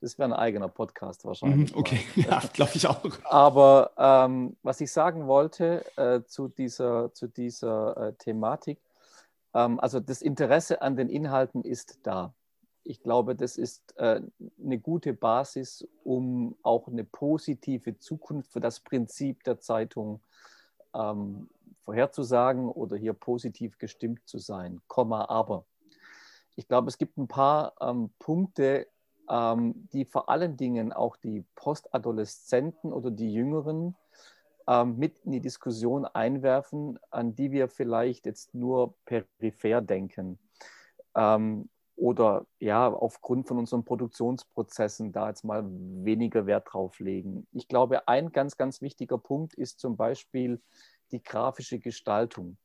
das 0.00 0.18
wäre 0.18 0.30
ein 0.30 0.32
eigener 0.32 0.68
Podcast 0.68 1.24
wahrscheinlich. 1.24 1.72
Mhm, 1.72 1.78
okay, 1.78 2.00
ja, 2.16 2.40
glaube 2.52 2.72
ich 2.74 2.86
auch. 2.86 3.04
Aber 3.24 3.92
ähm, 3.96 4.56
was 4.62 4.80
ich 4.80 4.90
sagen 4.90 5.26
wollte 5.26 5.84
äh, 5.96 6.22
zu 6.24 6.48
dieser, 6.48 7.12
zu 7.12 7.28
dieser 7.28 7.96
äh, 7.96 8.12
Thematik, 8.14 8.78
ähm, 9.54 9.78
also 9.80 10.00
das 10.00 10.22
Interesse 10.22 10.82
an 10.82 10.96
den 10.96 11.08
Inhalten 11.08 11.62
ist 11.62 11.98
da. 12.02 12.34
Ich 12.82 13.02
glaube, 13.02 13.36
das 13.36 13.56
ist 13.56 13.94
äh, 13.98 14.22
eine 14.62 14.78
gute 14.78 15.12
Basis, 15.12 15.86
um 16.02 16.56
auch 16.62 16.88
eine 16.88 17.04
positive 17.04 17.98
Zukunft 17.98 18.52
für 18.52 18.60
das 18.60 18.80
Prinzip 18.80 19.44
der 19.44 19.60
Zeitung 19.60 20.20
ähm, 20.94 21.48
vorherzusagen 21.84 22.68
oder 22.68 22.96
hier 22.96 23.12
positiv 23.12 23.78
gestimmt 23.78 24.20
zu 24.26 24.38
sein. 24.38 24.80
Komma, 24.86 25.26
aber. 25.28 25.64
Ich 26.56 26.68
glaube, 26.68 26.88
es 26.88 26.98
gibt 26.98 27.16
ein 27.16 27.28
paar 27.28 27.74
ähm, 27.80 28.10
Punkte, 28.18 28.86
ähm, 29.30 29.88
die 29.92 30.04
vor 30.04 30.28
allen 30.28 30.56
Dingen 30.56 30.92
auch 30.92 31.16
die 31.16 31.44
Postadoleszenten 31.54 32.92
oder 32.92 33.10
die 33.10 33.32
Jüngeren 33.32 33.96
ähm, 34.66 34.98
mit 34.98 35.20
in 35.20 35.32
die 35.32 35.40
Diskussion 35.40 36.04
einwerfen, 36.04 36.98
an 37.10 37.34
die 37.34 37.52
wir 37.52 37.68
vielleicht 37.68 38.26
jetzt 38.26 38.54
nur 38.54 38.94
peripher 39.04 39.80
denken. 39.80 40.38
Ähm, 41.14 41.68
oder 41.96 42.46
ja, 42.58 42.88
aufgrund 42.88 43.46
von 43.46 43.58
unseren 43.58 43.84
Produktionsprozessen 43.84 45.12
da 45.12 45.28
jetzt 45.28 45.44
mal 45.44 45.64
weniger 45.66 46.46
Wert 46.46 46.72
drauf 46.72 46.98
legen. 46.98 47.46
Ich 47.52 47.68
glaube, 47.68 48.08
ein 48.08 48.32
ganz, 48.32 48.56
ganz 48.56 48.80
wichtiger 48.80 49.18
Punkt 49.18 49.54
ist 49.54 49.78
zum 49.80 49.96
Beispiel 49.96 50.60
die 51.12 51.22
grafische 51.22 51.78
Gestaltung 51.78 52.56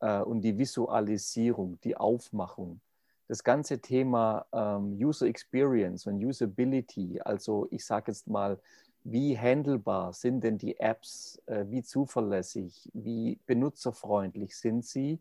äh, 0.00 0.20
und 0.20 0.42
die 0.42 0.58
Visualisierung, 0.58 1.80
die 1.82 1.96
Aufmachung 1.96 2.80
das 3.28 3.44
ganze 3.44 3.80
Thema 3.80 4.46
ähm, 4.52 4.96
User 4.98 5.26
Experience 5.26 6.06
und 6.06 6.24
Usability, 6.24 7.20
also 7.20 7.68
ich 7.70 7.84
sage 7.84 8.10
jetzt 8.10 8.26
mal, 8.26 8.58
wie 9.04 9.38
handelbar 9.38 10.12
sind 10.12 10.42
denn 10.42 10.58
die 10.58 10.80
Apps, 10.80 11.40
äh, 11.46 11.64
wie 11.68 11.82
zuverlässig, 11.82 12.90
wie 12.94 13.38
benutzerfreundlich 13.46 14.56
sind 14.56 14.84
sie? 14.84 15.20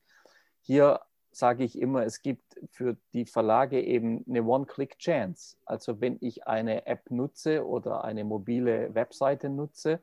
Hier 0.62 1.01
sage 1.32 1.64
ich 1.64 1.80
immer, 1.80 2.03
es 2.03 2.22
gibt 2.22 2.60
für 2.72 2.97
die 3.14 3.26
Verlage 3.26 3.82
eben 3.82 4.26
eine 4.28 4.43
One-Click-Chance. 4.43 5.58
Also 5.66 6.01
wenn 6.01 6.18
ich 6.20 6.47
eine 6.47 6.88
App 6.88 7.12
nutze 7.12 7.66
oder 7.66 8.03
eine 8.03 8.24
mobile 8.24 8.93
Webseite 8.95 9.49
nutze 9.49 10.01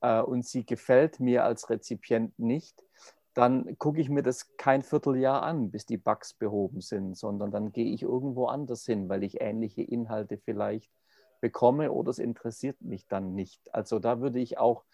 äh, 0.00 0.20
und 0.20 0.46
sie 0.46 0.64
gefällt 0.64 1.20
mir 1.20 1.44
als 1.44 1.68
Rezipient 1.68 2.38
nicht, 2.38 2.82
dann 3.34 3.78
gucke 3.78 4.00
ich 4.00 4.10
mir 4.10 4.22
das 4.22 4.56
kein 4.56 4.82
Vierteljahr 4.82 5.42
an, 5.42 5.70
bis 5.70 5.86
die 5.86 5.96
Bugs 5.96 6.34
behoben 6.34 6.80
sind, 6.80 7.16
sondern 7.16 7.50
dann 7.50 7.72
gehe 7.72 7.92
ich 7.92 8.02
irgendwo 8.02 8.46
anders 8.46 8.84
hin, 8.84 9.08
weil 9.08 9.22
ich 9.22 9.40
ähnliche 9.40 9.82
Inhalte 9.82 10.38
vielleicht 10.38 10.90
bekomme 11.40 11.92
oder 11.92 12.10
es 12.10 12.18
interessiert 12.18 12.80
mich 12.80 13.08
dann 13.08 13.34
nicht. 13.34 13.74
Also 13.74 13.98
da 13.98 14.20
würde 14.20 14.38
ich 14.38 14.58
auch, 14.58 14.84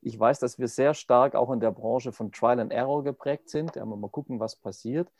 ich 0.00 0.18
weiß, 0.18 0.38
dass 0.38 0.58
wir 0.58 0.68
sehr 0.68 0.94
stark 0.94 1.34
auch 1.34 1.50
in 1.50 1.60
der 1.60 1.72
Branche 1.72 2.12
von 2.12 2.30
Trial 2.30 2.60
and 2.60 2.72
Error 2.72 3.02
geprägt 3.04 3.48
sind. 3.50 3.74
Ja, 3.76 3.84
mal 3.84 4.08
gucken, 4.08 4.38
was 4.38 4.56
passiert. 4.56 5.10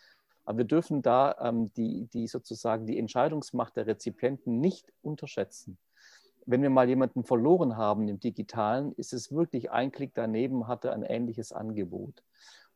Aber 0.45 0.59
wir 0.59 0.64
dürfen 0.64 1.03
da 1.03 1.37
ähm, 1.41 1.73
die, 1.75 2.07
die 2.07 2.27
sozusagen 2.27 2.87
die 2.87 2.99
Entscheidungsmacht 2.99 3.77
der 3.77 3.87
Rezipienten 3.87 4.61
nicht 4.61 4.93
unterschätzen. 5.03 5.79
Wenn 6.47 6.62
wir 6.62 6.70
mal 6.70 6.89
jemanden 6.89 7.24
verloren 7.24 7.76
haben 7.76 8.09
im 8.09 8.20
Digitalen, 8.20 8.93
ist 8.93 9.12
es 9.12 9.32
wirklich 9.32 9.70
ein 9.70 9.93
Klick 9.93 10.12
daneben, 10.14 10.66
hat 10.66 10.84
er 10.84 10.93
ein 10.93 11.03
ähnliches 11.03 11.53
Angebot. 11.53 12.22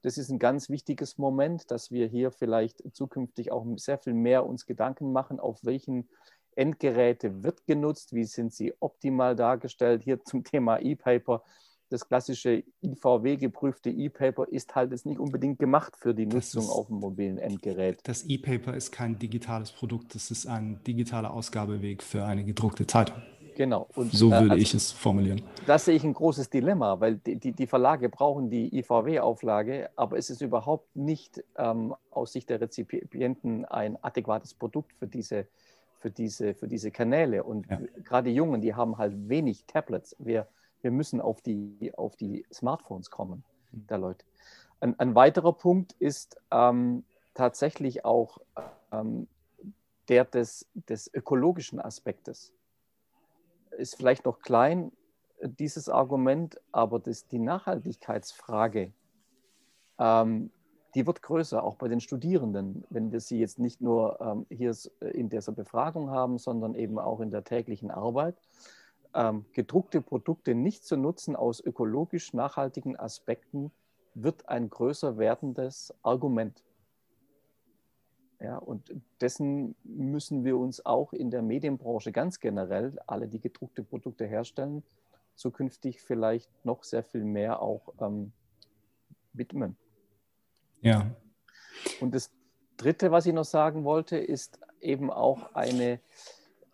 das 0.03 0.19
ist 0.19 0.31
ein 0.31 0.39
ganz 0.39 0.69
wichtiges 0.69 1.17
Moment, 1.17 1.71
dass 1.71 1.91
wir 1.91 2.07
hier 2.09 2.33
vielleicht 2.33 2.83
zukünftig 2.93 3.53
auch 3.53 3.65
sehr 3.77 3.99
viel 3.99 4.15
mehr 4.15 4.45
uns 4.45 4.67
Gedanken 4.67 5.13
machen, 5.13 5.39
auf 5.39 5.65
welchen 5.65 6.09
Endgeräte 6.57 7.43
wird 7.43 7.67
genutzt, 7.67 8.13
wie 8.13 8.25
sind 8.25 8.53
sie 8.53 8.75
optimal 8.81 9.37
dargestellt. 9.37 10.03
Hier 10.03 10.23
zum 10.25 10.45
Thema 10.45 10.79
E-Paper. 10.79 11.43
Das 11.89 12.09
klassische 12.09 12.65
IVW-geprüfte 12.83 13.91
E-Paper 13.91 14.49
ist 14.49 14.75
halt 14.75 14.93
jetzt 14.93 15.05
nicht 15.05 15.19
unbedingt 15.19 15.59
gemacht 15.59 15.95
für 15.95 16.15
die 16.15 16.25
Nutzung 16.25 16.65
ist, 16.65 16.71
auf 16.71 16.87
dem 16.87 16.97
mobilen 16.97 17.37
Endgerät. 17.37 18.01
Das 18.05 18.25
E-Paper 18.25 18.75
ist 18.75 18.93
kein 18.93 19.19
digitales 19.19 19.73
Produkt, 19.73 20.15
das 20.15 20.31
ist 20.31 20.47
ein 20.47 20.81
digitaler 20.87 21.35
Ausgabeweg 21.35 22.03
für 22.03 22.25
eine 22.25 22.45
gedruckte 22.45 22.87
Zeitung. 22.87 23.21
Genau. 23.55 23.89
Und, 23.95 24.13
so 24.13 24.29
äh, 24.29 24.33
würde 24.33 24.51
also, 24.53 24.63
ich 24.63 24.75
es 24.75 24.93
formulieren. 24.93 25.43
Das 25.67 25.85
sehe 25.85 25.95
ich 25.95 26.05
ein 26.05 26.15
großes 26.15 26.51
Dilemma, 26.51 27.01
weil 27.01 27.17
die, 27.17 27.37
die, 27.37 27.53
die 27.53 27.67
Verlage 27.67 28.09
brauchen 28.09 28.51
die 28.51 28.77
IVW-Auflage, 28.79 29.91
aber 29.97 30.19
es 30.19 30.31
ist 30.31 30.41
überhaupt 30.41 30.95
nicht 30.97 31.43
ähm, 31.57 31.95
aus 32.11 32.33
Sicht 32.33 32.51
der 32.51 32.61
Rezipienten 32.61 33.65
ein 33.65 34.03
adäquates 34.03 34.55
Produkt 34.55 34.93
für 34.95 35.07
diese, 35.07 35.47
für 36.01 36.11
diese, 36.11 36.55
für 36.55 36.69
diese 36.69 36.91
Kanäle. 36.91 37.45
Und 37.45 37.69
ja. 37.71 37.81
gerade 38.05 38.31
Jungen, 38.31 38.61
die 38.61 38.75
haben 38.75 38.99
halt 38.99 39.29
wenig 39.29 39.65
Tablets. 39.67 40.17
Wir, 40.19 40.47
wir 40.81 40.91
müssen 40.91 41.21
auf 41.21 41.41
die, 41.43 41.93
auf 41.97 42.17
die 42.17 42.45
Smartphones 42.53 43.11
kommen, 43.11 43.45
mhm. 43.73 43.87
der 43.87 43.99
Leute. 43.99 44.25
Ein, 44.81 44.99
ein, 44.99 45.15
weiterer 45.15 45.53
Punkt 45.53 45.93
ist 46.01 46.41
ähm, 46.51 47.05
tatsächlich 47.35 48.05
auch 48.05 48.39
ähm, 48.91 49.29
der 50.09 50.25
des, 50.25 50.67
des 50.75 51.13
ökologischen 51.15 51.81
Aspektes 51.81 52.53
ist 53.79 53.97
vielleicht 53.97 54.25
noch 54.25 54.41
klein, 54.41 54.93
äh, 55.39 55.49
dieses 55.49 55.89
Argument, 55.89 56.61
aber 56.73 56.99
das, 56.99 57.27
die 57.29 57.39
Nachhaltigkeitsfrage, 57.39 58.93
ähm, 59.99 60.51
die 60.95 61.07
wird 61.07 61.23
größer, 61.23 61.63
auch 61.63 61.77
bei 61.77 61.89
den 61.89 62.01
Studierenden, 62.01 62.85
wenn 62.91 63.13
wir 63.13 63.21
sie 63.21 63.39
jetzt 63.39 63.59
nicht 63.59 63.81
nur 63.81 64.21
ähm, 64.21 64.47
hier 64.51 64.77
äh, 65.01 65.07
in 65.09 65.29
dieser 65.29 65.53
Befragung 65.53 66.11
haben, 66.11 66.39
sondern 66.39 66.75
eben 66.75 66.99
auch 66.99 67.21
in 67.21 67.31
der 67.31 67.45
täglichen 67.45 67.91
Arbeit. 67.91 68.37
Ähm, 69.15 69.45
gedruckte 69.53 70.01
Produkte 70.01 70.55
nicht 70.55 70.85
zu 70.85 70.97
nutzen 70.97 71.37
aus 71.37 71.61
ökologisch 71.61 72.33
nachhaltigen 72.33 72.99
Aspekten 72.99 73.71
wird 74.15 74.49
ein 74.49 74.69
größer 74.71 75.19
werdendes 75.19 75.95
Argument. 76.03 76.63
Ja, 78.43 78.59
und 78.59 78.93
dessen 79.21 79.77
müssen 79.85 80.45
wir 80.45 80.59
uns 80.59 80.85
auch 80.85 81.13
in 81.13 81.31
der 81.31 81.43
Medienbranche 81.43 82.11
ganz 82.11 82.41
generell, 82.41 82.99
alle, 83.07 83.29
die 83.29 83.39
gedruckte 83.39 83.85
Produkte 83.85 84.27
herstellen, 84.27 84.83
zukünftig 85.37 86.03
vielleicht 86.03 86.51
noch 86.65 86.83
sehr 86.83 87.05
viel 87.05 87.23
mehr 87.23 87.63
auch 87.63 87.95
ähm, 88.01 88.33
widmen. 89.33 89.77
Ja. 90.81 91.15
Und 92.01 92.17
das 92.17 92.33
Dritte, 92.77 93.13
was 93.13 93.27
ich 93.27 93.33
noch 93.33 93.45
sagen 93.45 93.85
wollte, 93.85 94.17
ist 94.17 94.59
eben 94.81 95.13
auch 95.13 95.55
eine, 95.55 96.01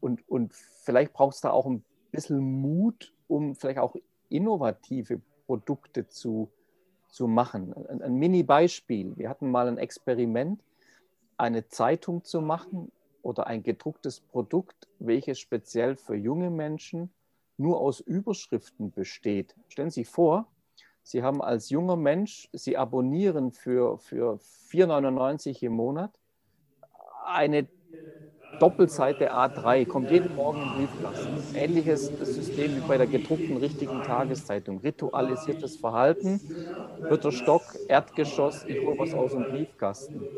und, 0.00 0.26
und 0.28 0.54
vielleicht 0.54 1.12
braucht 1.12 1.34
es 1.34 1.40
da 1.40 1.50
auch 1.50 1.66
ein 1.66 1.82
bisschen 2.12 2.40
Mut, 2.40 3.12
um 3.28 3.56
vielleicht 3.56 3.78
auch 3.78 3.96
innovative 4.28 5.20
Produkte 5.46 6.08
zu, 6.08 6.50
zu 7.08 7.26
machen. 7.26 7.74
Ein, 7.88 8.02
ein 8.02 8.14
Mini-Beispiel. 8.14 9.16
Wir 9.16 9.28
hatten 9.28 9.50
mal 9.50 9.68
ein 9.68 9.78
Experiment, 9.78 10.62
eine 11.40 11.68
Zeitung 11.68 12.24
zu 12.24 12.40
machen 12.40 12.92
oder 13.22 13.46
ein 13.46 13.62
gedrucktes 13.62 14.20
Produkt, 14.20 14.88
welches 14.98 15.38
speziell 15.38 15.96
für 15.96 16.14
junge 16.14 16.50
Menschen 16.50 17.12
nur 17.56 17.80
aus 17.80 18.00
Überschriften 18.00 18.92
besteht. 18.92 19.54
Stellen 19.68 19.90
Sie 19.90 20.02
sich 20.02 20.08
vor, 20.08 20.46
Sie 21.02 21.22
haben 21.22 21.42
als 21.42 21.70
junger 21.70 21.96
Mensch, 21.96 22.48
Sie 22.52 22.76
abonnieren 22.76 23.52
für, 23.52 23.98
für 23.98 24.38
4,99 24.70 25.62
im 25.64 25.72
Monat 25.72 26.12
eine 27.24 27.66
Doppelseite 28.60 29.32
A3, 29.34 29.86
kommt 29.86 30.10
jeden 30.10 30.34
Morgen 30.34 30.62
im 30.62 30.72
Briefkasten. 30.72 31.48
Ähnliches 31.54 32.08
System 32.20 32.76
wie 32.76 32.82
bei 32.82 32.98
der 32.98 33.08
gedruckten 33.08 33.56
richtigen 33.56 34.02
Tageszeitung. 34.02 34.80
Ritualisiertes 34.80 35.76
Verhalten, 35.78 36.46
dritter 37.08 37.32
Stock, 37.32 37.78
Erdgeschoss, 37.88 38.64
ich 38.64 38.82
hole 38.82 38.98
was 38.98 39.14
aus 39.14 39.32
dem 39.32 39.46
Briefkasten. 39.46 40.30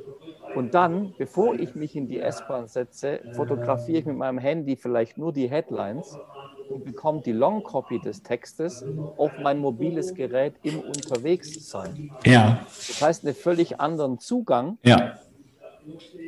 Und 0.52 0.74
dann, 0.74 1.14
bevor 1.16 1.58
ich 1.58 1.74
mich 1.74 1.96
in 1.96 2.08
die 2.08 2.20
S-Bahn 2.20 2.68
setze, 2.68 3.24
fotografiere 3.30 4.00
ich 4.00 4.06
mit 4.06 4.16
meinem 4.16 4.38
Handy 4.38 4.76
vielleicht 4.76 5.18
nur 5.18 5.32
die 5.32 5.48
Headlines 5.50 6.20
und 6.68 6.84
bekomme 6.84 7.22
die 7.22 7.32
Long 7.32 7.62
Copy 7.62 8.00
des 8.00 8.22
Textes 8.22 8.86
auf 9.16 9.38
mein 9.38 9.58
mobiles 9.58 10.14
Gerät 10.14 10.58
im 10.62 10.80
Unterwegssein. 10.80 12.00
Ja. 12.24 12.66
Das 12.86 13.00
heißt, 13.02 13.24
einen 13.26 13.34
völlig 13.34 13.80
anderen 13.80 14.18
Zugang. 14.18 14.78
Ja. 14.84 15.14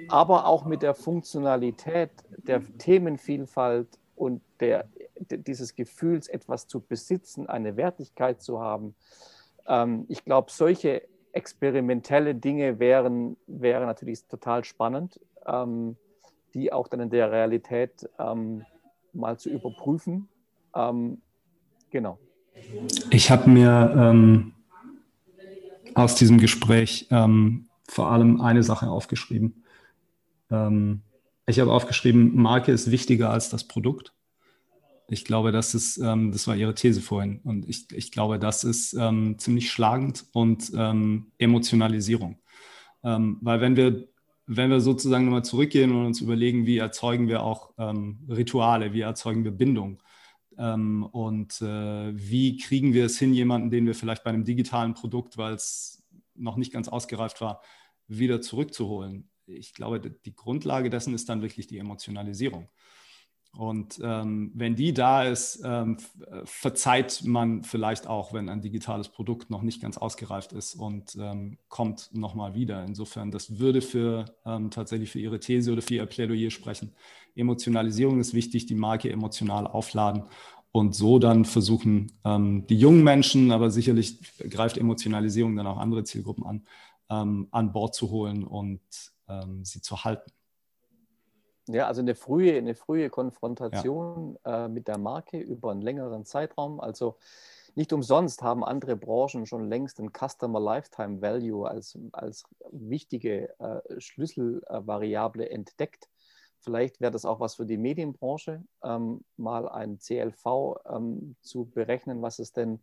Aber 0.09 0.47
auch 0.47 0.65
mit 0.65 0.83
der 0.83 0.95
Funktionalität 0.95 2.11
der 2.37 2.63
Themenvielfalt 2.79 3.89
und 4.17 4.43
der, 4.61 4.87
dieses 5.19 5.75
Gefühls, 5.75 6.29
etwas 6.29 6.67
zu 6.67 6.81
besitzen, 6.81 7.49
eine 7.49 7.77
Wertigkeit 7.77 8.43
zu 8.43 8.61
haben. 8.61 8.95
Ähm, 9.67 10.07
ich 10.09 10.25
glaube, 10.25 10.51
solche 10.51 11.03
experimentelle 11.33 12.35
Dinge 12.35 12.79
wären, 12.79 13.37
wären 13.47 13.87
natürlich 13.87 14.25
total 14.27 14.65
spannend, 14.65 15.19
ähm, 15.47 15.97
die 16.55 16.73
auch 16.73 16.87
dann 16.89 17.01
in 17.01 17.11
der 17.11 17.33
Realität 17.33 18.09
ähm, 18.19 18.65
mal 19.13 19.39
zu 19.39 19.51
überprüfen. 19.51 20.29
Genau. 21.91 22.19
Ich 23.11 23.31
habe 23.31 23.49
mir 23.49 23.95
ähm, 23.97 24.53
aus 25.95 26.17
diesem 26.17 26.39
Gespräch 26.39 27.07
ähm, 27.13 27.69
vor 27.89 28.11
allem 28.11 28.41
eine 28.41 28.63
Sache 28.63 28.89
aufgeschrieben. 28.89 29.65
Ähm, 30.51 31.03
ich 31.47 31.61
habe 31.61 31.73
aufgeschrieben, 31.73 32.35
Marke 32.37 32.73
ist 32.73 32.91
wichtiger 32.91 33.31
als 33.31 33.51
das 33.51 33.65
Produkt. 33.65 34.15
Ich 35.09 35.25
glaube, 35.25 35.53
das 35.53 35.75
ist, 35.75 35.99
ähm, 35.99 36.33
das 36.33 36.47
war 36.47 36.57
Ihre 36.57 36.75
These 36.75 37.03
vorhin. 37.03 37.41
Und 37.45 37.69
ich, 37.69 37.93
ich 37.93 38.11
glaube, 38.11 38.39
das 38.39 38.65
ist 38.65 38.95
ähm, 38.95 39.39
ziemlich 39.39 39.71
schlagend 39.71 40.25
und 40.33 40.73
ähm, 40.75 41.33
Emotionalisierung. 41.39 42.39
Ähm, 43.03 43.39
weil 43.43 43.61
wenn 43.61 43.77
wir, 43.77 44.09
wenn 44.47 44.71
wir 44.71 44.81
sozusagen 44.81 45.27
nochmal 45.27 45.45
zurückgehen 45.45 45.93
und 45.93 46.07
uns 46.07 46.23
überlegen, 46.23 46.65
wie 46.67 46.79
erzeugen 46.79 47.29
wir 47.29 47.43
auch 47.43 47.73
ähm, 47.77 48.21
Rituale, 48.29 48.95
wie 48.95 49.03
erzeugen 49.03 49.45
wir 49.45 49.53
Bindung 49.53 50.03
ähm, 50.59 51.05
und 51.05 51.61
äh, 51.61 52.13
wie 52.17 52.57
kriegen 52.57 52.95
wir 52.95 53.05
es 53.05 53.19
hin, 53.19 53.35
jemanden, 53.35 53.71
den 53.71 53.87
wir 53.87 53.95
vielleicht 53.95 54.25
bei 54.25 54.31
einem 54.31 54.45
digitalen 54.45 54.95
Produkt, 54.95 55.37
weil 55.37 55.55
es 55.55 56.04
noch 56.35 56.57
nicht 56.57 56.73
ganz 56.73 56.89
ausgereift 56.89 57.41
war, 57.41 57.61
wieder 58.07 58.41
zurückzuholen. 58.41 59.31
Ich 59.47 59.75
glaube, 59.75 60.01
die 60.01 60.35
Grundlage 60.35 60.91
dessen 60.91 61.15
ist 61.15 61.29
dann 61.29 61.43
wirklich 61.43 61.67
die 61.67 61.79
Emotionalisierung. 61.79 62.69
Und 63.57 64.01
ähm, 64.03 64.51
wenn 64.55 64.75
die 64.75 64.93
da 64.93 65.23
ist, 65.23 65.63
ähm, 65.65 65.99
äh, 66.27 66.41
verzeiht 66.45 67.23
man 67.25 67.63
vielleicht 67.63 68.09
auch, 68.09 68.33
wenn 68.33 68.49
ein 68.49 68.61
digitales 68.61 69.09
Produkt 69.09 69.49
noch 69.49 69.63
nicht 69.63 69.81
ganz 69.81 69.97
ausgereift 69.97 70.53
ist 70.53 70.75
und 70.75 71.17
ähm, 71.21 71.59
kommt 71.69 72.11
nochmal 72.13 72.55
wieder. 72.55 72.85
Insofern, 72.85 73.31
das 73.31 73.59
würde 73.61 73.81
für 73.81 74.25
ähm, 74.45 74.71
tatsächlich 74.73 75.13
für 75.13 75.21
Ihre 75.21 75.39
These 75.39 75.73
oder 75.73 75.83
für 75.83 75.95
Ihr 75.95 76.07
Plädoyer 76.07 76.51
sprechen. 76.51 76.95
Emotionalisierung 77.37 78.19
ist 78.19 78.35
wichtig, 78.35 78.67
die 78.67 78.75
Marke 78.75 79.11
emotional 79.11 79.69
aufladen 79.69 80.25
und 80.75 80.95
so 80.95 81.21
dann 81.21 81.45
versuchen, 81.45 82.11
ähm, 82.25 82.67
die 82.67 82.77
jungen 82.77 83.05
Menschen, 83.05 83.53
aber 83.53 83.71
sicherlich 83.71 84.19
greift 84.51 84.77
Emotionalisierung 84.77 85.55
dann 85.55 85.69
auch 85.69 85.79
andere 85.79 86.03
Zielgruppen 86.03 86.45
an, 86.45 86.67
ähm, 87.09 87.47
an 87.53 87.73
Bord 87.73 87.95
zu 87.95 88.11
holen 88.11 88.45
und 88.45 88.81
sie 89.63 89.81
zu 89.81 90.05
halten. 90.05 90.31
Ja, 91.69 91.87
also 91.87 92.03
eine 92.03 92.15
frühe, 92.15 92.59
eine 92.59 92.75
frühe 92.75 93.09
Konfrontation 93.09 94.37
ja. 94.45 94.67
äh, 94.67 94.69
mit 94.69 94.87
der 94.87 94.99
Marke 94.99 95.39
über 95.39 95.71
einen 95.71 95.81
längeren 95.81 96.27
Zeitraum. 96.27 96.79
Also 96.79 97.17
nicht 97.75 97.93
umsonst 97.93 98.43
haben 98.43 98.63
andere 98.63 98.97
Branchen 98.97 99.47
schon 99.47 99.69
längst 99.69 99.99
den 99.99 100.11
Customer 100.13 100.61
Lifetime 100.61 101.23
Value 101.23 101.69
als, 101.69 101.99
als 102.13 102.45
wichtige 102.71 103.59
äh, 103.59 104.01
Schlüsselvariable 104.01 105.49
entdeckt. 105.49 106.09
Vielleicht 106.65 107.01
wäre 107.01 107.13
das 107.13 107.25
auch 107.25 107.41
was 107.41 107.57
für 107.57 107.67
die 107.67 107.77
Medienbranche, 107.77 108.65
ähm, 108.83 109.25
mal 109.37 109.69
ein 109.69 109.99
CLV 109.99 110.77
ähm, 110.87 111.37
zu 111.43 111.67
berechnen, 111.67 112.23
was 112.23 112.39
es 112.39 112.53
denn 112.53 112.81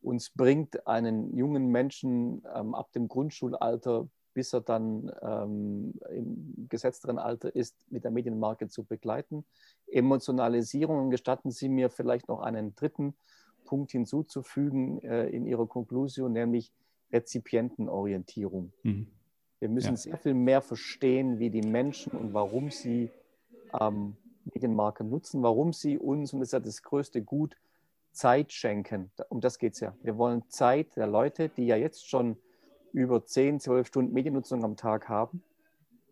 uns 0.00 0.30
bringt, 0.30 0.86
einen 0.86 1.34
jungen 1.36 1.68
Menschen 1.68 2.44
ähm, 2.54 2.74
ab 2.74 2.92
dem 2.92 3.08
Grundschulalter 3.08 4.08
bis 4.34 4.52
er 4.52 4.60
dann 4.60 5.12
ähm, 5.22 5.94
im 6.10 6.66
gesetzteren 6.68 7.18
Alter 7.18 7.54
ist, 7.54 7.76
mit 7.90 8.04
der 8.04 8.10
Medienmarke 8.10 8.68
zu 8.68 8.84
begleiten. 8.84 9.44
Emotionalisierung, 9.86 11.10
gestatten 11.10 11.50
Sie 11.50 11.68
mir 11.68 11.90
vielleicht 11.90 12.28
noch 12.28 12.40
einen 12.40 12.74
dritten 12.74 13.14
Punkt 13.64 13.92
hinzuzufügen 13.92 15.00
äh, 15.02 15.28
in 15.28 15.46
Ihrer 15.46 15.66
Konklusion, 15.66 16.32
nämlich 16.32 16.72
Rezipientenorientierung. 17.12 18.72
Mhm. 18.82 19.06
Wir 19.60 19.68
müssen 19.68 19.90
ja. 19.90 19.96
sehr 19.96 20.18
viel 20.18 20.34
mehr 20.34 20.60
verstehen, 20.60 21.38
wie 21.38 21.50
die 21.50 21.62
Menschen 21.62 22.12
und 22.12 22.34
warum 22.34 22.70
sie 22.70 23.10
ähm, 23.80 24.16
Medienmarke 24.44 25.04
nutzen, 25.04 25.42
warum 25.42 25.72
sie 25.72 25.98
uns, 25.98 26.32
und 26.32 26.40
das 26.40 26.48
ist 26.48 26.52
ja 26.52 26.60
das 26.60 26.82
größte 26.82 27.22
Gut, 27.22 27.56
Zeit 28.12 28.52
schenken. 28.52 29.10
Um 29.28 29.40
das 29.40 29.58
geht 29.58 29.74
es 29.74 29.80
ja. 29.80 29.94
Wir 30.02 30.18
wollen 30.18 30.42
Zeit 30.48 30.96
der 30.96 31.06
Leute, 31.06 31.48
die 31.48 31.66
ja 31.66 31.76
jetzt 31.76 32.08
schon 32.08 32.36
über 32.92 33.24
10, 33.24 33.60
12 33.60 33.86
Stunden 33.86 34.12
Mediennutzung 34.12 34.64
am 34.64 34.76
Tag 34.76 35.08
haben. 35.08 35.42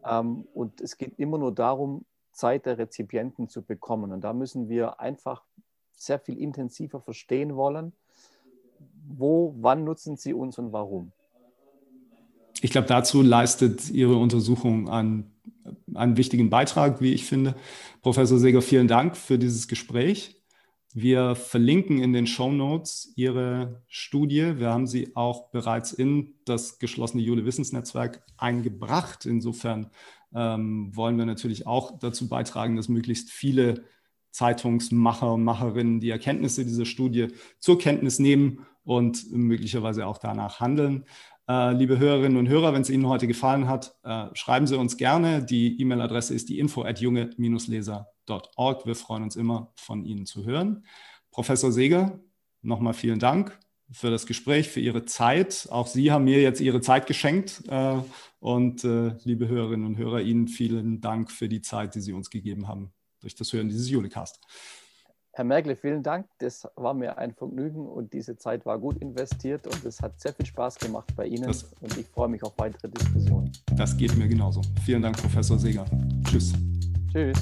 Ähm, 0.04 0.46
und 0.54 0.80
es 0.80 0.96
geht 0.96 1.18
immer 1.18 1.38
nur 1.38 1.52
darum, 1.52 2.04
Zeit 2.32 2.66
der 2.66 2.78
Rezipienten 2.78 3.48
zu 3.48 3.62
bekommen. 3.62 4.12
Und 4.12 4.22
da 4.22 4.32
müssen 4.32 4.68
wir 4.68 5.00
einfach 5.00 5.42
sehr 5.92 6.18
viel 6.18 6.38
intensiver 6.38 7.00
verstehen 7.00 7.56
wollen, 7.56 7.92
wo, 9.06 9.54
wann 9.58 9.84
nutzen 9.84 10.16
sie 10.16 10.32
uns 10.32 10.58
und 10.58 10.72
warum. 10.72 11.12
Ich 12.62 12.70
glaube, 12.70 12.86
dazu 12.86 13.22
leistet 13.22 13.90
Ihre 13.90 14.16
Untersuchung 14.16 14.88
einen, 14.88 15.32
einen 15.94 16.16
wichtigen 16.16 16.50
Beitrag, 16.50 17.00
wie 17.00 17.12
ich 17.12 17.24
finde. 17.24 17.54
Professor 18.02 18.38
Seger, 18.38 18.62
vielen 18.62 18.88
Dank 18.88 19.16
für 19.16 19.38
dieses 19.38 19.68
Gespräch. 19.68 20.40
Wir 20.92 21.36
verlinken 21.36 22.02
in 22.02 22.12
den 22.12 22.26
Show 22.26 22.50
Notes 22.50 23.12
Ihre 23.14 23.82
Studie. 23.86 24.58
Wir 24.58 24.70
haben 24.70 24.88
sie 24.88 25.14
auch 25.14 25.50
bereits 25.50 25.92
in 25.92 26.34
das 26.44 26.80
geschlossene 26.80 27.22
Jule 27.22 27.44
Wissensnetzwerk 27.44 28.24
eingebracht. 28.36 29.24
Insofern 29.24 29.90
ähm, 30.34 30.90
wollen 30.94 31.16
wir 31.16 31.26
natürlich 31.26 31.66
auch 31.66 31.98
dazu 31.98 32.28
beitragen, 32.28 32.74
dass 32.74 32.88
möglichst 32.88 33.30
viele 33.30 33.84
Zeitungsmacher 34.32 35.32
und 35.32 35.44
Macherinnen 35.44 36.00
die 36.00 36.10
Erkenntnisse 36.10 36.64
dieser 36.64 36.86
Studie 36.86 37.28
zur 37.60 37.78
Kenntnis 37.78 38.18
nehmen 38.18 38.66
und 38.82 39.30
möglicherweise 39.32 40.06
auch 40.06 40.18
danach 40.18 40.58
handeln. 40.58 41.04
Äh, 41.50 41.72
liebe 41.72 41.98
Hörerinnen 41.98 42.38
und 42.38 42.48
Hörer, 42.48 42.72
wenn 42.72 42.82
es 42.82 42.90
Ihnen 42.90 43.08
heute 43.08 43.26
gefallen 43.26 43.66
hat, 43.66 43.96
äh, 44.04 44.26
schreiben 44.34 44.68
Sie 44.68 44.78
uns 44.78 44.96
gerne. 44.96 45.44
Die 45.44 45.80
E-Mail-Adresse 45.80 46.32
ist 46.32 46.48
die 46.48 46.60
info 46.60 46.84
at 46.84 47.00
junge-leser 47.00 48.06
www.ecom.org. 48.24 48.86
Wir 48.86 48.94
freuen 48.94 49.24
uns 49.24 49.34
immer, 49.34 49.72
von 49.74 50.04
Ihnen 50.04 50.26
zu 50.26 50.44
hören. 50.44 50.84
Professor 51.32 51.72
Seger, 51.72 52.20
nochmal 52.62 52.94
vielen 52.94 53.18
Dank 53.18 53.58
für 53.90 54.12
das 54.12 54.26
Gespräch, 54.26 54.68
für 54.68 54.78
Ihre 54.78 55.06
Zeit. 55.06 55.66
Auch 55.72 55.88
Sie 55.88 56.12
haben 56.12 56.22
mir 56.22 56.40
jetzt 56.40 56.60
Ihre 56.60 56.82
Zeit 56.82 57.08
geschenkt. 57.08 57.64
Äh, 57.68 57.96
und 58.38 58.84
liebe 58.84 59.48
Hörerinnen 59.48 59.84
und 59.84 59.98
Hörer, 59.98 60.20
Ihnen 60.20 60.46
vielen 60.46 61.00
Dank 61.00 61.32
für 61.32 61.48
die 61.48 61.62
Zeit, 61.62 61.96
die 61.96 62.00
Sie 62.00 62.12
uns 62.12 62.30
gegeben 62.30 62.68
haben 62.68 62.92
durch 63.20 63.34
das 63.34 63.52
Hören 63.52 63.68
dieses 63.68 63.90
Julicast. 63.90 64.40
Herr 65.32 65.44
Merkel, 65.44 65.76
vielen 65.76 66.02
Dank. 66.02 66.26
Das 66.38 66.68
war 66.74 66.92
mir 66.92 67.16
ein 67.16 67.32
Vergnügen 67.32 67.86
und 67.86 68.12
diese 68.12 68.36
Zeit 68.36 68.66
war 68.66 68.78
gut 68.78 68.98
investiert 68.98 69.66
und 69.66 69.84
es 69.84 70.00
hat 70.00 70.20
sehr 70.20 70.32
viel 70.32 70.46
Spaß 70.46 70.78
gemacht 70.78 71.14
bei 71.14 71.26
Ihnen 71.26 71.46
das, 71.46 71.72
und 71.80 71.96
ich 71.96 72.06
freue 72.08 72.28
mich 72.28 72.42
auf 72.42 72.52
weitere 72.56 72.88
Diskussionen. 72.88 73.52
Das 73.76 73.96
geht 73.96 74.16
mir 74.16 74.28
genauso. 74.28 74.60
Vielen 74.84 75.02
Dank, 75.02 75.16
Professor 75.16 75.58
Seger. 75.58 75.84
Tschüss. 76.24 76.52
Tschüss. 77.12 77.38